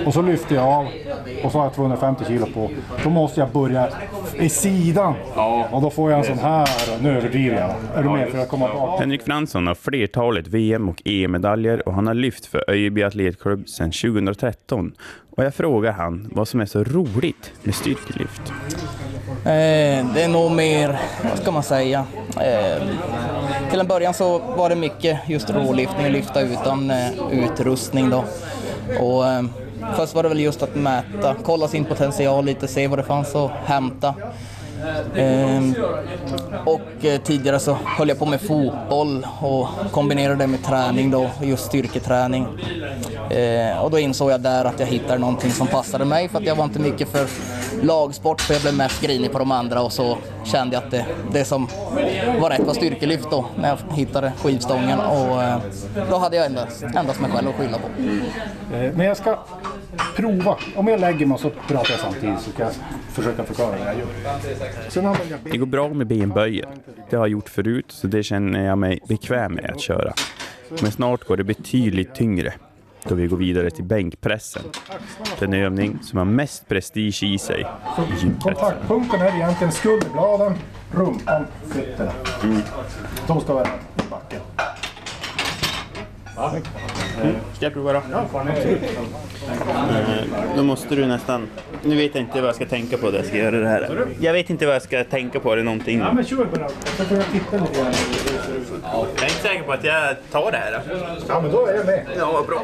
och 0.06 0.14
så 0.14 0.22
lyfter 0.22 0.56
jag 0.56 0.66
av 0.68 0.88
och 1.44 1.52
så 1.52 1.58
har 1.58 1.66
jag 1.66 1.74
250 1.76 2.24
kilo 2.28 2.46
på. 2.54 2.70
Då 3.04 3.10
måste 3.10 3.40
jag 3.40 3.50
börja 3.50 3.90
i 4.34 4.50
sidan. 4.50 5.14
Och 5.72 5.82
då 5.82 5.90
får 5.90 6.12
jag 6.12 6.20
en 6.20 6.26
sån 6.26 6.38
här. 6.40 6.68
Nu 7.02 7.18
överdriver 7.18 7.58
jag. 7.62 8.00
Är 8.00 8.04
du 8.04 8.10
med? 8.10 8.30
För 8.30 8.38
att 8.38 8.50
komma 8.50 8.68
bak. 8.74 9.00
Henrik 9.00 9.22
Fransson 9.24 9.68
har 9.68 9.76
flertalet 9.76 10.48
VM 10.48 10.90
och 10.90 11.02
EM-medaljer 11.06 11.88
och 11.88 11.94
han 11.94 12.08
har 12.08 12.14
lyft 12.14 12.46
för 12.46 12.70
Öjeby 12.70 13.04
Atletklubb 13.04 13.70
sedan 13.70 13.92
2013. 13.92 14.92
Och 15.36 15.44
jag 15.44 15.56
frågar 15.56 15.92
han 15.92 16.30
vad 16.32 16.48
som 16.48 16.62
är 16.62 16.66
så 16.66 16.84
roligt 16.84 17.52
med 17.64 17.76
styrkelyft. 17.76 18.42
Eh, 19.46 20.06
det 20.14 20.24
är 20.24 20.28
nog 20.28 20.52
mer, 20.52 21.00
vad 21.30 21.38
ska 21.38 21.52
man 21.52 21.64
säga? 21.64 22.06
Eh, 22.42 22.84
till 23.70 23.80
en 23.80 23.88
början 23.88 24.14
så 24.14 24.40
var 24.40 24.70
det 24.70 24.76
mycket 24.76 25.20
just 25.28 25.50
rålyftning, 25.50 26.12
lyfta 26.12 26.42
utan 26.42 26.92
eh, 26.92 27.10
utrustning 27.32 28.10
då. 28.10 28.24
Och, 29.00 29.28
eh, 29.28 29.44
först 29.96 30.16
var 30.16 30.24
det 30.24 30.30
väl 30.30 30.40
just 30.40 30.64
att 30.64 30.76
mäta, 30.76 31.36
kolla 31.44 31.68
sin 31.68 31.86
potential 31.86 32.46
lite, 32.46 32.68
se 32.68 32.88
vad 32.88 33.00
det 33.00 33.04
fanns 33.04 33.36
att 33.36 33.52
hämta. 33.66 34.14
Ehm, 35.16 35.76
och 36.66 37.06
eh, 37.06 37.22
tidigare 37.22 37.60
så 37.60 37.78
höll 37.86 38.10
jag 38.10 38.20
på 38.20 38.26
med 38.26 38.42
fotboll 38.42 39.28
och 39.42 39.68
kombinerade 39.92 40.36
det 40.36 40.48
med 40.48 40.64
träning 40.64 41.12
då, 41.12 41.30
just 41.42 41.66
styrketräning. 41.66 42.48
Eh, 43.30 43.78
och 43.84 43.92
då 43.92 44.00
insåg 44.00 44.32
jag 44.32 44.42
där 44.42 44.66
att 44.66 44.80
jag 44.80 44.88
hittade 44.88 45.18
någonting 45.20 45.52
som 45.52 45.68
passade 45.68 46.06
mig 46.06 46.30
för 46.30 46.38
att 46.38 46.46
jag 46.46 46.56
var 46.56 46.64
inte 46.64 46.80
mycket 46.80 47.10
för 47.10 47.28
lagsport 47.82 48.42
för 48.42 48.54
jag 48.54 48.62
blev 48.62 48.74
mest 48.76 49.02
grinig 49.02 49.32
på 49.32 49.40
de 49.40 49.52
andra 49.52 49.82
och 49.82 49.94
så 49.94 50.18
kände 50.44 50.76
jag 50.76 50.84
att 50.84 50.92
det, 50.92 51.06
det 51.32 51.46
som 51.46 51.68
var 52.40 52.50
rätt 52.50 52.66
var 52.68 52.74
styrkelyft 52.74 53.28
då 53.32 53.46
när 53.56 53.70
jag 53.70 53.96
hittade 53.96 54.32
skivstången 54.44 55.00
och 55.00 55.44
eh, 55.44 55.58
då 56.10 56.18
hade 56.18 56.36
jag 56.36 56.46
endast, 56.46 56.84
endast 56.84 57.22
mig 57.22 57.32
själv 57.32 57.50
att 57.50 57.56
skylla 57.56 57.78
på. 57.78 57.88
Eh, 58.76 58.92
Men 58.94 59.06
jag 59.08 59.18
ska 59.18 59.38
prova. 60.16 60.58
Om 60.76 60.88
jag 60.88 61.00
lägger 61.00 61.26
mig 61.26 61.38
så 61.38 61.50
pratar 61.50 61.92
jag 61.92 62.00
samtidigt 62.00 62.40
så 62.40 62.52
kan 62.52 62.66
jag 62.66 62.76
försöka 63.10 63.44
förklara 63.44 63.70
vad 63.70 63.88
jag 63.88 63.96
gör. 63.98 65.16
Det 65.52 65.58
går 65.58 65.66
bra 65.66 65.90
med 65.90 66.08
benböjen. 66.08 66.70
Det 67.10 67.16
har 67.16 67.24
jag 67.24 67.32
gjort 67.32 67.50
förut 67.50 67.86
så 67.88 68.08
det 68.08 68.24
känner 68.24 68.66
jag 68.66 68.78
mig 68.78 69.00
bekväm 69.08 69.54
med 69.54 69.72
att 69.72 69.82
köra. 69.82 70.14
Men 70.82 70.92
snart 70.92 71.24
går 71.24 71.38
det 71.38 71.44
betydligt 71.44 72.16
tyngre 72.16 72.54
då 73.04 73.16
vi 73.16 73.28
går 73.28 73.38
vidare 73.38 73.70
till 73.70 73.84
bänkpressen. 73.84 74.64
Den 75.40 75.54
övning 75.54 76.00
som 76.02 76.18
har 76.18 76.26
mest 76.26 76.68
prestige 76.68 77.24
i 77.24 77.38
sig 77.38 77.62
i. 77.62 77.66
Kontaktpunkten 78.42 79.22
är 79.22 79.36
egentligen 79.36 79.72
skulderbladen, 79.72 80.54
rumpan, 80.92 81.46
fötterna. 81.68 82.12
De 83.28 83.42
ska 83.42 83.54
vara 83.54 83.68
i 83.68 84.10
backen. 84.10 84.42
Ska 87.56 87.66
jag 87.66 87.74
prova 87.74 87.94
då? 87.94 88.00
Eh, 88.00 88.06
Då 90.56 90.64
måste 90.64 90.96
du 90.96 91.06
nästan... 91.06 91.48
Nu 91.84 91.96
vet 91.96 92.16
jag 92.16 92.24
inte 92.24 92.42
vad 92.42 92.48
jag 92.48 92.56
ska 92.56 92.66
tänka 92.66 92.98
på 92.98 93.10
när 93.10 93.18
jag 93.18 93.26
ska 93.26 93.38
göra 93.38 93.60
det 93.60 93.68
här. 93.68 94.06
Jag 94.20 94.34
vet 94.34 94.50
inte 94.50 94.66
vad 94.66 94.76
jag 94.76 94.82
ska 94.82 95.04
tänka 95.04 95.40
på 95.40 95.54
eller 95.54 95.64
någonting. 95.64 96.00
Ja, 96.00 96.14
men 96.14 96.26
kör 96.26 96.38
bara. 96.46 96.70
Får 96.70 97.18
jag 97.18 97.26
titta 97.32 97.58
lite 97.58 97.80
grann. 97.80 97.94
Jag 98.84 99.02
är 99.20 99.24
inte 99.24 99.42
säker 99.42 99.64
på 99.64 99.72
att 99.74 99.84
jag 99.84 100.16
tar 100.32 100.52
det 100.52 100.58
här. 100.58 100.72
Då. 100.72 100.96
Ja, 101.28 101.42
men 101.42 101.52
då 101.52 101.66
är 101.68 101.74
jag 101.76 101.86
med. 101.86 102.06
Ja, 102.18 102.32
vad 102.32 102.46
bra. 102.46 102.64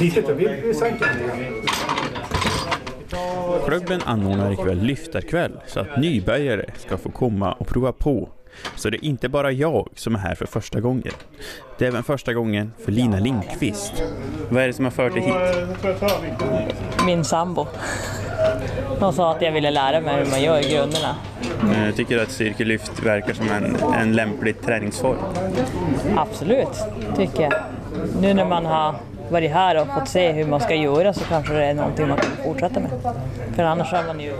Lite, 0.00 0.34
vi, 0.34 0.60
vi 0.64 0.74
sänker 0.74 1.06
lite. 1.14 1.72
Klubben 3.66 4.00
anordnar 4.04 4.52
ikväll 4.52 4.78
lyftarkväll 4.82 5.52
så 5.66 5.80
att 5.80 5.96
nybörjare 5.96 6.64
ska 6.78 6.96
få 6.98 7.10
komma 7.10 7.52
och 7.52 7.66
prova 7.66 7.92
på. 7.92 8.28
Så 8.76 8.90
det 8.90 8.96
är 8.96 9.04
inte 9.04 9.28
bara 9.28 9.52
jag 9.52 9.88
som 9.94 10.14
är 10.14 10.18
här 10.18 10.34
för 10.34 10.46
första 10.46 10.80
gången. 10.80 11.12
Det 11.78 11.84
är 11.84 11.88
även 11.88 12.02
första 12.02 12.34
gången 12.34 12.72
för 12.84 12.92
Lina 12.92 13.18
Lindqvist. 13.18 14.02
Vad 14.48 14.62
är 14.62 14.66
det 14.66 14.72
som 14.72 14.84
har 14.84 14.92
fört 14.92 15.14
dig 15.14 15.22
hit? 15.22 15.34
min 17.06 17.24
sambo. 17.24 17.66
De 19.00 19.12
sa 19.12 19.30
att 19.32 19.42
jag 19.42 19.52
ville 19.52 19.70
lära 19.70 20.00
mig 20.00 20.16
hur 20.24 20.30
man 20.30 20.42
gör 20.42 20.62
grunderna. 20.62 21.14
Eh, 21.88 21.94
Tycker 21.94 22.16
du 22.16 22.22
att 22.22 22.30
styrkelyft 22.30 23.02
verkar 23.02 23.34
som 23.34 23.48
en, 23.50 23.76
en 23.94 24.12
lämplig 24.12 24.60
träningsform? 24.62 25.16
Absolut, 26.16 26.68
tycker 27.16 27.42
jag. 27.42 27.52
Nu 28.20 28.34
när 28.34 28.44
man 28.44 28.66
har 28.66 28.94
varit 29.30 29.50
här 29.50 29.80
och 29.80 29.86
fått 29.94 30.08
se 30.08 30.32
hur 30.32 30.46
man 30.46 30.60
ska 30.60 30.74
göra 30.74 31.12
så 31.12 31.24
kanske 31.24 31.52
det 31.54 31.64
är 31.64 31.74
någonting 31.74 32.08
man 32.08 32.16
kan 32.18 32.30
fortsätta 32.44 32.80
med. 32.80 32.90
För 33.56 33.62
annars 33.62 33.92
har 33.92 34.04
man 34.06 34.20
ju... 34.20 34.32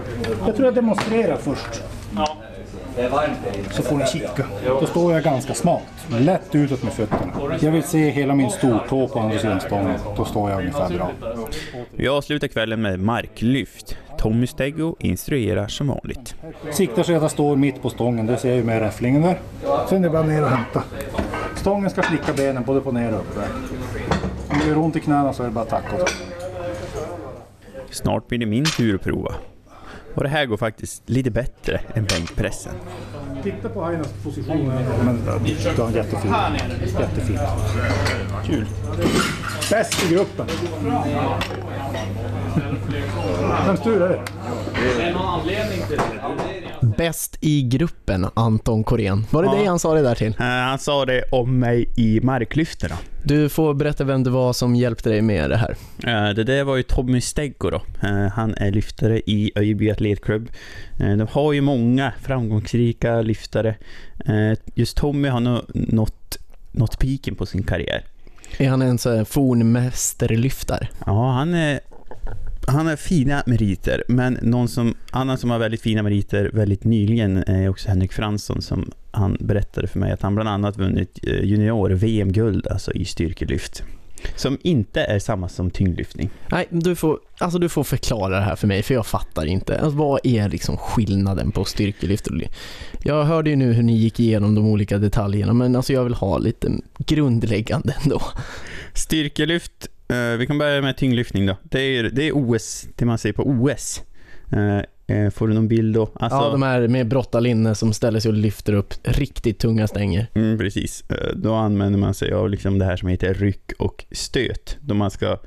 Jag 0.47 0.57
tror 0.57 0.65
jag 0.67 0.75
demonstrerar 0.75 1.37
först. 1.37 1.83
Så 3.71 3.83
får 3.83 3.97
ni 3.97 4.07
kika. 4.07 4.47
Då 4.81 4.87
står 4.87 5.13
jag 5.13 5.23
ganska 5.23 5.55
smalt. 5.55 5.83
Lätt 6.09 6.55
utåt 6.55 6.83
med 6.83 6.93
fötterna. 6.93 7.33
Jag 7.61 7.73
vill 7.73 7.83
se 7.83 8.11
hela 8.11 8.35
min 8.35 8.51
stortå 8.51 9.09
på 9.09 9.21
andra 9.21 9.39
sidan 9.39 9.61
stången. 9.61 9.99
Då 10.17 10.25
står 10.25 10.51
jag 10.51 10.59
ungefär 10.59 10.89
bra. 10.89 11.11
Vi 11.91 12.09
avslutar 12.09 12.49
kvällen 12.49 12.83
med 12.83 13.01
marklyft. 13.01 13.97
Tommy 14.19 14.47
Steggo 14.47 14.97
instruerar 14.99 15.69
som 15.69 15.87
vanligt. 15.89 16.35
Siktar 16.71 17.03
så 17.03 17.15
att 17.17 17.23
jag 17.23 17.31
står 17.31 17.57
mitt 17.57 17.83
på 17.83 17.91
stången. 17.91 18.27
Det 18.27 18.37
ser 18.37 18.49
jag 18.49 18.57
ju 18.57 18.65
med 18.65 18.81
räfflingen 18.81 19.23
där. 19.23 19.39
Sen 19.89 19.99
är 19.99 20.03
det 20.03 20.11
bara 20.11 20.23
ner 20.23 20.43
och 20.43 20.49
hämta. 20.49 20.83
Stången 21.57 21.91
ska 21.91 22.03
slicka 22.03 22.33
benen 22.33 22.63
både 22.65 22.81
på 22.81 22.93
ner 22.93 23.13
och 23.13 23.19
upp. 23.19 23.35
där. 23.35 23.49
Om 24.51 24.59
det 24.63 24.69
gör 24.69 24.79
ont 24.79 24.97
i 24.97 25.01
knäna 25.01 25.33
så 25.33 25.43
är 25.43 25.47
det 25.47 25.53
bara 25.53 25.61
att 25.61 25.69
tacka 25.69 26.03
åt. 26.03 26.15
Snart 27.91 28.29
blir 28.29 28.39
det 28.39 28.47
min 28.47 28.65
tur 28.65 28.95
att 28.95 29.03
prova. 29.03 29.35
Och 30.17 30.23
det 30.23 30.29
här 30.29 30.47
går 30.47 30.57
faktiskt 30.57 31.03
lite 31.11 31.31
bättre 31.31 31.81
än 31.95 32.05
bänkpressen. 32.05 32.73
Titta 33.43 33.69
på 33.69 33.85
Hainas 33.85 34.13
position. 34.25 34.67
Men 35.05 35.25
du 35.77 35.83
har 35.83 35.89
en 35.89 35.95
jättefin. 35.95 36.35
Jättefin. 37.01 37.39
Kul. 38.47 38.67
Bäst 39.71 40.05
i 40.05 40.15
gruppen. 40.15 40.47
Vems 43.67 43.83
tur 43.83 44.03
är 44.03 44.09
det? 44.09 44.23
Bäst 46.97 47.39
i 47.41 47.63
gruppen, 47.63 48.27
Anton 48.35 48.85
Korén. 48.85 49.25
Var 49.31 49.43
det 49.43 49.49
Ja. 49.49 49.55
det 49.63 49.65
han 49.69 49.79
sa 49.79 49.95
det 49.95 50.03
där 50.03 50.15
till? 50.15 50.35
Eh, 50.39 50.45
Han 50.47 50.79
sa 50.79 51.05
det 51.05 51.23
om 51.33 51.59
mig 51.59 51.89
i 51.97 52.21
marklyfterna. 52.23 52.95
Du 53.25 53.49
får 53.49 53.75
berätta 53.75 54.05
vem 54.05 54.25
det 54.25 54.31
var 54.31 54.53
som 54.53 54.77
hjälpte 54.77 55.09
dig 55.11 55.23
med 55.23 55.51
det 55.51 55.57
här. 55.57 55.77
Eh, 56.07 56.35
Det 56.35 56.45
där 56.45 56.65
var 56.65 56.77
ju 56.77 56.83
Tommy 56.83 57.21
Steggo 57.21 57.71
då. 57.71 57.83
Eh, 58.09 58.27
Han 58.33 58.55
är 58.55 58.71
lyftare 58.71 59.19
i 59.27 59.53
Öjeby 59.55 59.91
Atletklubb. 59.91 60.49
De 60.99 61.27
har 61.31 61.53
ju 61.53 61.61
många 61.61 62.13
framgångsrika 62.23 63.23
lyftare. 63.23 63.75
Just 64.75 64.97
Tommy 64.97 65.29
har 65.29 65.41
nog 65.41 65.63
nått, 65.75 66.37
nått 66.73 66.99
piken 66.99 67.35
på 67.35 67.47
sin 67.47 67.63
karriär. 67.63 68.05
Är 68.59 68.69
han 68.69 68.83
en 68.83 68.99
sån 68.99 69.27
fornmästerlyftare? 69.27 70.89
Ja, 71.07 71.33
han 71.33 71.55
är, 71.55 71.81
han 72.67 72.87
har 72.87 72.97
fina 72.97 73.43
meriter, 73.47 74.03
men 74.09 74.39
någon 74.43 74.69
som, 74.69 74.95
annan 75.11 75.39
som 75.39 75.51
har 75.51 75.59
väldigt 75.59 75.81
fina 75.81 76.03
meriter 76.03 76.51
väldigt 76.53 76.85
nyligen 76.85 77.37
är 77.37 77.69
också 77.69 77.89
Henrik 77.89 78.13
Fransson 78.13 78.63
som 78.63 78.91
han 79.11 79.37
berättade 79.41 79.87
för 79.87 79.99
mig 79.99 80.13
att 80.13 80.23
han 80.23 80.35
bland 80.35 80.49
annat 80.49 80.77
vunnit 80.77 81.19
eh, 81.23 81.45
junior-VM-guld 81.45 82.67
alltså 82.67 82.93
i 82.93 83.05
styrkelyft. 83.05 83.83
Som 84.37 84.59
inte 84.63 85.01
är 85.01 85.19
samma 85.19 85.49
som 85.49 85.71
tyngdlyftning. 85.71 86.31
Nej, 86.51 86.67
du 86.71 86.97
får, 86.97 87.19
alltså 87.39 87.59
du 87.59 87.69
får 87.69 87.85
förklara 87.85 88.37
det 88.37 88.45
här 88.45 88.57
för 88.57 88.67
mig 88.67 88.83
för 88.83 88.95
jag 88.95 89.07
fattar 89.07 89.47
inte. 89.47 89.81
Alltså, 89.81 89.99
vad 89.99 90.21
är 90.23 90.49
liksom 90.49 90.77
skillnaden 90.77 91.51
på 91.53 91.65
styrkelyft 91.65 92.27
och 92.27 92.35
Jag 93.03 93.25
hörde 93.25 93.51
ju 93.51 93.57
nu 93.57 93.73
hur 93.73 93.83
ni 93.83 93.97
gick 93.97 94.21
igenom 94.21 94.55
de 94.55 94.67
olika 94.67 94.99
detaljerna 94.99 95.53
men 95.53 95.77
alltså 95.77 95.93
jag 95.93 96.05
vill 96.05 96.15
ha 96.15 96.39
lite 96.39 96.71
grundläggande 96.99 97.95
ändå. 98.03 98.23
Styrkelyft, 98.97 99.89
eh, 100.09 100.39
vi 100.39 100.47
kan 100.47 100.59
börja 100.59 100.83
med 100.83 100.97
tyngdlyftning 100.97 101.47
då. 101.47 101.57
Det 101.63 101.81
är, 101.81 102.03
det 102.05 102.29
är 102.29 102.33
OS, 102.35 102.89
det 102.97 103.05
man 103.05 103.19
säger 103.19 103.33
på 103.33 103.43
OS. 103.43 104.03
Eh, 104.53 105.17
eh, 105.17 105.31
får 105.31 105.49
du 105.49 105.55
någon 105.55 105.69
bild 105.69 105.95
då? 105.95 106.03
Alltså, 106.15 106.39
Ja, 106.39 106.49
de 106.51 106.63
här 106.63 106.89
med 106.89 107.09
brottarlinne 107.09 107.75
som 107.75 107.93
ställer 107.93 108.21
sig 108.21 108.29
och 108.29 108.35
lyfter 108.35 108.73
upp 108.73 108.95
riktigt 109.03 109.59
tunga 109.59 109.87
stänger. 109.87 110.27
Mm, 110.35 110.59
precis. 110.59 111.05
Då 111.35 111.55
använder 111.55 111.99
man 111.99 112.15
sig 112.15 112.33
av 112.33 112.51
liksom 112.51 112.79
det 112.79 112.85
här 112.85 112.97
som 112.97 113.09
heter 113.09 113.35
ryck 113.35 113.73
och 113.79 114.05
stöt. 114.11 114.77
Då 114.81 114.95
man 114.95 115.11
ska 115.11 115.39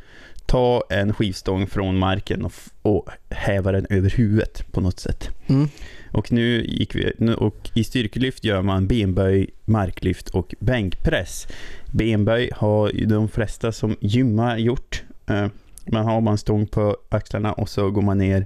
ta 0.46 0.84
en 0.90 1.14
skivstång 1.14 1.68
från 1.68 1.98
marken 1.98 2.46
och, 2.46 2.54
och 2.82 3.10
häva 3.30 3.72
den 3.72 3.88
över 3.90 4.10
huvudet 4.10 4.72
på 4.72 4.82
något 4.82 5.00
sätt. 5.00 5.30
Mm. 5.48 5.70
Och 6.12 6.32
nu 6.32 6.66
gick 6.66 6.96
vi, 6.96 7.14
och 7.38 7.70
i 7.74 7.84
styrkelyft 7.84 8.44
gör 8.44 8.62
man 8.62 8.88
benböj, 8.88 9.50
marklyft 9.66 10.30
och 10.30 10.56
bänkpress. 10.60 11.48
Benböj 11.92 12.50
har 12.56 12.90
ju 12.90 13.06
de 13.06 13.30
flesta 13.30 13.72
som 13.72 13.96
gymmar 14.02 14.58
gjort. 14.58 15.04
Eh, 15.28 15.48
Man 15.86 16.06
har 16.06 16.32
en 16.32 16.38
stång 16.38 16.68
på 16.68 16.98
axlarna 17.10 17.54
och 17.54 17.70
så 17.70 17.92
går 17.92 18.02
man 18.02 18.18
ner, 18.18 18.46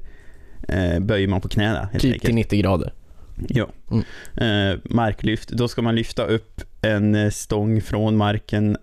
eh, 0.67 0.99
böjer 0.99 1.27
man 1.27 1.41
på 1.41 1.49
knäna 1.49 1.89
helt 1.91 2.01
Typ 2.01 2.21
till 2.21 2.35
90 2.35 2.61
grader. 2.61 2.93
Ja. 3.47 3.67
Eh, 4.43 4.79
marklyft, 4.83 5.49
då 5.49 5.67
ska 5.67 5.81
man 5.81 5.95
lyfta 5.95 6.25
upp 6.25 6.61
en 6.81 7.31
stång 7.31 7.81
från 7.81 8.17
marken 8.17 8.77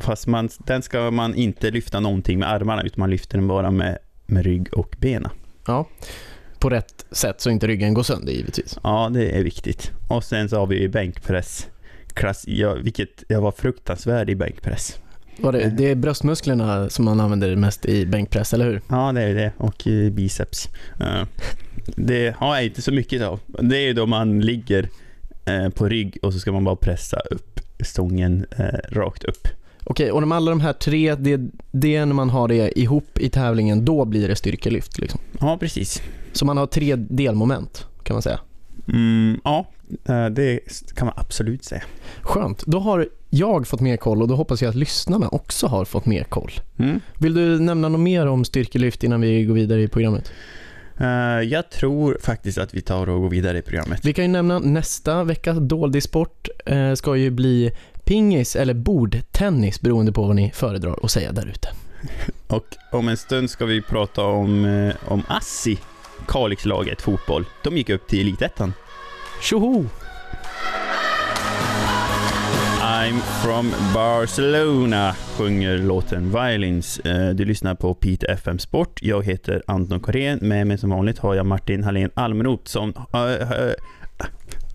fast 0.00 0.26
man, 0.26 0.48
den 0.66 0.82
ska 0.82 1.10
man 1.10 1.34
inte 1.34 1.70
lyfta 1.70 2.00
någonting 2.00 2.38
med 2.38 2.48
armarna 2.52 2.82
utan 2.82 3.00
man 3.00 3.10
lyfter 3.10 3.38
den 3.38 3.48
bara 3.48 3.70
med, 3.70 3.98
med 4.26 4.44
rygg 4.44 4.74
och 4.74 4.96
bena. 4.98 5.30
Ja, 5.66 5.86
på 6.60 6.70
rätt 6.70 7.06
sätt 7.10 7.40
så 7.40 7.50
inte 7.50 7.66
ryggen 7.66 7.94
går 7.94 8.02
sönder 8.02 8.32
givetvis. 8.32 8.78
Ja, 8.82 9.10
det 9.12 9.30
är 9.38 9.42
viktigt. 9.42 9.90
Och 10.08 10.24
sen 10.24 10.48
så 10.48 10.56
har 10.56 10.66
vi 10.66 10.88
bänkpress. 10.88 11.66
Klass, 12.14 12.44
ja, 12.46 12.74
vilket 12.74 13.24
jag 13.28 13.40
var 13.40 13.52
fruktansvärd 13.52 14.30
i 14.30 14.34
bänkpress. 14.34 14.98
Var 15.36 15.52
det, 15.52 15.70
det 15.70 15.90
är 15.90 15.94
bröstmusklerna 15.94 16.90
som 16.90 17.04
man 17.04 17.20
använder 17.20 17.56
mest 17.56 17.86
i 17.86 18.06
bänkpress, 18.06 18.54
eller 18.54 18.64
hur? 18.64 18.80
Ja, 18.88 19.12
det 19.12 19.22
är 19.22 19.34
det. 19.34 19.52
Och 19.56 19.88
eh, 19.88 20.10
biceps. 20.10 20.68
Eh, 21.00 21.22
det 21.96 22.36
har 22.36 22.54
jag 22.54 22.64
inte 22.64 22.82
så 22.82 22.92
mycket 22.92 23.22
av. 23.22 23.40
Det 23.46 23.76
är 23.76 23.82
ju 23.82 23.92
då 23.92 24.06
man 24.06 24.40
ligger 24.40 24.88
eh, 25.44 25.68
på 25.68 25.88
rygg 25.88 26.18
och 26.22 26.32
så 26.32 26.38
ska 26.38 26.52
man 26.52 26.64
bara 26.64 26.76
pressa 26.76 27.20
upp 27.20 27.60
stången 27.80 28.46
eh, 28.58 28.96
rakt 28.96 29.24
upp. 29.24 29.48
Okej, 29.84 30.12
och 30.12 30.20
de 30.20 30.32
alla 30.32 30.50
de 30.50 30.60
här 30.60 30.72
tre, 30.72 31.14
det, 31.14 31.40
det 31.70 31.96
är 31.96 32.06
när 32.06 32.14
man 32.14 32.30
har 32.30 32.48
det 32.48 32.78
ihop 32.78 33.18
i 33.18 33.28
tävlingen, 33.28 33.84
då 33.84 34.04
blir 34.04 34.28
det 34.28 34.36
styrkelyft 34.36 34.98
liksom. 34.98 35.20
Ja, 35.40 35.56
precis. 35.60 36.02
Så 36.32 36.44
man 36.44 36.56
har 36.56 36.66
tre 36.66 36.96
delmoment, 36.96 37.86
kan 38.02 38.14
man 38.14 38.22
säga. 38.22 38.40
Mm, 38.88 39.40
ja, 39.44 39.66
eh, 40.08 40.26
det 40.26 40.60
kan 40.94 41.06
man 41.06 41.14
absolut 41.16 41.64
säga. 41.64 41.82
Skönt, 42.20 42.66
då 42.66 42.78
har 42.78 43.08
jag 43.30 43.66
fått 43.66 43.80
mer 43.80 43.96
koll 43.96 44.22
och 44.22 44.28
då 44.28 44.34
hoppas 44.34 44.62
jag 44.62 44.68
att 44.68 44.74
lyssnarna 44.74 45.28
också 45.28 45.66
har 45.66 45.84
fått 45.84 46.06
mer 46.06 46.24
koll. 46.24 46.52
Mm. 46.78 47.00
Vill 47.18 47.34
du 47.34 47.60
nämna 47.60 47.88
något 47.88 48.00
mer 48.00 48.26
om 48.26 48.44
styrkelyft 48.44 49.04
innan 49.04 49.20
vi 49.20 49.44
går 49.44 49.54
vidare 49.54 49.82
i 49.82 49.88
programmet? 49.88 50.32
Eh, 51.00 51.42
jag 51.42 51.70
tror 51.70 52.18
faktiskt 52.22 52.58
att 52.58 52.74
vi 52.74 52.80
tar 52.80 53.08
och 53.08 53.20
går 53.20 53.30
vidare 53.30 53.58
i 53.58 53.62
programmet. 53.62 54.04
Vi 54.04 54.12
kan 54.12 54.24
ju 54.24 54.30
nämna 54.30 54.58
nästa 54.58 55.24
veckas 55.24 55.58
Doldisport 55.60 56.48
eh, 56.66 56.94
ska 56.94 57.16
ju 57.16 57.30
bli 57.30 57.72
pingis 58.10 58.56
eller 58.56 58.74
bordtennis 58.74 59.80
beroende 59.80 60.12
på 60.12 60.22
vad 60.22 60.36
ni 60.36 60.50
föredrar 60.54 60.96
att 61.02 61.10
säga 61.10 61.32
där 61.32 61.46
ute. 61.46 61.68
Och 62.46 62.66
om 62.92 63.08
en 63.08 63.16
stund 63.16 63.50
ska 63.50 63.64
vi 63.64 63.82
prata 63.82 64.24
om, 64.24 64.64
eh, 64.64 64.94
om 65.12 65.22
Assi, 65.28 65.78
Kalixlaget 66.28 67.02
fotboll. 67.02 67.44
De 67.64 67.76
gick 67.76 67.90
upp 67.90 68.08
till 68.08 68.20
Elitettan. 68.20 68.72
Tjoho! 69.42 69.84
I'm 72.82 73.18
from 73.42 73.72
Barcelona, 73.94 75.14
sjunger 75.38 75.78
låten 75.78 76.30
Violins. 76.32 76.98
Eh, 76.98 77.30
Du 77.30 77.44
lyssnar 77.44 77.74
på 77.74 77.94
Pete 77.94 78.26
FM 78.26 78.58
Sport. 78.58 78.98
Jag 79.02 79.24
heter 79.26 79.62
Anton 79.66 80.00
Korén. 80.00 80.38
Med 80.42 80.66
mig 80.66 80.78
som 80.78 80.90
vanligt 80.90 81.18
har 81.18 81.34
jag 81.34 81.46
Martin 81.46 81.84
Hallén 81.84 82.10
Almroth 82.14 82.64
som 82.64 82.94
äh, 83.12 83.20
äh, 83.22 83.72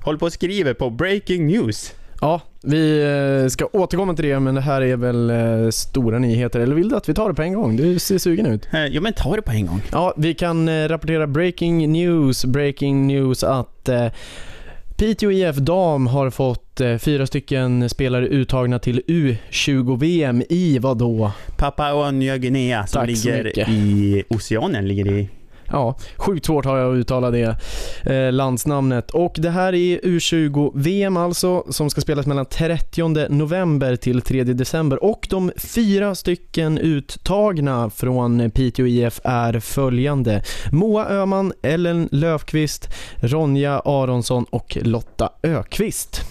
håller 0.03 0.19
på 0.19 0.25
och 0.25 0.33
skriver 0.33 0.73
på 0.73 0.89
Breaking 0.89 1.47
News. 1.47 1.93
Ja, 2.21 2.41
vi 2.63 3.01
eh, 3.43 3.47
ska 3.49 3.65
återkomma 3.73 4.13
till 4.13 4.25
det 4.25 4.39
men 4.39 4.55
det 4.55 4.61
här 4.61 4.81
är 4.81 4.97
väl 4.97 5.29
eh, 5.29 5.69
stora 5.69 6.19
nyheter. 6.19 6.59
Eller 6.59 6.75
vill 6.75 6.89
du 6.89 6.95
att 6.95 7.09
vi 7.09 7.13
tar 7.13 7.29
det 7.29 7.35
på 7.35 7.41
en 7.41 7.53
gång? 7.53 7.75
Du 7.75 7.99
ser 7.99 8.17
sugen 8.17 8.45
ut. 8.45 8.67
Eh, 8.73 8.85
Ja 8.85 9.01
men 9.01 9.13
ta 9.13 9.35
det 9.35 9.41
på 9.41 9.51
en 9.51 9.65
gång. 9.65 9.81
Ja, 9.91 10.13
vi 10.17 10.33
kan 10.33 10.87
rapportera 10.89 11.27
breaking 11.27 11.91
news. 11.91 12.45
Breaking 12.45 13.07
news 13.07 13.43
att 13.43 13.89
Piteå 14.97 15.31
IF 15.31 15.55
Dam 15.55 16.07
har 16.07 16.29
fått 16.29 16.81
fyra 16.99 17.27
stycken 17.27 17.89
spelare 17.89 18.27
uttagna 18.27 18.79
till 18.79 19.01
U20-VM 19.07 20.43
i 20.49 20.79
vad 20.79 20.97
då? 20.97 21.31
Papua 21.57 22.11
Nya 22.11 22.37
Guinea 22.37 22.87
som 22.87 23.05
ligger 23.05 23.69
i 23.69 24.23
Oceanen, 24.29 24.87
ligger 24.87 25.07
i 25.07 25.29
Ja, 25.67 25.97
sjukt 26.17 26.45
svårt 26.45 26.65
har 26.65 26.77
jag 26.77 26.91
att 26.93 26.97
uttala 26.99 27.31
det 27.31 27.57
eh, 28.05 28.31
landsnamnet. 28.31 29.11
Och 29.11 29.33
det 29.37 29.49
här 29.49 29.73
är 29.75 29.99
U20-VM 29.99 31.17
alltså, 31.17 31.63
som 31.69 31.89
ska 31.89 32.01
spelas 32.01 32.25
mellan 32.25 32.45
30 32.45 33.29
november 33.29 33.95
till 33.95 34.21
3 34.21 34.43
december. 34.43 35.03
Och 35.03 35.27
de 35.29 35.51
fyra 35.57 36.15
stycken 36.15 36.77
uttagna 36.77 37.89
från 37.89 38.51
Piteå 38.51 38.87
IF 38.87 39.19
är 39.23 39.59
följande. 39.59 40.43
Moa 40.71 41.05
Öhman, 41.09 41.53
Ellen 41.61 42.09
Löfqvist, 42.11 42.89
Ronja 43.15 43.79
Aronsson 43.79 44.45
och 44.49 44.77
Lotta 44.81 45.29
Ökvist. 45.43 46.21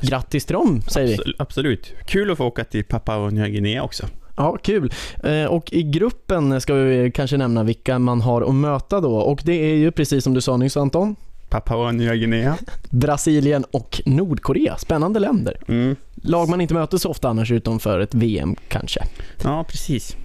Grattis 0.00 0.44
till 0.46 0.54
dem, 0.54 0.82
säger 0.88 1.08
vi. 1.08 1.14
Absol- 1.16 1.34
Absolut. 1.38 1.92
Kul 2.06 2.30
att 2.30 2.38
få 2.38 2.44
åka 2.46 2.64
till 2.64 2.84
Papua 2.84 3.30
Nya 3.30 3.48
Guinea 3.48 3.82
också. 3.82 4.06
Ja, 4.38 4.56
kul. 4.62 4.92
Eh, 5.24 5.44
Och 5.44 5.72
i 5.72 5.82
gruppen 5.82 6.60
ska 6.60 6.74
vi 6.74 7.10
kanske 7.10 7.36
nämna 7.36 7.62
vilka 7.62 7.98
man 7.98 8.20
har 8.20 8.42
att 8.42 8.54
möta 8.54 9.00
då. 9.00 9.16
Och 9.16 9.40
det 9.44 9.52
är 9.52 9.74
ju 9.74 9.90
precis 9.90 10.24
som 10.24 10.34
du 10.34 10.40
sa 10.40 10.56
nyss 10.56 10.76
Anton, 10.76 11.16
Papua 11.48 11.92
Nya 11.92 12.14
Guinea. 12.16 12.56
Brasilien 12.90 13.64
och 13.70 14.00
Nordkorea. 14.06 14.76
Spännande 14.76 15.18
länder. 15.20 15.56
Mm. 15.68 15.96
Lag 16.22 16.48
man 16.48 16.60
inte 16.60 16.74
möter 16.74 16.98
så 16.98 17.10
ofta 17.10 17.28
annars 17.28 17.50
utom 17.50 17.80
för 17.80 18.00
ett 18.00 18.14
VM 18.14 18.56
kanske. 18.68 19.00
Ja, 19.44 19.64
precis. 19.68 20.16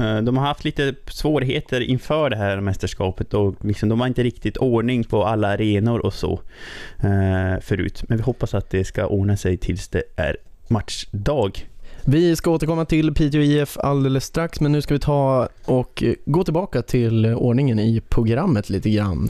Eh, 0.00 0.18
De 0.18 0.36
har 0.36 0.46
haft 0.46 0.64
lite 0.64 0.94
svårigheter 1.10 1.80
inför 1.80 2.30
det 2.30 2.36
här 2.36 2.60
mästerskapet 2.60 3.34
och 3.34 3.54
liksom, 3.64 3.88
de 3.88 4.00
har 4.00 4.06
inte 4.06 4.22
riktigt 4.22 4.56
ordning 4.56 5.04
på 5.04 5.24
alla 5.24 5.48
arenor 5.48 5.98
och 6.06 6.14
så 6.14 6.40
eh, 6.98 7.60
förut. 7.62 8.02
Men 8.08 8.18
vi 8.18 8.22
hoppas 8.24 8.54
att 8.54 8.70
det 8.70 8.84
ska 8.84 9.06
ordna 9.06 9.36
sig 9.36 9.56
tills 9.56 9.88
det 9.88 10.02
är 10.16 10.36
matchdag. 10.68 11.66
Vi 12.10 12.36
ska 12.36 12.50
återkomma 12.50 12.84
till 12.84 13.14
Piteå 13.14 13.40
IF 13.40 13.78
alldeles 13.78 14.24
strax 14.24 14.60
men 14.60 14.72
nu 14.72 14.82
ska 14.82 14.94
vi 14.94 15.00
ta 15.00 15.48
och 15.64 16.04
gå 16.24 16.44
tillbaka 16.44 16.82
till 16.82 17.26
ordningen 17.26 17.78
i 17.78 18.00
programmet 18.00 18.70
lite 18.70 18.90
grann. 18.90 19.28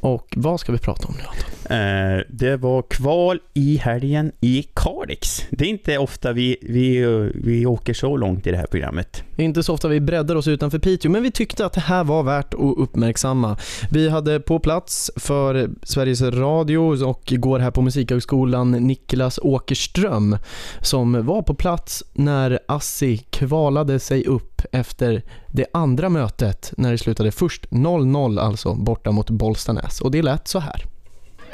Och 0.00 0.34
vad 0.36 0.60
ska 0.60 0.72
vi 0.72 0.78
prata 0.78 1.08
om 1.08 1.14
nu 1.14 1.20
Anton? 1.20 1.51
Eh, 1.70 2.24
Det 2.28 2.56
var 2.56 2.82
kval 2.82 3.38
i 3.54 3.76
helgen 3.76 4.32
i 4.40 4.62
Kalix. 4.74 5.42
Det 5.50 5.64
är 5.64 5.68
inte 5.68 5.98
ofta 5.98 6.32
vi, 6.32 6.56
vi, 6.62 7.04
vi 7.34 7.66
åker 7.66 7.94
så 7.94 8.16
långt 8.16 8.46
i 8.46 8.50
det 8.50 8.56
här 8.56 8.66
programmet. 8.66 9.22
Det 9.36 9.42
är 9.42 9.44
inte 9.46 9.62
så 9.62 9.74
ofta 9.74 9.88
vi 9.88 10.00
breddar 10.00 10.34
oss 10.34 10.48
utanför 10.48 10.78
Piteå, 10.78 11.10
men 11.10 11.22
vi 11.22 11.30
tyckte 11.30 11.66
att 11.66 11.72
det 11.72 11.80
här 11.80 12.04
var 12.04 12.22
värt 12.22 12.54
att 12.54 12.60
uppmärksamma. 12.76 13.56
Vi 13.90 14.08
hade 14.08 14.40
på 14.40 14.58
plats 14.58 15.10
för 15.16 15.70
Sveriges 15.82 16.22
Radio 16.22 17.04
och 17.04 17.32
går 17.36 17.58
här 17.58 17.70
på 17.70 17.82
Musikhögskolan 17.82 18.70
Niklas 18.70 19.38
Åkerström 19.42 20.36
som 20.80 21.26
var 21.26 21.42
på 21.42 21.54
plats 21.54 22.04
när 22.12 22.58
Assi 22.68 23.16
kvalade 23.18 23.98
sig 24.00 24.24
upp 24.26 24.62
efter 24.72 25.22
det 25.52 25.66
andra 25.72 26.08
mötet 26.08 26.72
när 26.76 26.90
det 26.92 26.98
slutade 26.98 27.32
först 27.32 27.66
0-0 27.70 28.40
alltså 28.40 28.74
borta 28.74 29.10
mot 29.10 29.30
Bollstanäs 29.30 30.00
och 30.00 30.10
det 30.10 30.22
lät 30.22 30.48
så 30.48 30.58
här. 30.58 30.84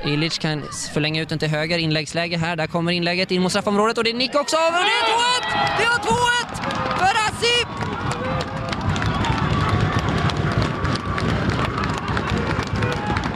Ilic 0.05 0.39
kan 0.39 0.63
förlänga 0.95 1.23
ut 1.23 1.29
den 1.29 1.39
till 1.39 1.49
höger, 1.49 1.79
inläggsläge 1.79 2.37
här. 2.37 2.57
Där 2.57 2.67
kommer 2.67 2.93
inlägget 2.93 3.31
in 3.31 3.43
mot 3.43 3.53
straffområdet 3.53 3.99
och 3.99 4.05
det 4.05 4.11
är 4.11 4.15
nick 4.15 4.35
också 4.35 4.57
av 4.57 4.73
och 4.73 4.73
det 4.73 4.97
är 4.99 5.05
2-1! 5.15 5.49
Det 5.79 5.85
är 5.85 5.99
2-1 5.99 6.19
för 6.99 7.15
Asip! 7.29 7.69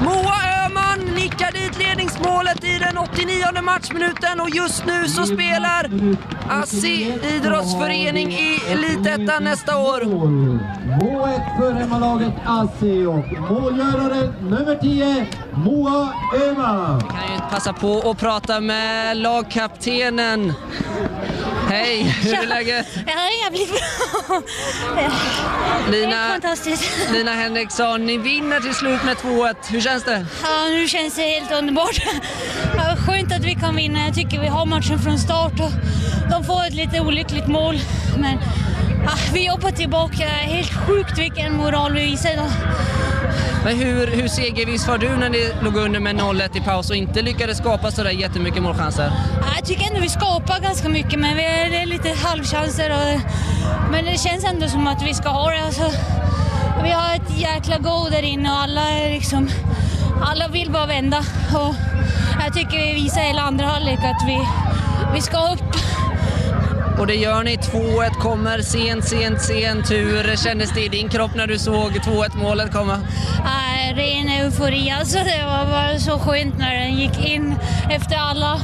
Moa 0.01 0.65
Öhman 0.65 1.15
nickar 1.33 1.53
dit 1.53 1.79
ledningsmålet 1.79 2.65
i 2.65 2.79
den 2.79 2.99
89 2.99 3.63
matchminuten 3.63 4.41
och 4.41 4.51
just 4.51 4.87
nu 4.87 5.09
så 5.09 5.27
spelar 5.27 5.91
Assi 6.49 7.15
idrottsförening 7.37 8.33
i 8.33 8.61
Elitettan 8.69 9.45
nästa 9.45 9.79
år. 9.79 10.01
2-1 10.01 11.59
för 11.59 11.73
hemmalaget 11.73 12.33
Assi 12.47 13.07
och 13.07 13.51
målgörare 13.51 14.33
nummer 14.41 14.79
10, 14.81 15.27
Moa 15.53 16.13
Öhman. 16.35 17.01
kan 17.01 17.35
ju 17.35 17.41
passa 17.51 17.73
på 17.73 18.11
att 18.11 18.19
prata 18.19 18.61
med 18.61 19.17
lagkaptenen 19.17 20.53
Hej, 21.69 22.03
hur 22.03 22.35
är 22.35 22.47
läget? 22.47 22.87
Ja, 22.95 23.03
det 23.05 23.13
är 23.13 23.45
jävligt 23.45 23.71
bra. 23.71 24.43
Lina. 25.91 26.41
Lina 27.13 27.33
Henriksson, 27.33 28.07
ni 28.07 28.19
vinner 28.19 28.61
till 28.61 28.75
slut 28.75 29.05
med 29.05 29.17
2-1. 29.17 29.55
Hur 29.69 29.81
känns 29.81 30.05
det? 30.05 30.27
Ja, 30.43 30.69
nu 30.71 30.89
känns 30.89 31.15
det 31.15 31.22
helt 31.25 31.53
underbart. 31.53 32.01
Skönt 33.07 33.33
att 33.33 33.45
vi 33.45 33.55
kan 33.55 33.77
vinna. 33.77 34.05
Jag 34.07 34.15
tycker 34.15 34.41
vi 34.41 34.47
har 34.47 34.67
matchen 34.67 34.99
från 34.99 35.19
start 35.19 35.61
och 35.61 35.71
de 36.31 36.45
får 36.45 36.67
ett 36.67 36.75
lite 36.75 37.01
olyckligt 37.01 37.47
mål. 37.47 37.79
Men 38.19 38.39
ja, 39.05 39.13
vi 39.33 39.47
jobbar 39.47 39.71
tillbaka. 39.71 40.25
Helt 40.29 40.73
sjukt 40.73 41.19
vilken 41.19 41.57
moral 41.57 41.93
vi 41.93 42.05
visar 42.05 42.33
idag. 42.33 42.51
Men 43.65 43.77
hur, 43.77 44.07
hur 44.07 44.29
segerviss 44.29 44.89
var 44.89 44.99
du 44.99 45.09
när 45.09 45.31
ni 45.31 45.53
låg 45.63 45.77
under 45.77 46.01
med 46.01 46.17
0-1 46.17 46.57
i 46.57 46.61
paus 46.61 46.91
och 46.91 46.97
inte 46.97 47.23
lyckades 47.23 47.59
skapa 47.59 47.91
sådär 47.91 48.11
jättemycket 48.11 48.63
målchanser? 48.63 49.13
Ja, 49.41 49.47
Jag 49.57 49.67
tycker 49.67 49.87
ändå 49.87 50.01
vi 50.01 50.09
skapar 50.09 50.61
ganska 50.61 50.89
mycket 50.89 51.21
men 51.21 51.37
vi 51.37 51.45
är, 51.45 51.71
det 51.71 51.77
är 51.77 51.87
lite 51.87 52.09
halvchanser. 52.25 52.91
Och, 52.91 53.21
men 53.91 54.05
det 54.05 54.19
känns 54.19 54.45
ändå 54.45 54.69
som 54.69 54.87
att 54.87 55.03
vi 55.03 55.15
ska 55.15 55.29
ha 55.29 55.51
det. 55.51 55.65
Alltså, 55.65 55.91
vi 56.83 56.91
har 56.91 57.15
ett 57.15 57.39
jäkla 57.39 57.79
go 57.79 58.09
där 58.11 58.23
inne 58.23 58.51
och 58.51 58.59
alla 58.59 58.91
är 58.91 59.11
liksom... 59.11 59.49
Alla 60.25 60.49
vill 60.49 60.71
bara 60.71 60.87
vända. 60.87 61.19
Och 61.55 61.75
jag 62.45 62.55
tycker 62.55 62.79
vi 62.79 62.95
visar 62.95 63.21
hela 63.21 63.43
andra 63.43 63.67
halvlek 63.67 63.99
att 63.99 64.29
vi, 64.29 64.49
vi 65.15 65.21
ska 65.21 65.53
upp. 65.53 65.77
Och 66.99 67.07
det 67.07 67.15
gör 67.15 67.43
ni. 67.43 67.57
2-1 67.57 68.11
kommer 68.11 68.63
sent, 68.63 69.05
sent, 69.05 69.43
sent. 69.43 69.91
Hur 69.91 70.37
kändes 70.37 70.71
det 70.71 70.81
i 70.81 70.89
din 70.89 71.09
kropp 71.09 71.35
när 71.35 71.47
du 71.47 71.59
såg 71.59 71.93
2-1 71.93 72.37
målet 72.37 72.73
komma? 72.73 73.01
Äh, 73.39 73.97
ren 73.97 74.29
eufori. 74.29 74.91
Alltså, 74.91 75.19
det 75.19 75.45
var 75.47 75.67
bara 75.67 75.99
så 75.99 76.19
skönt 76.19 76.59
när 76.59 76.75
den 76.75 76.95
gick 76.97 77.19
in 77.25 77.55
efter 77.91 78.17
alla 78.17 78.61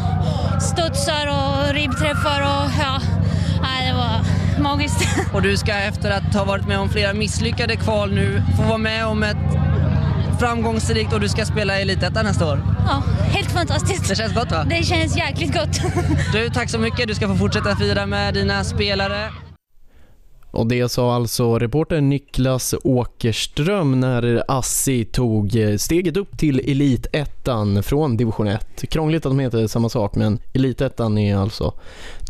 studsar 0.60 1.26
och 1.26 1.74
ribbträffar. 1.74 2.40
Och, 2.40 2.70
ja, 2.80 3.00
Nej, 3.62 3.88
det 3.88 3.94
var 3.96 4.20
magiskt. 4.62 5.08
Och 5.32 5.42
du 5.42 5.56
ska 5.56 5.74
efter 5.74 6.10
att 6.10 6.34
ha 6.34 6.44
varit 6.44 6.66
med 6.68 6.78
om 6.78 6.88
flera 6.88 7.12
misslyckade 7.12 7.76
kval 7.76 8.12
nu 8.12 8.42
få 8.56 8.62
vara 8.62 8.78
med 8.78 9.06
om 9.06 9.22
ett 9.22 9.36
framgångsrikt 10.38 11.12
och 11.12 11.20
du 11.20 11.28
ska 11.28 11.44
spela 11.44 11.78
i 11.78 11.82
Elitettan 11.82 12.24
nästa 12.24 12.52
år. 12.52 12.60
Ja, 12.86 13.02
helt 13.22 13.50
fantastiskt. 13.50 14.08
Det 14.08 14.16
känns 14.16 14.34
gott 14.34 14.50
va? 14.50 14.66
Det 14.70 14.84
känns 14.84 15.16
jäkligt 15.16 15.52
gott. 15.52 15.80
Du, 16.32 16.50
tack 16.50 16.70
så 16.70 16.78
mycket. 16.78 17.08
Du 17.08 17.14
ska 17.14 17.28
få 17.28 17.34
fortsätta 17.34 17.76
fira 17.76 18.06
med 18.06 18.34
dina 18.34 18.64
spelare. 18.64 19.30
Och 20.50 20.66
det 20.66 20.88
sa 20.88 21.14
alltså 21.14 21.58
reporter 21.58 22.00
Niklas 22.00 22.74
Åkerström 22.84 24.00
när 24.00 24.44
Assi 24.48 25.04
tog 25.04 25.56
eh, 25.56 25.76
steget 25.76 26.16
upp 26.16 26.38
till 26.38 26.60
Elitettan 26.60 27.82
från 27.82 28.16
division 28.16 28.48
1. 28.48 28.84
Krångligt 28.90 29.26
att 29.26 29.32
de 29.32 29.38
heter 29.38 29.66
samma 29.66 29.88
sak 29.88 30.14
men 30.14 30.38
Elitettan 30.52 31.18
är 31.18 31.36
alltså 31.36 31.74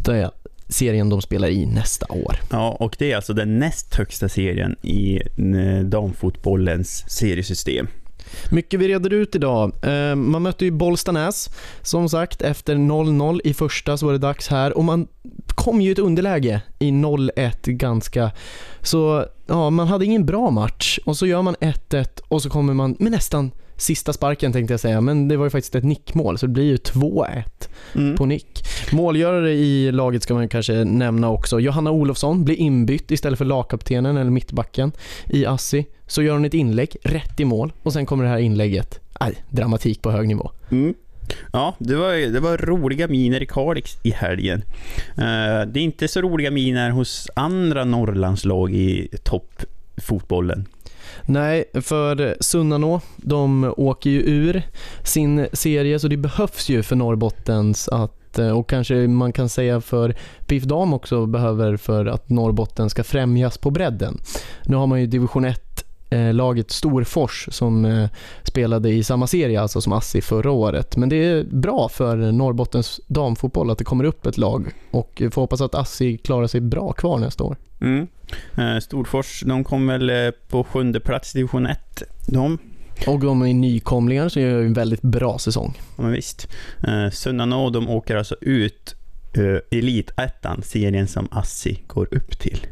det 0.05 0.31
serien 0.69 1.09
de 1.09 1.23
spelar 1.23 1.49
i 1.49 1.67
nästa 1.67 2.07
år. 2.13 2.37
Ja, 2.51 2.77
och 2.81 2.97
det 2.99 3.13
är 3.13 3.17
alltså 3.17 3.33
den 3.33 3.59
näst 3.59 3.95
högsta 3.95 4.29
serien 4.29 4.77
i 4.83 5.17
eh, 5.17 5.85
damfotbollens 5.85 7.05
seriesystem. 7.09 7.89
Mycket 8.51 8.81
vi 8.81 8.89
reder 8.89 9.13
ut 9.13 9.35
idag. 9.35 9.73
Eh, 9.83 10.15
man 10.15 10.43
mötte 10.43 10.65
ju 10.65 10.71
Bollstanäs, 10.71 11.51
som 11.83 12.09
sagt, 12.09 12.43
efter 12.43 12.75
0-0 12.75 13.41
i 13.45 13.55
första 13.55 13.97
så 13.97 14.07
var 14.07 14.13
det 14.13 14.19
dags 14.19 14.49
här. 14.49 14.77
Och 14.77 14.85
man 14.85 15.07
kom 15.55 15.81
ju 15.81 15.89
i 15.89 15.93
ett 15.93 15.99
underläge 15.99 16.61
i 16.79 16.91
0-1 16.91 17.53
ganska. 17.71 18.31
Så 18.83 19.25
ja, 19.47 19.71
man 19.71 19.89
hade 19.89 20.05
ingen 20.05 20.27
bra 20.27 20.51
match. 20.51 20.99
Och 21.05 21.17
så 21.17 21.27
gör 21.27 21.43
man 21.43 21.57
1-1 21.61 22.07
och 22.29 22.43
så 22.43 22.51
kommer 22.51 22.75
man 22.75 22.97
med 22.99 23.13
nästan 23.13 23.51
sista 23.79 24.13
sparken 24.13 24.53
tänkte 24.53 24.73
jag 24.73 24.81
säga, 24.81 25.01
men 25.01 25.29
det 25.29 25.37
var 25.37 25.47
ju 25.47 25.51
faktiskt 25.51 25.75
ett 25.75 25.85
nickmål 25.85 26.39
så 26.39 26.47
det 26.47 26.53
blir 26.53 26.65
ju 26.65 26.77
2-1 26.77 28.17
på 28.17 28.27
nick. 28.27 28.65
Målgörare 28.93 29.53
i 29.53 29.93
laget 29.93 30.23
ska 30.23 30.35
man 30.35 30.49
kanske 30.49 30.85
nämna 30.85 31.31
också. 31.31 31.61
Johanna 31.61 31.91
Olofsson 31.91 32.45
blir 32.45 32.57
inbytt 32.57 33.11
istället 33.11 33.39
för 33.39 33.45
lagkaptenen 33.45 34.17
eller 34.17 34.31
mittbacken 34.31 34.93
i 35.27 35.47
Assi. 35.47 35.87
Så 36.07 36.23
gör 36.23 36.33
hon 36.33 36.45
ett 36.45 36.55
inlägg 36.55 36.97
rätt 37.03 37.41
i 37.41 37.45
mål 37.45 37.73
och 37.83 37.93
sen 37.93 38.07
kommer 38.07 38.25
det 38.25 38.31
här 38.31 38.39
inlägget. 38.39 39.01
Aj, 39.13 39.35
dramatik 39.51 40.03
på 40.03 40.11
hög 40.11 40.29
nivå. 40.29 40.51
Mm. 40.71 40.95
Ja, 41.53 41.75
det 41.79 41.95
var, 41.95 42.33
det 42.33 42.41
var 42.41 42.57
roliga 42.57 43.09
miner 43.09 43.43
i 43.43 43.47
Kalix 43.47 43.97
i 44.03 44.11
helgen. 44.11 44.63
Eh, 45.09 45.67
det 45.67 45.81
är 45.81 45.85
inte 45.85 46.09
så 46.09 46.21
roliga 46.21 46.51
miner 46.51 46.91
hos 46.91 47.29
andra 47.35 47.85
Norrlandslag 47.85 48.75
i 48.75 49.09
toppfotbollen. 49.25 50.67
Nej, 51.31 51.65
för 51.75 52.37
Sunnanå, 52.41 53.01
de 53.17 53.75
åker 53.77 54.11
ju 54.11 54.23
ur 54.23 54.63
sin 55.03 55.47
serie 55.53 55.99
så 55.99 56.09
det 56.09 56.17
behövs 56.17 56.69
ju 56.69 56.83
för 56.83 56.97
Norrbottens 56.97 57.89
att 57.89 58.39
eh, 58.39 58.59
och 58.59 58.69
kanske 58.69 58.95
man 58.95 59.33
kan 59.33 59.49
säga 59.49 59.81
för 59.81 60.17
PIF 60.47 60.65
Dam 60.65 60.95
också 60.95 61.27
behöver 61.27 61.77
för 61.77 62.07
att 62.07 62.29
Norrbotten 62.29 62.91
ska 62.91 63.05
främjas 63.05 63.59
på 63.59 63.71
bredden. 63.71 64.21
Nu 64.65 64.77
har 64.77 64.87
man 64.87 65.01
ju 65.01 65.07
division 65.07 65.45
1 65.45 65.68
eh, 66.11 66.35
laget 66.35 66.71
Storfors 66.71 67.49
som 67.51 67.85
eh, 67.85 68.09
spelade 68.43 68.91
i 68.91 69.03
samma 69.03 69.27
serie 69.27 69.61
alltså 69.61 69.81
som 69.81 69.93
Assi 69.93 70.21
förra 70.21 70.51
året. 70.51 70.97
Men 70.97 71.09
det 71.09 71.17
är 71.17 71.45
bra 71.45 71.89
för 71.89 72.17
Norrbottens 72.17 73.01
damfotboll 73.07 73.71
att 73.71 73.79
det 73.79 73.85
kommer 73.85 74.05
upp 74.05 74.27
ett 74.27 74.39
lag 74.39 74.73
och 74.91 75.23
får 75.33 75.43
hoppas 75.43 75.61
att 75.61 75.75
Assi 75.75 76.19
klarar 76.19 76.47
sig 76.47 76.61
bra 76.61 76.93
kvar 76.93 77.19
nästa 77.19 77.45
år. 77.45 77.57
Mm. 77.81 78.07
Eh, 78.57 78.79
Storfors, 78.79 79.43
de 79.47 79.65
kom 79.65 79.87
väl 79.87 80.33
på 80.49 80.65
sjunde 80.65 81.01
plats 81.01 81.35
i 81.35 81.39
division 81.39 81.67
1. 81.67 82.03
De. 82.27 82.59
Och 83.07 83.21
de 83.21 83.43
är 83.43 83.55
nykomlingar 83.55 84.29
så 84.29 84.41
gör 84.41 84.63
en 84.63 84.73
väldigt 84.73 85.03
bra 85.03 85.39
säsong. 85.39 85.75
Ja, 85.97 86.03
men 86.03 86.13
visst. 86.13 86.49
Eh, 86.87 87.11
Sunnanå, 87.11 87.71
de 87.71 87.89
åker 87.89 88.17
alltså 88.17 88.37
ut 88.41 88.97
eh, 89.35 89.79
Elitettan, 89.79 90.63
serien 90.63 91.09
som 91.09 91.29
Assi 91.31 91.83
går 91.87 92.09
upp 92.15 92.39
till. 92.39 92.67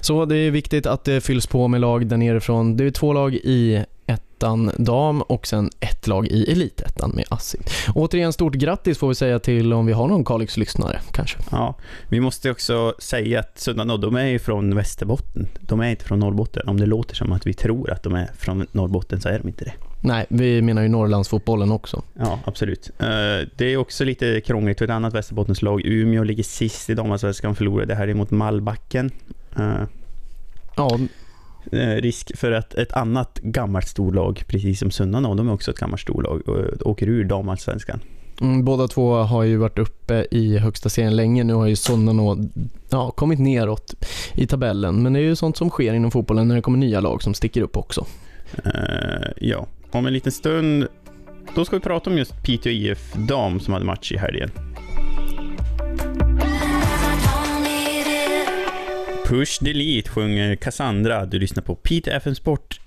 Så 0.00 0.24
det 0.24 0.36
är 0.36 0.50
viktigt 0.50 0.86
att 0.86 1.04
det 1.04 1.20
fylls 1.20 1.46
på 1.46 1.68
med 1.68 1.80
lag 1.80 2.06
där 2.06 2.16
nerifrån. 2.16 2.76
Det 2.76 2.84
är 2.84 2.90
två 2.90 3.12
lag 3.12 3.34
i 3.34 3.84
ettan 4.06 4.70
dam 4.76 5.22
och 5.22 5.46
sen 5.46 5.70
ett 5.80 6.06
lag 6.06 6.26
i 6.26 6.52
elitettan 6.52 7.10
med 7.14 7.24
Assi. 7.28 7.58
Återigen 7.94 8.32
stort 8.32 8.54
grattis 8.54 8.98
får 8.98 9.08
vi 9.08 9.14
säga 9.14 9.38
till 9.38 9.72
om 9.72 9.86
vi 9.86 9.92
har 9.92 10.08
någon 10.08 10.24
Kalix-lyssnare 10.24 11.00
kanske. 11.12 11.38
Ja, 11.50 11.74
vi 12.08 12.20
måste 12.20 12.50
också 12.50 12.94
säga 12.98 13.40
att 13.40 13.58
Sunnanå, 13.58 13.96
de 13.96 14.16
är 14.16 14.26
ju 14.26 14.38
från 14.38 14.74
Västerbotten. 14.74 15.48
De 15.60 15.80
är 15.80 15.90
inte 15.90 16.04
från 16.04 16.20
Norrbotten. 16.20 16.68
Om 16.68 16.80
det 16.80 16.86
låter 16.86 17.14
som 17.14 17.32
att 17.32 17.46
vi 17.46 17.54
tror 17.54 17.90
att 17.90 18.02
de 18.02 18.14
är 18.14 18.30
från 18.38 18.66
Norrbotten 18.72 19.20
så 19.20 19.28
är 19.28 19.38
de 19.38 19.48
inte 19.48 19.64
det. 19.64 19.72
Nej, 20.00 20.26
vi 20.28 20.62
menar 20.62 20.82
ju 20.82 20.88
Norrlandsfotbollen 20.88 21.72
också. 21.72 22.02
Ja, 22.14 22.38
absolut. 22.44 22.90
Eh, 22.98 23.06
Det 23.56 23.64
är 23.72 23.76
också 23.76 24.04
lite 24.04 24.40
krångligt 24.40 24.78
för 24.78 24.84
ett 24.84 24.90
annat 24.90 25.14
Västerbottenslag. 25.14 25.80
Umeå 25.84 26.24
ligger 26.24 26.42
sist 26.42 26.90
i 26.90 26.94
damallsvenskan 26.94 27.50
och 27.50 27.56
förlorade 27.56 27.94
här 27.94 28.14
mot 28.14 28.30
Mallbacken. 28.30 29.10
Ja, 30.76 30.98
eh, 31.72 32.02
Risk 32.02 32.36
för 32.36 32.52
att 32.52 32.74
ett 32.74 32.92
annat 32.92 33.38
gammalt 33.42 33.88
storlag, 33.88 34.42
precis 34.46 34.78
som 34.78 34.90
Sunnanå, 34.90 35.34
de 35.34 35.48
är 35.48 35.52
också 35.52 35.70
ett 35.70 35.78
gammalt 35.78 36.02
storlag, 36.02 36.48
och 36.48 36.90
åker 36.90 37.06
ur 37.06 37.24
damallsvenskan. 37.24 38.00
Mm, 38.40 38.64
båda 38.64 38.88
två 38.88 39.14
har 39.14 39.42
ju 39.42 39.56
varit 39.56 39.78
uppe 39.78 40.26
i 40.30 40.58
högsta 40.58 40.88
serien 40.88 41.16
länge. 41.16 41.44
Nu 41.44 41.54
har 41.54 41.66
ju 41.66 41.76
Sunnanå 41.76 42.38
ja, 42.90 43.10
kommit 43.10 43.38
neråt 43.38 43.94
i 44.34 44.46
tabellen. 44.46 45.02
Men 45.02 45.12
det 45.12 45.18
är 45.18 45.22
ju 45.22 45.36
sånt 45.36 45.56
som 45.56 45.70
sker 45.70 45.94
inom 45.94 46.10
fotbollen 46.10 46.48
när 46.48 46.54
det 46.54 46.62
kommer 46.62 46.78
nya 46.78 47.00
lag 47.00 47.22
som 47.22 47.34
sticker 47.34 47.62
upp 47.62 47.76
också. 47.76 48.06
Eh, 48.64 49.30
ja, 49.36 49.66
om 49.90 50.06
en 50.06 50.12
liten 50.12 50.32
stund 50.32 50.86
då 51.54 51.64
ska 51.64 51.76
vi 51.76 51.80
prata 51.80 52.10
om 52.10 52.18
just 52.18 52.42
Piteå 52.42 52.72
IF 52.72 53.14
dam 53.14 53.60
som 53.60 53.72
hade 53.74 53.86
match 53.86 54.12
i 54.12 54.16
helgen. 54.16 54.50
Push 59.26 59.64
Delete 59.64 60.10
sjunger 60.10 60.56
Cassandra. 60.56 61.26
Du 61.26 61.38
lyssnar 61.38 61.62
på 61.62 61.74
Piteå 61.74 62.14
FM 62.14 62.34
Sport. 62.34 62.80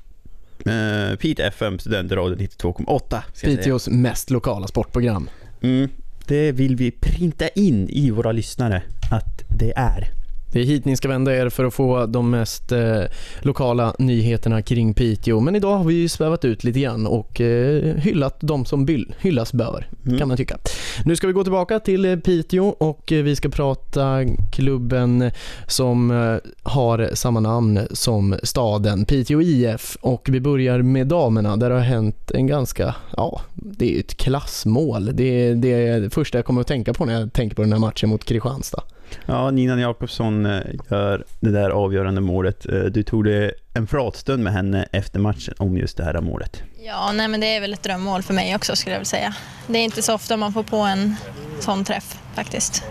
Uh, 0.67 1.15
Piteå 1.15 1.45
FM 1.45 1.80
Studentradion 1.80 2.38
92,8. 2.38 3.08
ska 3.08 3.17
jag 3.17 3.38
säga. 3.38 3.58
Piteås 3.58 3.88
mest 3.88 4.30
lokala 4.30 4.67
sportprogram. 4.67 5.30
Mm, 5.62 5.89
det 6.28 6.52
vill 6.52 6.75
vi 6.75 6.91
printa 6.91 7.47
in 7.47 7.89
i 7.89 8.12
våra 8.12 8.32
lyssnare 8.32 8.84
att 9.12 9.43
det 9.60 9.73
är. 9.75 10.18
Det 10.51 10.59
är 10.59 10.63
hit 10.63 10.85
ni 10.85 10.95
ska 10.95 11.07
vända 11.07 11.35
er 11.35 11.49
för 11.49 11.65
att 11.65 11.73
få 11.73 12.05
de 12.05 12.29
mest 12.29 12.71
eh, 12.71 13.01
lokala 13.41 13.93
nyheterna 13.99 14.62
kring 14.62 14.93
Piteå. 14.93 15.39
Men 15.39 15.55
idag 15.55 15.77
har 15.77 15.85
vi 15.85 15.93
ju 15.93 16.09
svävat 16.09 16.45
ut 16.45 16.63
lite 16.63 16.79
grann 16.79 17.07
och 17.07 17.41
eh, 17.41 17.95
hyllat 17.95 18.38
de 18.39 18.65
som 18.65 18.85
byll, 18.85 19.15
hyllas 19.19 19.53
bör, 19.53 19.88
kan 20.19 20.27
man 20.27 20.38
tycka. 20.38 20.57
Nu 21.05 21.15
ska 21.15 21.27
vi 21.27 21.33
gå 21.33 21.43
tillbaka 21.43 21.79
till 21.79 22.05
eh, 22.05 22.15
Piteå 22.15 22.65
och 22.65 23.12
eh, 23.12 23.23
vi 23.23 23.35
ska 23.35 23.49
prata 23.49 24.19
klubben 24.51 25.31
som 25.67 26.12
eh, 26.12 26.51
har 26.63 27.09
samma 27.13 27.39
namn 27.39 27.79
som 27.91 28.35
staden, 28.43 29.05
Piteå 29.05 29.41
IF. 29.41 29.97
Och 30.01 30.29
vi 30.31 30.39
börjar 30.39 30.81
med 30.81 31.07
damerna 31.07 31.57
där 31.57 31.69
det 31.69 31.75
har 31.75 31.81
hänt 31.81 32.31
en 32.31 32.47
ganska, 32.47 32.95
ja, 33.17 33.41
det 33.53 33.95
är 33.95 33.99
ett 33.99 34.17
klassmål. 34.17 35.09
Det, 35.13 35.23
är 35.23 35.99
det 35.99 36.09
första 36.09 36.38
jag 36.38 36.45
kommer 36.45 36.62
att 36.62 36.67
tänka 36.67 36.93
på 36.93 37.05
när 37.05 37.19
jag 37.19 37.33
tänker 37.33 37.55
på 37.55 37.62
den 37.62 37.71
här 37.71 37.79
matchen 37.79 38.09
mot 38.09 38.25
Kristianstad. 38.25 38.83
Ja, 39.26 39.52
Nina 39.52 39.80
Jakobsson 39.82 40.45
eh, 40.45 40.62
gör 40.89 41.24
det 41.39 41.52
där 41.52 41.69
avgörande 41.69 42.22
målet. 42.22 42.65
Eh, 42.65 42.80
Du 42.80 43.04
tog 43.04 43.24
det 43.26 43.52
en 43.74 43.88
pratstund 43.88 44.43
med 44.43 44.54
henne 44.54 44.86
efter 44.91 45.19
matchen 45.19 45.54
om 45.58 45.78
just 45.78 45.98
det 45.98 46.04
här 46.04 46.22
målet. 46.22 46.63
Ja, 46.86 47.12
nej, 47.12 47.28
men 47.28 47.39
det 47.39 47.56
är 47.56 47.62
väl 47.62 47.74
ett 47.74 47.84
drömmål 47.84 48.24
för 48.24 48.34
mig 48.34 48.56
också 48.56 48.76
skulle 48.76 48.93
jag 48.93 49.00
vilja 49.00 49.06
säga. 49.06 49.36
Det 49.67 49.78
är 49.80 49.84
inte 49.84 50.02
så 50.02 50.13
ofta 50.13 50.38
man 50.38 50.54
får 50.54 50.63
på 50.63 50.78
en 50.78 51.15
sån 51.60 51.84
träff 51.84 52.17
faktiskt. 52.36 52.84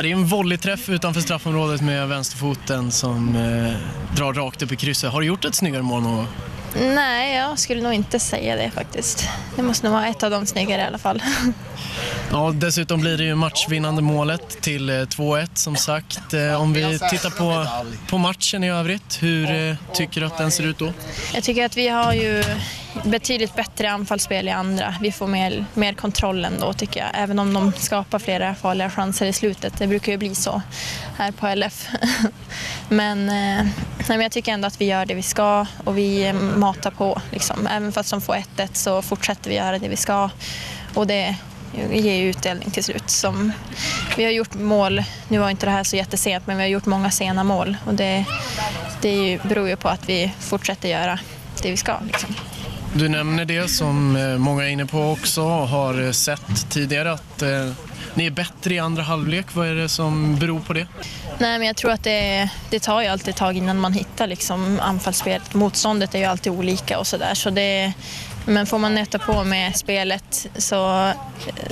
Det 0.00 0.08
är 0.08 0.12
en 0.12 0.26
volleyträff 0.26 0.88
utanför 0.88 1.20
straffområdet 1.20 1.80
med 1.80 2.08
vänsterfoten 2.08 2.90
som 2.90 3.36
eh, 3.36 4.16
drar 4.16 4.32
rakt 4.32 4.62
upp 4.62 4.72
i 4.72 4.76
krysset. 4.76 5.12
Har 5.12 5.20
du 5.20 5.26
gjort 5.26 5.44
ett 5.44 5.54
snyggare 5.54 5.82
mål 5.82 6.02
någon 6.02 6.16
gång? 6.16 6.26
Nej, 6.76 7.36
jag 7.36 7.58
skulle 7.58 7.82
nog 7.82 7.92
inte 7.92 8.20
säga 8.20 8.56
det 8.56 8.70
faktiskt. 8.70 9.28
Det 9.56 9.62
måste 9.62 9.86
nog 9.86 9.92
vara 9.94 10.06
ett 10.06 10.22
av 10.22 10.30
de 10.30 10.46
snyggare 10.46 10.82
i 10.82 10.84
alla 10.84 10.98
fall. 10.98 11.22
Ja, 12.30 12.52
dessutom 12.54 13.00
blir 13.00 13.16
det 13.18 13.24
ju 13.24 13.34
matchvinnande 13.34 14.02
målet 14.02 14.60
till 14.62 14.90
eh, 14.90 14.92
2-1 14.94 15.48
som 15.54 15.76
sagt. 15.76 16.34
Eh, 16.34 16.60
Om 16.62 16.72
vi 16.72 16.98
tittar 17.10 17.30
på, 17.30 17.66
på 18.10 18.18
matchen 18.18 18.64
i 18.64 18.70
övrigt, 18.70 19.22
hur 19.22 19.68
eh, 19.70 19.76
tycker 19.92 20.20
du 20.20 20.26
att 20.26 20.38
den 20.38 20.50
ser 20.50 20.64
ut 20.66 20.78
då? 20.78 20.92
Jag 21.34 21.44
tycker 21.44 21.64
att 21.66 21.76
vi 21.76 21.88
har 21.88 22.12
ju 22.12 22.44
betydligt 23.02 23.56
bättre 23.56 23.90
anfallsspel 23.90 24.48
i 24.48 24.50
andra. 24.50 24.94
Vi 25.00 25.12
får 25.12 25.26
mer, 25.26 25.64
mer 25.74 25.92
kontroll 25.92 26.44
ändå 26.44 26.72
tycker 26.72 27.00
jag. 27.00 27.08
Även 27.14 27.38
om 27.38 27.54
de 27.54 27.72
skapar 27.72 28.18
flera 28.18 28.54
farliga 28.54 28.90
chanser 28.90 29.26
i 29.26 29.32
slutet. 29.32 29.78
Det 29.78 29.86
brukar 29.86 30.12
ju 30.12 30.18
bli 30.18 30.34
så 30.34 30.62
här 31.16 31.32
på 31.32 31.54
LF. 31.54 31.88
men, 32.88 33.28
eh, 33.28 33.64
nej, 33.98 34.08
men 34.08 34.20
jag 34.20 34.32
tycker 34.32 34.52
ändå 34.52 34.66
att 34.66 34.80
vi 34.80 34.84
gör 34.84 35.06
det 35.06 35.14
vi 35.14 35.22
ska 35.22 35.66
och 35.84 35.98
vi 35.98 36.26
eh, 36.26 36.32
matar 36.34 36.90
på. 36.90 37.20
Liksom. 37.30 37.66
Även 37.66 37.92
fast 37.92 38.10
de 38.10 38.20
får 38.20 38.34
1-1 38.34 38.68
så 38.72 39.02
fortsätter 39.02 39.50
vi 39.50 39.56
göra 39.56 39.78
det 39.78 39.88
vi 39.88 39.96
ska. 39.96 40.30
Och 40.94 41.06
det 41.06 41.36
ger 41.92 42.16
ju 42.16 42.30
utdelning 42.30 42.70
till 42.70 42.84
slut. 42.84 43.10
Som, 43.10 43.52
vi 44.16 44.24
har 44.24 44.30
gjort 44.30 44.54
mål, 44.54 45.04
nu 45.28 45.38
var 45.38 45.50
inte 45.50 45.66
det 45.66 45.72
här 45.72 45.84
så 45.84 45.96
jättesent, 45.96 46.46
men 46.46 46.56
vi 46.56 46.62
har 46.62 46.68
gjort 46.68 46.86
många 46.86 47.10
sena 47.10 47.44
mål. 47.44 47.76
Och 47.86 47.94
det, 47.94 48.24
det 49.00 49.38
beror 49.42 49.68
ju 49.68 49.76
på 49.76 49.88
att 49.88 50.08
vi 50.08 50.32
fortsätter 50.40 50.88
göra 50.88 51.18
det 51.62 51.70
vi 51.70 51.76
ska. 51.76 52.00
Liksom. 52.06 52.34
Du 52.96 53.08
nämner 53.08 53.44
det 53.44 53.68
som 53.68 54.16
eh, 54.16 54.38
många 54.38 54.64
är 54.64 54.68
inne 54.68 54.86
på 54.86 55.10
också 55.10 55.42
och 55.42 55.68
har 55.68 56.02
eh, 56.02 56.10
sett 56.10 56.70
tidigare 56.70 57.12
att 57.12 57.42
eh, 57.42 57.70
ni 58.14 58.26
är 58.26 58.30
bättre 58.30 58.74
i 58.74 58.78
andra 58.78 59.02
halvlek. 59.02 59.46
Vad 59.52 59.68
är 59.68 59.74
det 59.74 59.88
som 59.88 60.36
beror 60.36 60.60
på 60.60 60.72
det? 60.72 60.86
Nej, 61.38 61.58
men 61.58 61.66
jag 61.66 61.76
tror 61.76 61.90
att 61.90 62.04
det, 62.04 62.48
det 62.70 62.80
tar 62.80 63.02
ju 63.02 63.08
alltid 63.08 63.28
ett 63.28 63.36
tag 63.36 63.56
innan 63.56 63.80
man 63.80 63.92
hittar 63.92 64.26
liksom 64.26 64.80
anfallsspelet. 64.82 65.54
Motståndet 65.54 66.14
är 66.14 66.18
ju 66.18 66.24
alltid 66.24 66.52
olika 66.52 66.98
och 66.98 67.06
sådär. 67.06 67.34
Så 67.34 67.50
det, 67.50 67.92
men 68.46 68.66
får 68.66 68.78
man 68.78 68.94
nöta 68.94 69.18
på 69.18 69.44
med 69.44 69.76
spelet 69.76 70.46
så 70.56 71.12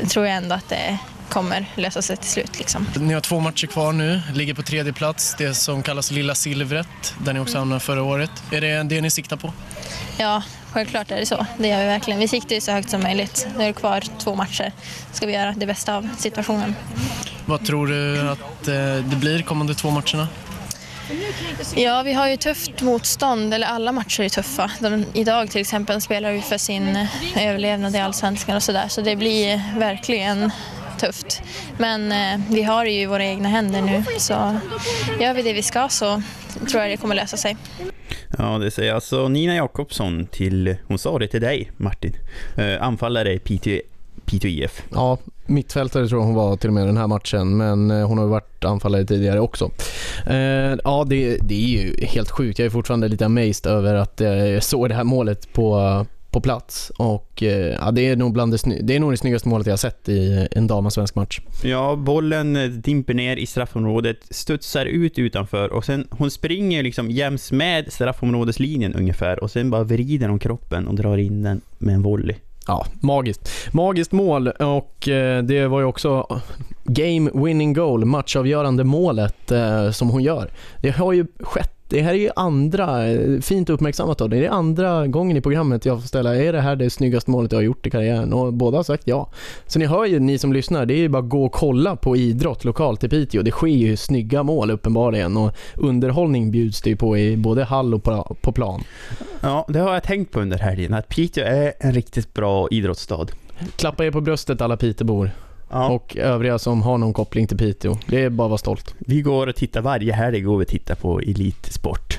tror 0.09 0.27
jag 0.27 0.37
ändå 0.37 0.55
att 0.55 0.69
det 0.69 0.99
kommer 1.29 1.67
lösa 1.75 2.03
sig 2.03 2.17
till 2.17 2.31
slut. 2.31 2.59
Liksom. 2.59 2.87
Ni 2.97 3.15
har 3.15 3.21
två 3.21 3.41
matcher 3.41 3.67
kvar 3.67 3.93
nu, 3.93 4.21
ligger 4.35 4.55
på 4.55 4.63
tredje 4.63 4.93
plats, 4.93 5.35
det 5.39 5.55
som 5.55 5.83
kallas 5.83 6.11
Lilla 6.11 6.35
Silvret, 6.35 7.15
där 7.25 7.33
ni 7.33 7.41
också 7.41 7.59
hamnade 7.59 7.81
förra 7.81 8.03
året. 8.03 8.31
Är 8.51 8.61
det 8.61 8.83
det 8.83 9.01
ni 9.01 9.11
siktar 9.11 9.37
på? 9.37 9.53
Ja, 10.19 10.43
självklart 10.73 11.11
är 11.11 11.17
det 11.17 11.27
så. 11.27 11.47
Det 11.59 11.69
gör 11.69 11.79
vi 11.79 11.87
verkligen. 11.87 12.21
Vi 12.21 12.29
siktar 12.29 12.55
ju 12.55 12.61
så 12.61 12.73
högt 12.73 12.91
som 12.91 13.03
möjligt. 13.03 13.47
Nu 13.57 13.63
är 13.63 13.67
det 13.67 13.73
kvar 13.73 14.05
två 14.19 14.35
matcher. 14.35 14.73
Ska 15.13 15.27
vi 15.27 15.33
göra 15.33 15.55
det 15.57 15.67
bästa 15.67 15.97
av 15.97 16.09
situationen. 16.19 16.75
Vad 17.47 17.67
tror 17.67 17.87
du 17.87 18.21
att 18.29 18.69
eh, 18.69 18.75
det 19.05 19.17
blir 19.17 19.43
kommande 19.43 19.75
två 19.75 19.91
matcherna? 19.91 20.29
Ja, 21.75 22.03
vi 22.03 22.13
har 22.13 22.29
ju 22.29 22.37
tufft 22.37 22.83
motstånd, 22.83 23.55
eller 23.55 23.67
alla 23.67 23.93
matcher 23.93 24.23
är 24.23 24.29
tuffa. 24.29 24.71
De, 24.79 25.05
idag 25.13 25.51
till 25.51 25.61
exempel 25.61 26.01
spelar 26.01 26.33
vi 26.33 26.41
för 26.41 26.59
sin 26.59 26.97
eh, 26.97 27.49
överlevnad 27.49 27.97
i 27.97 27.99
Allsvenskan 27.99 28.57
och 28.57 28.63
sådär, 28.63 28.89
så 28.89 29.01
det 29.01 29.17
blir 29.17 29.63
verkligen 29.79 30.51
tufft. 30.99 31.43
Men 31.79 32.13
eh, 32.13 32.41
vi 32.49 32.63
har 32.63 32.85
det 32.85 32.91
ju 32.91 33.01
i 33.01 33.07
våra 33.07 33.25
egna 33.25 33.49
händer 33.49 33.83
nu, 33.83 34.05
så 34.19 34.59
gör 35.21 35.35
vi 35.35 35.43
det 35.43 35.53
vi 35.53 35.63
ska 35.63 35.89
så 35.89 36.23
tror 36.71 36.83
jag 36.83 36.91
det 36.91 36.97
kommer 36.97 37.15
lösa 37.15 37.37
sig. 37.37 37.57
Ja, 38.39 38.59
det 38.59 38.71
säger 38.71 38.95
alltså 38.95 39.29
Nina 39.29 39.55
Jakobsson 39.55 40.27
till, 40.27 40.77
hon 40.87 40.99
sa 40.99 41.19
det 41.19 41.27
till 41.27 41.41
dig 41.41 41.71
Martin, 41.77 42.17
eh, 42.57 42.83
anfallare 42.83 43.33
i 43.33 43.39
Piteå, 43.39 43.81
Piteå 44.25 44.51
IF. 44.51 44.83
Ja, 44.93 45.19
mittfältare 45.47 46.09
tror 46.09 46.21
jag 46.21 46.27
hon 46.27 46.35
var 46.35 46.57
till 46.57 46.69
och 46.69 46.75
med 46.75 46.87
den 46.87 46.97
här 46.97 47.07
matchen, 47.07 47.57
men 47.57 47.91
eh, 47.91 48.07
hon 48.09 48.19
har 48.19 48.25
ju 48.25 48.31
varit 48.31 48.65
anfallare 48.65 49.05
tidigare 49.05 49.41
också. 49.41 49.71
Eh, 50.27 50.77
ja, 50.85 51.05
det, 51.07 51.37
det 51.37 51.55
är 51.55 51.69
ju 51.69 52.07
helt 52.07 52.31
sjukt. 52.31 52.59
Jag 52.59 52.67
är 52.67 52.71
fortfarande 52.71 53.09
lite 53.09 53.27
amazed 53.27 53.67
över 53.67 53.95
att 53.95 54.21
eh, 54.21 54.29
jag 54.29 54.63
såg 54.63 54.89
det 54.89 54.95
här 54.95 55.05
målet 55.05 55.53
på, 55.53 56.07
på 56.33 56.41
plats 56.41 56.93
och 56.97 57.43
eh, 57.43 57.77
ja, 57.81 57.91
det 57.91 58.09
är 58.09 58.17
nog 58.17 58.33
bland 58.33 58.53
det, 58.53 58.79
det 58.83 58.97
är 58.97 59.01
nog 59.01 59.13
det 59.13 59.17
snyggaste 59.17 59.49
målet 59.49 59.67
jag 59.67 59.73
har 59.73 59.79
sett 59.79 60.09
i 60.09 60.49
en 60.51 60.67
damallsvensk 60.67 61.15
match. 61.15 61.41
Ja, 61.63 61.97
bollen 61.97 62.57
eh, 62.57 62.69
dimper 62.69 63.15
ner 63.15 63.37
i 63.37 63.47
straffområdet, 63.47 64.17
studsar 64.31 64.87
ut 64.87 65.19
utanför 65.19 65.73
och 65.73 65.85
sen 65.85 66.09
hon 66.11 66.31
springer 66.31 66.83
liksom 66.83 67.11
jäms 67.11 67.53
med 67.53 67.93
straffområdeslinjen 67.93 68.95
ungefär 68.95 69.43
och 69.43 69.51
sen 69.51 69.71
bara 69.71 69.85
vrider 69.85 70.29
hon 70.29 70.39
kroppen 70.39 70.89
och 70.89 70.95
drar 70.95 71.19
in 71.19 71.43
den 71.43 71.61
med 71.79 71.95
en 71.95 72.03
volley. 72.03 72.37
Ja, 72.67 72.87
magiskt. 73.01 73.51
Magiskt 73.73 74.13
mål 74.13 74.49
och 74.49 75.09
eh, 75.09 75.43
det 75.43 75.67
var 75.67 75.81
ju 75.81 75.87
också 75.87 76.41
game 76.85 77.31
winning 77.35 77.73
goal, 77.73 78.05
matchavgörande 78.05 78.85
målet 78.85 79.53
som 79.93 80.11
hon 80.11 80.23
gör. 80.23 80.51
Det 80.81 80.91
har 80.91 81.13
ju 81.13 81.27
skett 81.41 81.82
det 81.93 82.03
här 82.03 82.13
är 82.13 82.19
ju 82.19 82.31
andra, 82.37 82.99
fint 83.43 83.71
uppmärksammat 83.71 84.19
då, 84.19 84.29
det 84.29 84.47
är 84.47 84.51
andra 84.51 85.07
gången 85.07 85.37
i 85.37 85.41
programmet 85.41 85.87
jag 85.87 86.01
får 86.01 86.09
ställa, 86.09 86.37
är 86.37 86.53
det 86.53 86.61
här 86.61 86.77
det 86.77 86.91
snyggaste 86.91 87.31
målet 87.31 87.53
jag 87.53 87.59
har 87.59 87.65
gjort 87.65 87.87
i 87.87 87.91
karriären? 87.91 88.33
Och 88.33 88.53
båda 88.53 88.77
har 88.77 88.85
sagt 88.85 89.03
ja. 89.07 89.31
Så 89.67 89.79
ni 89.79 89.87
hör 89.87 90.05
ju, 90.05 90.21
ni 90.21 90.39
som 90.39 90.53
lyssnar, 90.53 90.87
det 90.87 90.95
är 90.95 90.99
ju 90.99 91.09
bara 91.09 91.23
att 91.23 91.29
gå 91.29 91.45
och 91.45 91.53
kolla 91.53 91.97
på 91.97 92.17
idrott 92.17 92.65
lokalt 92.65 93.05
i 93.05 93.09
Piteå. 93.09 93.43
Det 93.43 93.51
sker 93.51 93.67
ju 93.67 93.97
snygga 93.97 94.43
mål 94.43 94.71
uppenbarligen 94.71 95.37
och 95.37 95.53
underhållning 95.77 96.51
bjuds 96.51 96.83
det 96.83 96.91
ju 96.91 96.97
på 96.97 97.19
i 97.19 97.37
både 97.37 97.65
hall 97.65 97.95
och 97.95 98.03
på, 98.03 98.37
på 98.41 98.53
plan. 98.53 98.85
Ja, 99.41 99.67
det 99.69 99.79
har 99.79 99.95
jag 99.95 100.03
tänkt 100.03 100.33
på 100.33 100.41
under 100.41 100.59
helgen, 100.59 100.95
att 100.95 101.09
Piteå 101.09 101.45
är 101.45 101.73
en 101.81 101.93
riktigt 101.93 102.35
bra 102.35 102.69
idrottsstad. 102.71 103.27
Klappa 103.77 104.05
er 104.05 104.11
på 104.11 104.21
bröstet 104.21 104.61
alla 104.61 104.77
Pitebor. 104.77 105.31
Och 105.73 106.17
övriga 106.17 106.59
som 106.59 106.83
har 106.83 106.99
någon 106.99 107.13
koppling 107.13 107.47
till 107.47 107.57
Piteå. 107.57 107.99
Det 108.07 108.23
är 108.23 108.31
bara 108.31 108.47
att 108.47 108.51
vara 108.51 108.59
stolt. 108.59 108.95
Vi 108.99 109.23
går 109.23 109.47
och 109.47 109.57
tittar 109.57 109.81
varje 109.81 110.13
helg, 110.13 110.41
går 110.41 110.59
vi 110.59 110.65
och 110.65 110.69
tittar 110.69 110.95
på 110.95 111.21
elitsport. 111.21 112.19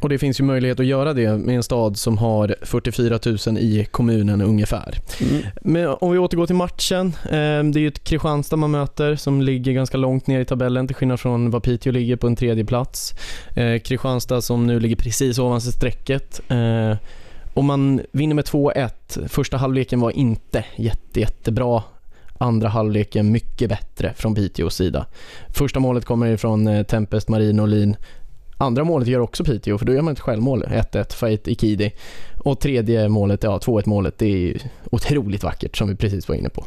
Och 0.00 0.08
det 0.08 0.18
finns 0.18 0.40
ju 0.40 0.44
möjlighet 0.44 0.80
att 0.80 0.86
göra 0.86 1.12
det 1.12 1.36
med 1.38 1.56
en 1.56 1.62
stad 1.62 1.96
som 1.96 2.18
har 2.18 2.56
44 2.62 3.18
000 3.46 3.58
i 3.58 3.86
kommunen 3.90 4.42
ungefär. 4.42 4.98
Men 5.60 5.88
om 6.00 6.12
vi 6.12 6.18
återgår 6.18 6.46
till 6.46 6.56
matchen. 6.56 7.06
Eh, 7.24 7.30
det 7.30 7.78
är 7.78 7.78
ju 7.78 7.88
ett 7.88 8.04
Kristianstad 8.04 8.56
man 8.56 8.70
möter 8.70 9.16
som 9.16 9.42
ligger 9.42 9.72
ganska 9.72 9.96
långt 9.96 10.26
ner 10.26 10.40
i 10.40 10.44
tabellen 10.44 10.86
till 10.86 10.96
skillnad 10.96 11.20
från 11.20 11.50
vad 11.50 11.62
Piteå 11.62 11.92
ligger 11.92 12.16
på 12.16 12.26
en 12.26 12.36
tredje 12.36 12.64
plats. 12.64 13.14
Eh, 13.54 13.78
Kristianstad 13.78 14.42
som 14.42 14.66
nu 14.66 14.80
ligger 14.80 14.96
precis 14.96 15.38
ovanför 15.38 15.70
strecket. 15.70 16.40
Eh, 16.48 16.96
och 17.54 17.64
man 17.64 18.00
vinner 18.12 18.34
med 18.34 18.44
2-1. 18.44 19.28
Första 19.28 19.56
halvleken 19.56 20.00
var 20.00 20.10
inte 20.10 20.64
jätte, 20.76 21.20
jättebra. 21.20 21.82
Andra 22.38 22.68
halvleken 22.68 23.32
mycket 23.32 23.68
bättre 23.68 24.12
från 24.16 24.34
Piteås 24.34 24.74
sida. 24.74 25.06
Första 25.48 25.80
målet 25.80 26.04
kommer 26.04 26.26
ifrån 26.26 26.66
eh, 26.66 26.82
Tempest 26.82 27.28
Marin 27.28 27.60
Olin. 27.60 27.96
Andra 28.58 28.84
målet 28.84 29.08
gör 29.08 29.20
också 29.20 29.44
Piteå, 29.44 29.78
för 29.78 29.86
då 29.86 29.92
gör 29.92 30.02
man 30.02 30.12
ett 30.12 30.20
självmål, 30.20 30.64
1-1, 30.64 31.12
Fait 31.12 31.48
Ikidi. 31.48 31.92
Och 32.38 32.60
tredje 32.60 33.08
målet, 33.08 33.42
ja 33.42 33.58
2-1 33.58 33.88
målet, 33.88 34.18
det 34.18 34.26
är 34.26 34.60
otroligt 34.90 35.42
vackert 35.42 35.76
som 35.76 35.88
vi 35.88 35.96
precis 35.96 36.28
var 36.28 36.36
inne 36.36 36.48
på. 36.48 36.64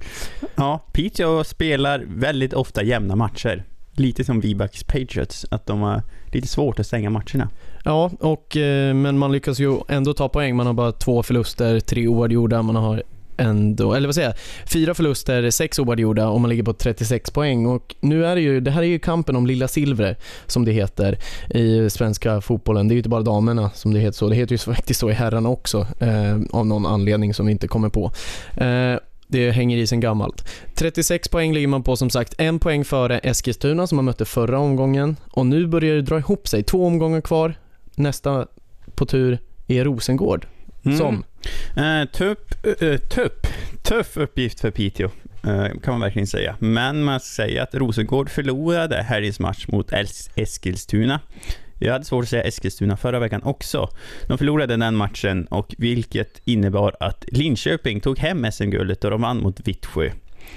Ja, 0.55 0.85
Piteå 0.91 1.43
spelar 1.43 2.05
väldigt 2.07 2.53
ofta 2.53 2.83
jämna 2.83 3.15
matcher. 3.15 3.63
Lite 3.93 4.23
som 4.23 4.39
Vibax 4.39 4.83
Patriots, 4.83 5.45
att 5.51 5.65
de 5.65 5.81
har 5.81 6.03
lite 6.25 6.47
svårt 6.47 6.79
att 6.79 6.87
stänga 6.87 7.09
matcherna. 7.09 7.49
Ja, 7.83 8.11
och, 8.19 8.57
eh, 8.57 8.93
men 8.93 9.17
man 9.17 9.31
lyckas 9.31 9.59
ju 9.59 9.77
ändå 9.87 10.13
ta 10.13 10.29
poäng. 10.29 10.55
Man 10.55 10.65
har 10.65 10.73
bara 10.73 10.91
två 10.91 11.23
förluster, 11.23 11.79
tre 11.79 12.07
oavgjorda. 12.07 12.61
Man 12.61 12.75
har 12.75 13.03
ändå, 13.39 13.93
eller 13.93 14.07
vad 14.07 14.15
säger 14.15 14.27
jag, 14.27 14.37
fyra 14.69 14.93
förluster, 14.93 15.49
sex 15.49 15.79
oavgjorda 15.79 16.27
och 16.27 16.41
man 16.41 16.49
ligger 16.49 16.63
på 16.63 16.73
36 16.73 17.31
poäng. 17.31 17.65
Och 17.65 17.95
nu 17.99 18.25
är 18.25 18.35
det 18.35 18.41
ju, 18.41 18.59
det 18.59 18.71
här 18.71 18.81
är 18.81 18.87
ju 18.87 18.99
kampen 18.99 19.35
om 19.35 19.47
lilla 19.47 19.67
silver 19.67 20.17
som 20.47 20.65
det 20.65 20.71
heter 20.71 21.17
i 21.49 21.89
svenska 21.89 22.41
fotbollen. 22.41 22.87
Det 22.87 22.91
är 22.91 22.95
ju 22.95 22.99
inte 22.99 23.09
bara 23.09 23.21
damerna 23.21 23.69
som 23.69 23.93
det 23.93 23.99
heter 23.99 24.17
så. 24.17 24.29
Det 24.29 24.35
heter 24.35 24.51
ju 24.51 24.57
faktiskt 24.57 24.99
så 24.99 25.09
i 25.09 25.13
herrarna 25.13 25.49
också 25.49 25.87
eh, 25.99 26.37
av 26.51 26.65
någon 26.65 26.85
anledning 26.85 27.33
som 27.33 27.45
vi 27.45 27.51
inte 27.51 27.67
kommer 27.67 27.89
på. 27.89 28.11
Eh, 28.55 28.99
det 29.27 29.51
hänger 29.51 29.77
i 29.77 29.87
sen 29.87 29.99
gammalt. 29.99 30.49
36 30.75 31.27
poäng 31.27 31.53
ligger 31.53 31.67
man 31.67 31.83
på 31.83 31.95
som 31.95 32.09
sagt, 32.09 32.33
en 32.37 32.59
poäng 32.59 32.85
före 32.85 33.19
Eskilstuna 33.19 33.87
som 33.87 33.95
man 33.95 34.05
mötte 34.05 34.25
förra 34.25 34.59
omgången 34.59 35.15
och 35.31 35.45
nu 35.45 35.67
börjar 35.67 35.95
det 35.95 36.01
dra 36.01 36.17
ihop 36.17 36.47
sig. 36.47 36.63
Två 36.63 36.85
omgångar 36.85 37.21
kvar. 37.21 37.53
Nästa 37.95 38.47
på 38.95 39.05
tur 39.05 39.39
är 39.67 39.85
Rosengård. 39.85 40.47
Som? 40.97 41.23
Eh, 41.77 42.05
tuff, 42.05 42.37
eh, 42.81 42.97
tuff, 42.99 43.31
tuff 43.83 44.17
uppgift 44.17 44.59
för 44.59 44.71
Piteå, 44.71 45.09
eh, 45.43 45.65
kan 45.83 45.91
man 45.93 45.99
verkligen 46.01 46.27
säga. 46.27 46.55
Men 46.59 47.03
man 47.03 47.19
ska 47.19 47.43
säga 47.43 47.63
att 47.63 47.75
Rosengård 47.75 48.29
förlorade 48.29 49.01
helgens 49.03 49.39
match 49.39 49.65
mot 49.67 49.91
Es- 49.91 50.29
Eskilstuna. 50.35 51.19
Jag 51.81 51.93
hade 51.93 52.05
svårt 52.05 52.23
att 52.23 52.29
säga 52.29 52.43
Eskilstuna 52.43 52.97
förra 52.97 53.19
veckan 53.19 53.43
också. 53.43 53.89
De 54.27 54.37
förlorade 54.37 54.77
den 54.77 54.95
matchen, 54.95 55.45
och 55.45 55.75
vilket 55.77 56.41
innebar 56.45 56.95
att 56.99 57.25
Linköping 57.27 57.99
tog 57.99 58.19
hem 58.19 58.45
SM-guldet 58.51 59.03
och 59.03 59.11
de 59.11 59.21
vann 59.21 59.37
mot 59.41 59.67
Vittsjö. 59.67 60.11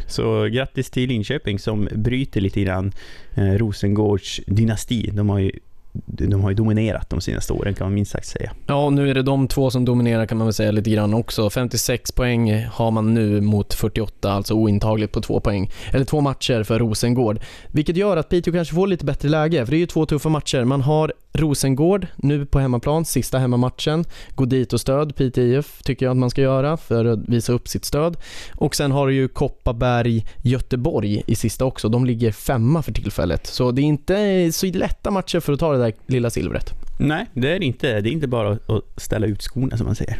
Så 0.06 0.44
grattis 0.44 0.90
till 0.90 1.08
Linköping 1.08 1.58
som 1.58 1.88
bryter 1.92 2.40
lite 2.40 2.60
grann 2.62 2.92
eh, 3.34 3.44
Rosengårds 3.52 4.40
dynasti. 4.46 5.10
De 5.12 5.28
har 5.28 5.38
ju 5.38 5.52
de 5.92 6.42
har 6.42 6.50
ju 6.50 6.56
dominerat 6.56 7.10
de 7.10 7.20
senaste 7.20 7.52
åren 7.52 7.74
kan 7.74 7.86
man 7.86 7.94
minst 7.94 8.12
sagt 8.12 8.26
säga. 8.26 8.52
Ja, 8.66 8.90
nu 8.90 9.10
är 9.10 9.14
det 9.14 9.22
de 9.22 9.48
två 9.48 9.70
som 9.70 9.84
dominerar 9.84 10.26
kan 10.26 10.38
man 10.38 10.46
väl 10.46 10.54
säga 10.54 10.70
lite 10.70 10.90
grann 10.90 11.14
också. 11.14 11.50
56 11.50 12.12
poäng 12.12 12.64
har 12.72 12.90
man 12.90 13.14
nu 13.14 13.40
mot 13.40 13.74
48, 13.74 14.32
alltså 14.32 14.54
ointagligt 14.54 15.12
på 15.12 15.20
två 15.20 15.40
poäng. 15.40 15.70
Eller 15.92 16.04
två 16.04 16.20
matcher 16.20 16.62
för 16.62 16.78
Rosengård. 16.78 17.40
Vilket 17.66 17.96
gör 17.96 18.16
att 18.16 18.28
Piteå 18.28 18.52
kanske 18.52 18.74
får 18.74 18.86
lite 18.86 19.04
bättre 19.04 19.28
läge, 19.28 19.66
för 19.66 19.70
det 19.70 19.76
är 19.76 19.80
ju 19.80 19.86
två 19.86 20.06
tuffa 20.06 20.28
matcher. 20.28 20.64
Man 20.64 20.80
har 20.80 21.12
Rosengård 21.34 22.06
nu 22.16 22.46
på 22.46 22.58
hemmaplan, 22.58 23.04
sista 23.04 23.38
hemmamatchen. 23.38 24.04
Gå 24.34 24.44
dit 24.44 24.72
och 24.72 24.80
stöd 24.80 25.16
Piteå 25.16 25.44
IF 25.44 25.82
tycker 25.82 26.06
jag 26.06 26.10
att 26.10 26.16
man 26.16 26.30
ska 26.30 26.42
göra 26.42 26.76
för 26.76 27.04
att 27.04 27.18
visa 27.28 27.52
upp 27.52 27.68
sitt 27.68 27.84
stöd. 27.84 28.16
Och 28.54 28.74
sen 28.74 28.92
har 28.92 29.06
du 29.06 29.14
ju 29.14 29.28
Kopparberg, 29.28 30.26
Göteborg 30.42 31.22
i 31.26 31.34
sista 31.34 31.64
också. 31.64 31.88
De 31.88 32.04
ligger 32.04 32.32
femma 32.32 32.82
för 32.82 32.92
tillfället. 32.92 33.46
Så 33.46 33.70
det 33.70 33.82
är 33.82 33.84
inte 33.84 34.52
så 34.52 34.66
lätta 34.66 35.10
matcher 35.10 35.40
för 35.40 35.52
att 35.52 35.60
ta 35.60 35.72
det 35.72 35.81
där 35.82 35.92
lilla 36.06 36.30
silvret. 36.30 36.74
Nej, 36.98 37.26
det 37.34 37.52
är 37.52 37.58
det 37.58 37.66
inte. 37.66 38.00
Det 38.00 38.08
är 38.08 38.12
inte 38.12 38.28
bara 38.28 38.50
att 38.50 38.82
ställa 38.96 39.26
ut 39.26 39.42
skorna 39.42 39.76
som 39.76 39.86
man 39.86 39.94
säger. 39.94 40.18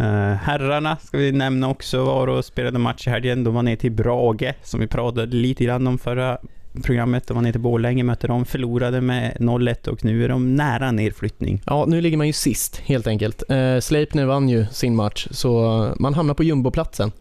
Uh, 0.00 0.34
herrarna 0.34 0.96
ska 0.96 1.18
vi 1.18 1.32
nämna 1.32 1.68
också 1.68 2.04
var 2.04 2.26
och 2.26 2.44
spelade 2.44 2.78
match 2.78 3.06
i 3.06 3.10
helgen. 3.10 3.44
De 3.44 3.54
var 3.54 3.62
ner 3.62 3.76
till 3.76 3.92
Brage, 3.92 4.54
som 4.62 4.80
vi 4.80 4.86
pratade 4.86 5.36
lite 5.36 5.64
grann 5.64 5.86
om 5.86 5.98
förra 5.98 6.38
programmet. 6.82 7.26
De 7.26 7.34
var 7.34 7.42
ner 7.42 7.52
till 7.52 7.60
Borlänge, 7.60 8.04
mötte 8.04 8.26
dem, 8.26 8.44
förlorade 8.44 9.00
med 9.00 9.36
0-1 9.40 9.88
och 9.88 10.04
nu 10.04 10.24
är 10.24 10.28
de 10.28 10.56
nära 10.56 10.92
nedflyttning. 10.92 11.62
Ja, 11.66 11.84
nu 11.88 12.00
ligger 12.00 12.16
man 12.16 12.26
ju 12.26 12.32
sist 12.32 12.76
helt 12.76 13.06
enkelt. 13.06 13.42
Uh, 13.50 13.80
Sleipner 13.80 14.26
vann 14.26 14.48
ju 14.48 14.66
sin 14.66 14.96
match, 14.96 15.28
så 15.30 15.94
man 15.98 16.14
hamnar 16.14 16.34
på 16.34 16.42
jumboplatsen. 16.42 17.12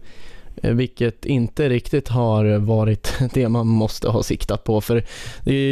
Eh, 0.64 0.74
vilket 0.74 1.26
inte 1.26 1.70
riktigt 1.70 2.08
har 2.08 2.58
varit 2.58 3.14
det 3.34 3.50
man 3.50 3.68
måste 3.68 4.10
ha 4.10 4.24
siktat 4.24 4.64
på. 4.64 4.82
För 4.82 5.04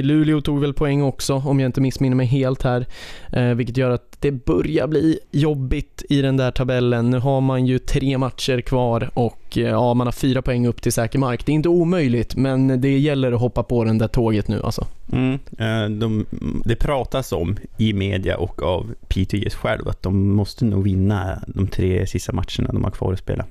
Luleå 0.01 0.41
tog 0.41 0.59
väl 0.59 0.73
poäng 0.73 1.01
också, 1.01 1.33
om 1.33 1.59
jag 1.59 1.69
inte 1.69 1.81
missminner 1.81 2.15
mig 2.15 2.25
helt 2.25 2.63
här. 2.63 2.85
Eh, 3.31 3.43
vilket 3.43 3.77
gör 3.77 3.89
att 3.89 4.17
det 4.19 4.31
börjar 4.31 4.87
bli 4.87 5.19
jobbigt 5.31 6.03
i 6.09 6.21
den 6.21 6.37
där 6.37 6.51
tabellen. 6.51 7.09
Nu 7.09 7.19
har 7.19 7.41
man 7.41 7.65
ju 7.65 7.79
tre 7.79 8.17
matcher 8.17 8.61
kvar 8.61 9.09
och 9.13 9.57
eh, 9.57 9.63
ja, 9.63 9.93
man 9.93 10.07
har 10.07 10.11
fyra 10.11 10.41
poäng 10.41 10.67
upp 10.67 10.81
till 10.81 10.93
säker 10.93 11.19
mark. 11.19 11.45
Det 11.45 11.51
är 11.51 11.53
inte 11.53 11.69
omöjligt, 11.69 12.35
men 12.35 12.81
det 12.81 12.97
gäller 12.97 13.31
att 13.31 13.39
hoppa 13.39 13.63
på 13.63 13.83
den 13.83 13.97
där 13.97 14.07
tåget 14.07 14.47
nu 14.47 14.61
alltså. 14.63 14.87
Mm, 15.11 15.39
de, 15.99 16.25
det 16.65 16.75
pratas 16.75 17.31
om 17.31 17.57
i 17.77 17.93
media 17.93 18.37
och 18.37 18.63
av 18.63 18.93
Peter 19.07 19.49
själv 19.49 19.87
att 19.87 20.03
de 20.03 20.29
måste 20.29 20.65
nog 20.65 20.83
vinna 20.83 21.43
de 21.47 21.67
tre 21.67 22.07
sista 22.07 22.33
matcherna 22.33 22.73
de 22.73 22.83
har 22.83 22.91
kvar 22.91 23.13
att 23.13 23.19
spela. 23.19 23.45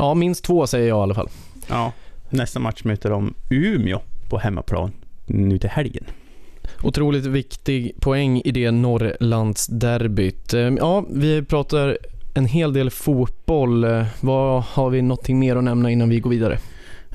Ja, 0.00 0.14
minst 0.14 0.44
två 0.44 0.66
säger 0.66 0.88
jag 0.88 0.98
i 0.98 1.02
alla 1.02 1.14
fall. 1.14 1.28
Ja, 1.68 1.92
nästa 2.30 2.60
match 2.60 2.84
möter 2.84 3.10
de 3.10 3.34
Umeå 3.50 4.00
på 4.28 4.38
hemmaplan 4.38 4.92
nu 5.26 5.58
till 5.58 5.70
helgen. 5.70 6.04
Otroligt 6.82 7.26
viktig 7.26 7.92
poäng 8.00 8.40
i 8.44 8.50
det 8.50 8.70
Norrlandsderbyt. 8.70 10.54
Eh, 10.54 10.60
ja, 10.60 11.04
vi 11.10 11.42
pratar 11.42 11.98
en 12.34 12.46
hel 12.46 12.72
del 12.72 12.90
fotboll. 12.90 13.84
Eh, 13.84 14.06
vad 14.20 14.62
Har 14.62 14.90
vi 14.90 15.02
någonting 15.02 15.38
mer 15.38 15.56
att 15.56 15.64
nämna 15.64 15.90
innan 15.90 16.08
vi 16.08 16.20
går 16.20 16.30
vidare? 16.30 16.58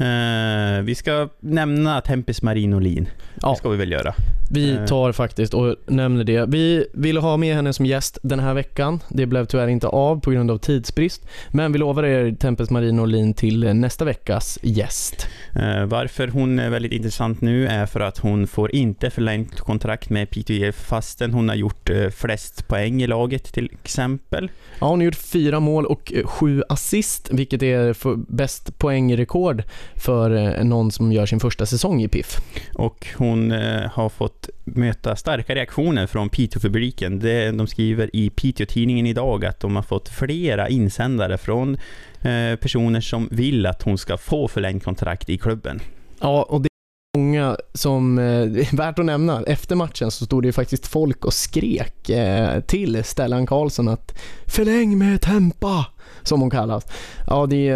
Uh, 0.02 0.82
vi 0.84 0.96
ska 0.96 1.30
nämna 1.40 2.02
Tempis 2.02 2.42
Marinolin. 2.42 3.10
Ja. 3.42 3.50
Det 3.50 3.56
ska 3.56 3.70
vi 3.70 3.78
väl 3.78 3.92
göra. 3.92 4.14
Vi 4.50 4.76
eh. 4.76 4.86
tar 4.86 5.12
faktiskt 5.12 5.54
och 5.54 5.76
nämner 5.86 6.24
det. 6.24 6.46
Vi 6.46 6.88
ville 6.94 7.20
ha 7.20 7.38
med 7.38 7.56
henne 7.56 7.74
som 7.74 7.86
gäst 7.86 8.18
den 8.22 8.40
här 8.40 8.54
veckan. 8.54 9.00
Det 9.10 9.26
blev 9.26 9.46
tyvärr 9.46 9.68
inte 9.68 9.88
av 9.88 10.20
på 10.20 10.32
grund 10.32 10.52
av 10.52 10.58
tidsbrist. 10.58 11.28
Men 11.52 11.72
vi 11.72 11.80
lovar 11.80 12.04
er 12.04 12.36
Tempest 12.36 12.72
Marinolin 12.72 13.34
till 13.34 13.74
nästa 13.74 14.06
veckas 14.06 14.60
gäst. 14.62 15.28
Uh, 15.56 15.86
varför 15.86 16.28
hon 16.28 16.60
är 16.60 16.70
väldigt 16.70 16.92
intressant 16.92 17.42
nu 17.42 17.68
är 17.68 17.86
för 17.86 18.00
att 18.00 18.18
hon 18.18 18.48
får 18.48 18.76
inte 18.76 19.10
förlängt 19.10 19.60
kontrakt 19.60 20.10
med 20.10 20.30
PTF 20.30 20.76
fastän 20.76 21.34
hon 21.34 21.50
har 21.50 21.56
gjort 21.56 21.90
uh, 21.90 22.10
flest 22.10 22.68
poäng 22.68 23.02
i 23.02 23.08
laget 23.08 23.54
till 23.54 23.70
exempel. 23.84 24.52
Ja, 24.80 24.88
hon 24.88 25.00
har 25.00 25.06
gjort 25.06 25.16
fyra 25.16 25.60
mål 25.60 25.86
och 25.86 26.14
sju 26.26 26.64
assist, 26.70 27.30
vilket 27.32 27.64
är 27.64 27.96
bäst 28.36 28.78
poängrekord 28.78 29.64
för 29.96 30.64
någon 30.64 30.92
som 30.92 31.12
gör 31.12 31.26
sin 31.26 31.40
första 31.40 31.66
säsong 31.66 32.04
i 32.04 32.08
PIF. 32.08 32.38
Och 32.74 33.08
hon 33.18 33.52
eh, 33.52 33.90
har 33.92 34.10
fått 34.10 34.35
möta 34.64 35.16
starka 35.16 35.56
reaktioner 35.56 36.08
från 36.08 36.30
Piteå-publiken. 36.30 37.20
De 37.58 37.68
skriver 37.68 38.16
i 38.16 38.30
Piteå-tidningen 38.30 39.06
idag 39.06 39.46
att 39.46 39.60
de 39.60 39.76
har 39.76 39.84
fått 39.84 40.10
flera 40.10 40.70
insändare 40.70 41.38
från 41.38 41.78
eh, 42.22 42.56
personer 42.62 43.02
som 43.02 43.28
vill 43.32 43.66
att 43.66 43.82
hon 43.82 43.98
ska 43.98 44.18
få 44.18 44.48
förlängt 44.48 44.84
kontrakt 44.84 45.30
i 45.30 45.38
klubben. 45.38 45.80
Ja, 46.20 46.44
och 46.44 46.62
det 46.62 46.70
många 47.18 47.58
som, 47.74 48.20
eh, 48.20 48.74
värt 48.74 49.00
att 49.00 49.06
nämna, 49.06 49.44
efter 49.44 49.76
matchen 49.76 50.12
så 50.12 50.26
stod 50.26 50.44
det 50.44 50.48
ju 50.48 50.54
faktiskt 50.54 50.88
folk 50.88 51.26
och 51.26 51.34
skrek 51.34 52.10
eh, 52.10 52.62
till 52.62 53.04
Stellan 53.04 53.46
Karlsson 53.46 53.88
att 53.88 54.18
förläng 54.48 54.98
med 54.98 55.22
tempa, 55.22 55.86
som 56.24 56.42
hon 56.42 56.50
kallas. 56.50 56.88
Ja, 57.28 57.46
det, 57.46 57.72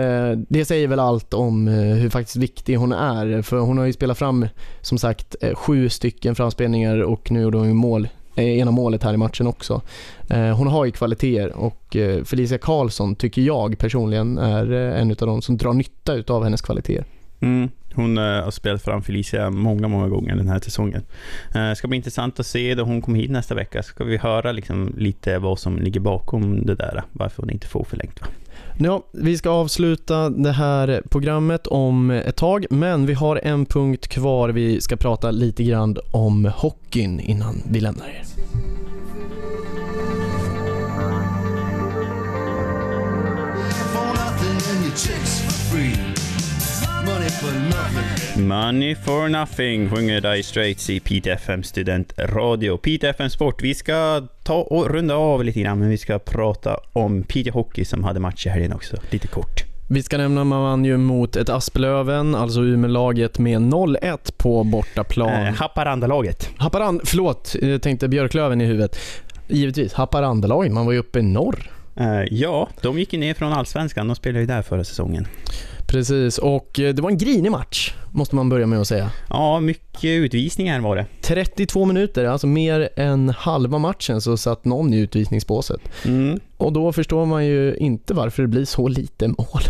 det 0.50 0.66
säger 0.66 0.88
väl 0.88 1.00
allt 1.00 1.34
om 1.34 1.68
eh, 1.68 1.74
hur 1.74 2.10
faktiskt 2.10 2.36
viktig 2.36 2.76
hon 2.76 2.92
är, 2.92 3.42
för 3.42 3.60
hon 3.60 3.78
har 3.78 3.86
ju 3.86 3.94
spelat 3.94 4.18
fram, 4.18 4.48
som 4.82 4.98
sagt, 4.98 5.36
eh, 5.42 5.56
sju 5.56 5.90
stycken 5.90 6.36
framspelningar 6.36 7.02
och 7.02 7.32
nu 7.32 7.42
gjorde 7.42 7.58
hon 7.58 7.68
ju 7.68 7.74
mål 7.74 8.08
eh, 8.36 8.60
ena 8.60 8.72
målet 8.72 9.04
här 9.04 9.14
i 9.14 9.18
matchen 9.18 9.48
också. 9.48 9.82
Hon 10.56 10.68
har 10.68 10.86
ju 10.86 10.92
kvaliteter 10.92 11.56
och 11.56 11.98
Felicia 12.26 12.58
Karlsson 12.58 13.16
tycker 13.16 13.42
jag 13.42 13.78
personligen 13.78 14.38
är 14.38 14.72
en 14.72 15.12
av 15.12 15.16
de 15.18 15.42
som 15.42 15.58
drar 15.58 15.74
nytta 15.74 16.34
av 16.34 16.44
hennes 16.44 16.62
kvaliteter. 16.62 17.06
Mm. 17.40 17.70
Hon 18.00 18.18
uh, 18.18 18.44
har 18.44 18.52
spelat 18.52 18.82
fram 18.82 19.02
Felicia 19.02 19.50
många, 19.50 19.88
många 19.88 20.08
gånger 20.08 20.36
den 20.36 20.48
här 20.48 20.60
säsongen. 20.60 21.04
Det 21.54 21.70
uh, 21.70 21.74
ska 21.74 21.88
bli 21.88 21.98
intressant 21.98 22.40
att 22.40 22.46
se 22.46 22.76
då 22.76 22.84
hon 22.84 23.02
kommer 23.02 23.20
hit 23.20 23.32
nästa 23.32 23.56
vecka. 23.56 23.84
Ska 23.84 24.04
vi 24.04 24.18
höra 24.18 24.52
liksom 24.52 24.94
lite 24.98 25.40
vad 25.40 25.60
som 25.60 25.80
ligger 25.80 26.00
bakom 26.00 26.66
det 26.66 26.76
där, 26.76 27.04
varför 27.12 27.42
hon 27.42 27.50
inte 27.50 27.68
får 27.68 27.84
förlängt. 27.84 28.22
Va? 28.22 28.28
Ja, 28.78 29.04
vi 29.14 29.38
ska 29.38 29.50
avsluta 29.50 30.30
det 30.30 30.52
här 30.52 31.02
programmet 31.10 31.68
om 31.68 32.12
ett 32.12 32.36
tag, 32.36 32.66
men 32.70 33.06
vi 33.06 33.14
har 33.14 33.40
en 33.44 33.66
punkt 33.66 34.08
kvar. 34.08 34.50
Vi 34.50 34.82
ska 34.82 34.96
prata 34.96 35.32
lite 35.32 35.64
grann 35.64 35.98
om 36.12 36.46
hockeyn 36.56 37.20
innan 37.20 37.62
vi 37.70 37.80
lämnar 37.80 38.06
er. 38.06 38.24
chicks 45.00 45.29
Money 48.38 48.96
for 48.96 49.30
nothing. 49.30 49.90
Sjunger 49.90 50.22
Dire 50.22 50.44
Straits 50.44 50.90
i 50.90 51.00
Pete 51.00 51.32
FM 51.32 51.64
studentradio. 51.64 52.78
Pete 52.78 53.10
FM 53.10 53.30
Sport. 53.30 53.62
Vi 53.62 53.76
ska 53.76 54.28
ta 54.44 54.56
och 54.56 54.90
runda 54.90 55.16
av 55.16 55.44
lite 55.44 55.60
grann, 55.62 55.80
men 55.80 55.90
vi 55.90 55.98
ska 55.98 56.20
prata 56.20 56.78
om 56.94 57.24
Piteå 57.24 57.54
Hockey 57.54 57.86
som 57.86 58.04
hade 58.04 58.20
match 58.20 58.46
i 58.46 58.50
helgen 58.50 58.74
också, 58.74 58.98
lite 59.10 59.28
kort. 59.28 59.64
Vi 59.90 60.04
ska 60.04 60.18
nämna 60.18 60.44
man 60.44 60.62
vann 60.62 60.86
ju 60.86 60.98
mot 60.98 61.36
ett 61.36 61.50
Asplöven, 61.50 62.36
alltså 62.36 62.62
Umeå-laget 62.62 63.40
med 63.40 63.62
0-1 63.62 64.18
på 64.38 64.64
bortaplan. 64.64 65.48
Eh, 65.48 65.54
Haparanda-laget. 65.54 66.50
Haparand, 66.58 67.02
förlåt, 67.06 67.56
jag 67.62 67.82
tänkte 67.82 68.08
Björklöven 68.08 68.62
i 68.62 68.66
huvudet. 68.66 69.00
Givetvis, 69.48 69.94
Haparanda-laget, 69.94 70.72
man 70.72 70.86
var 70.86 70.94
ju 70.94 71.00
uppe 71.00 71.20
i 71.20 71.24
norr. 71.24 71.72
Uh, 72.02 72.24
ja, 72.32 72.70
de 72.82 73.00
gick 73.00 73.14
ju 73.14 73.20
ner 73.20 73.34
från 73.34 73.54
Allsvenskan, 73.54 74.08
de 74.08 74.16
spelade 74.16 74.40
ju 74.40 74.46
där 74.46 74.62
förra 74.62 74.84
säsongen. 74.84 75.28
Precis, 75.90 76.38
och 76.38 76.80
eh, 76.80 76.94
det 76.94 77.02
var 77.02 77.10
en 77.10 77.18
grinig 77.18 77.52
match, 77.52 77.94
måste 78.12 78.36
man 78.36 78.50
börja 78.50 78.68
med 78.68 78.80
att 78.80 78.88
säga. 78.88 79.12
Ja, 79.30 79.60
mycket 79.60 80.04
utvisningar 80.04 80.80
var 80.80 80.96
det. 80.96 81.06
32 81.22 81.86
minuter, 81.86 82.26
alltså 82.26 82.48
mer 82.48 82.90
än 82.96 83.30
halva 83.30 83.78
matchen 83.78 84.22
så 84.22 84.38
satt 84.38 84.66
någon 84.66 84.94
i 84.94 85.00
utvisningsbåset. 85.00 85.82
Mm. 86.06 86.40
Och 86.58 86.74
då 86.74 86.94
förstår 86.94 87.26
man 87.26 87.46
ju 87.46 87.76
inte 87.76 88.14
varför 88.14 88.42
det 88.42 88.48
blir 88.48 88.66
så 88.66 88.88
lite 88.88 89.28
mål. 89.28 89.62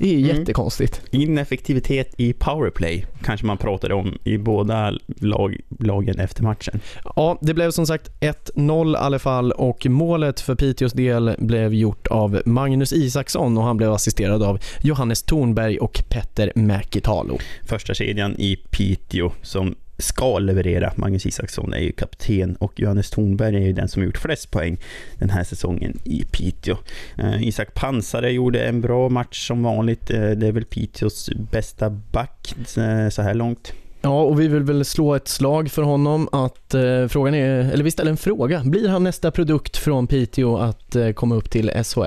Det 0.00 0.14
är 0.14 0.18
mm. 0.18 0.36
jättekonstigt. 0.36 1.02
Ineffektivitet 1.10 2.14
i 2.16 2.32
powerplay 2.32 3.06
kanske 3.22 3.46
man 3.46 3.58
pratade 3.58 3.94
om 3.94 4.18
i 4.24 4.38
båda 4.38 4.98
lag, 5.20 5.56
lagen 5.78 6.18
efter 6.18 6.42
matchen. 6.42 6.80
Ja, 7.16 7.38
det 7.40 7.54
blev 7.54 7.70
som 7.70 7.86
sagt 7.86 8.10
1-0 8.20 8.94
i 8.94 8.96
alla 8.96 9.18
fall 9.18 9.52
och 9.52 9.86
målet 9.86 10.40
för 10.40 10.54
Piteås 10.54 10.92
del 10.92 11.36
blev 11.38 11.74
gjort 11.74 12.06
av 12.06 12.42
Magnus 12.44 12.92
Isaksson 12.92 13.58
och 13.58 13.64
han 13.64 13.76
blev 13.76 13.92
assisterad 13.92 14.42
av 14.42 14.58
Johannes 14.82 15.22
Thornberg 15.22 15.78
och 15.78 16.02
Petter 16.08 16.52
Mäkitalo. 16.54 17.38
Första 17.62 17.94
kedjan 17.94 18.36
i 18.38 18.56
Piteå 18.56 19.32
som 19.42 19.74
ska 19.98 20.38
leverera. 20.38 20.92
Magnus 20.96 21.26
Isaksson 21.26 21.72
är 21.72 21.80
ju 21.80 21.92
kapten 21.92 22.56
och 22.56 22.80
Johannes 22.80 23.10
Thornberg 23.10 23.56
är 23.56 23.60
ju 23.60 23.72
den 23.72 23.88
som 23.88 24.02
gjort 24.04 24.18
flest 24.18 24.50
poäng 24.50 24.76
den 25.18 25.30
här 25.30 25.44
säsongen 25.44 25.98
i 26.04 26.24
Piteå. 26.24 26.76
Uh, 27.18 27.48
Isak 27.48 27.74
Pansare 27.74 28.32
gjorde 28.32 28.64
en 28.64 28.80
bra 28.80 29.08
match 29.08 29.46
som 29.46 29.62
vanligt. 29.62 30.10
Uh, 30.10 30.30
det 30.30 30.46
är 30.46 30.52
väl 30.52 30.64
Piteås 30.64 31.30
bästa 31.50 31.90
back 31.90 32.54
uh, 32.78 33.08
så 33.08 33.22
här 33.22 33.34
långt. 33.34 33.72
Ja, 34.04 34.22
och 34.22 34.40
vi 34.40 34.48
vill 34.48 34.62
väl 34.62 34.84
slå 34.84 35.14
ett 35.14 35.28
slag 35.28 35.70
för 35.70 35.82
honom 35.82 36.28
att 36.32 36.74
eh, 36.74 37.06
frågan 37.08 37.34
är, 37.34 37.72
eller 37.72 37.84
vi 37.84 37.90
ställer 37.90 38.10
en 38.10 38.16
fråga. 38.16 38.62
Blir 38.64 38.88
han 38.88 39.04
nästa 39.04 39.30
produkt 39.30 39.76
från 39.76 40.06
Piteå 40.06 40.56
att 40.56 40.96
eh, 40.96 41.10
komma 41.10 41.34
upp 41.34 41.50
till 41.50 41.70
SHL? 41.84 42.00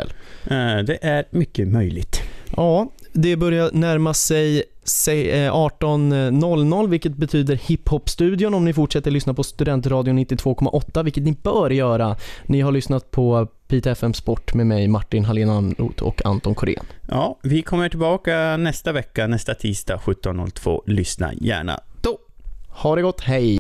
Eh, 0.44 0.78
det 0.78 0.98
är 1.02 1.26
mycket 1.30 1.68
möjligt. 1.68 2.22
Ja, 2.56 2.92
det 3.14 3.36
börjar 3.36 3.70
närma 3.74 4.14
sig 4.14 4.58
eh, 4.58 4.64
18.00 4.88 6.88
vilket 6.88 7.16
betyder 7.16 7.56
hiphop-studion 7.56 8.54
om 8.54 8.66
ni 8.66 8.74
fortsätter 8.74 9.12
lyssna 9.12 9.34
på 9.34 9.44
Studentradion 9.44 10.20
92,8 10.20 11.04
vilket 11.04 11.24
ni 11.24 11.32
bör 11.32 11.70
göra. 11.70 12.16
Ni 12.46 12.62
har 12.62 12.72
lyssnat 12.72 13.12
på 13.12 13.48
Pite 13.68 13.92
FM 13.92 14.14
Sport 14.14 14.54
med 14.54 14.68
mig 14.68 14.88
Martin 14.88 15.26
Hallén 15.26 15.50
Amroth 15.50 16.04
och 16.04 16.26
Anton 16.26 16.56
Korén. 16.56 16.86
Ja, 17.08 17.40
vi 17.44 17.62
kommer 17.62 17.90
tillbaka 17.90 18.58
nästa 18.58 18.92
vecka, 18.92 19.28
nästa 19.28 19.54
tisdag 19.54 19.98
17.02. 19.98 20.82
Lyssna 20.86 21.34
gärna 21.34 21.80
då. 22.02 22.18
Ha 22.70 22.96
det 22.96 23.02
gott, 23.02 23.22
hej! 23.22 23.56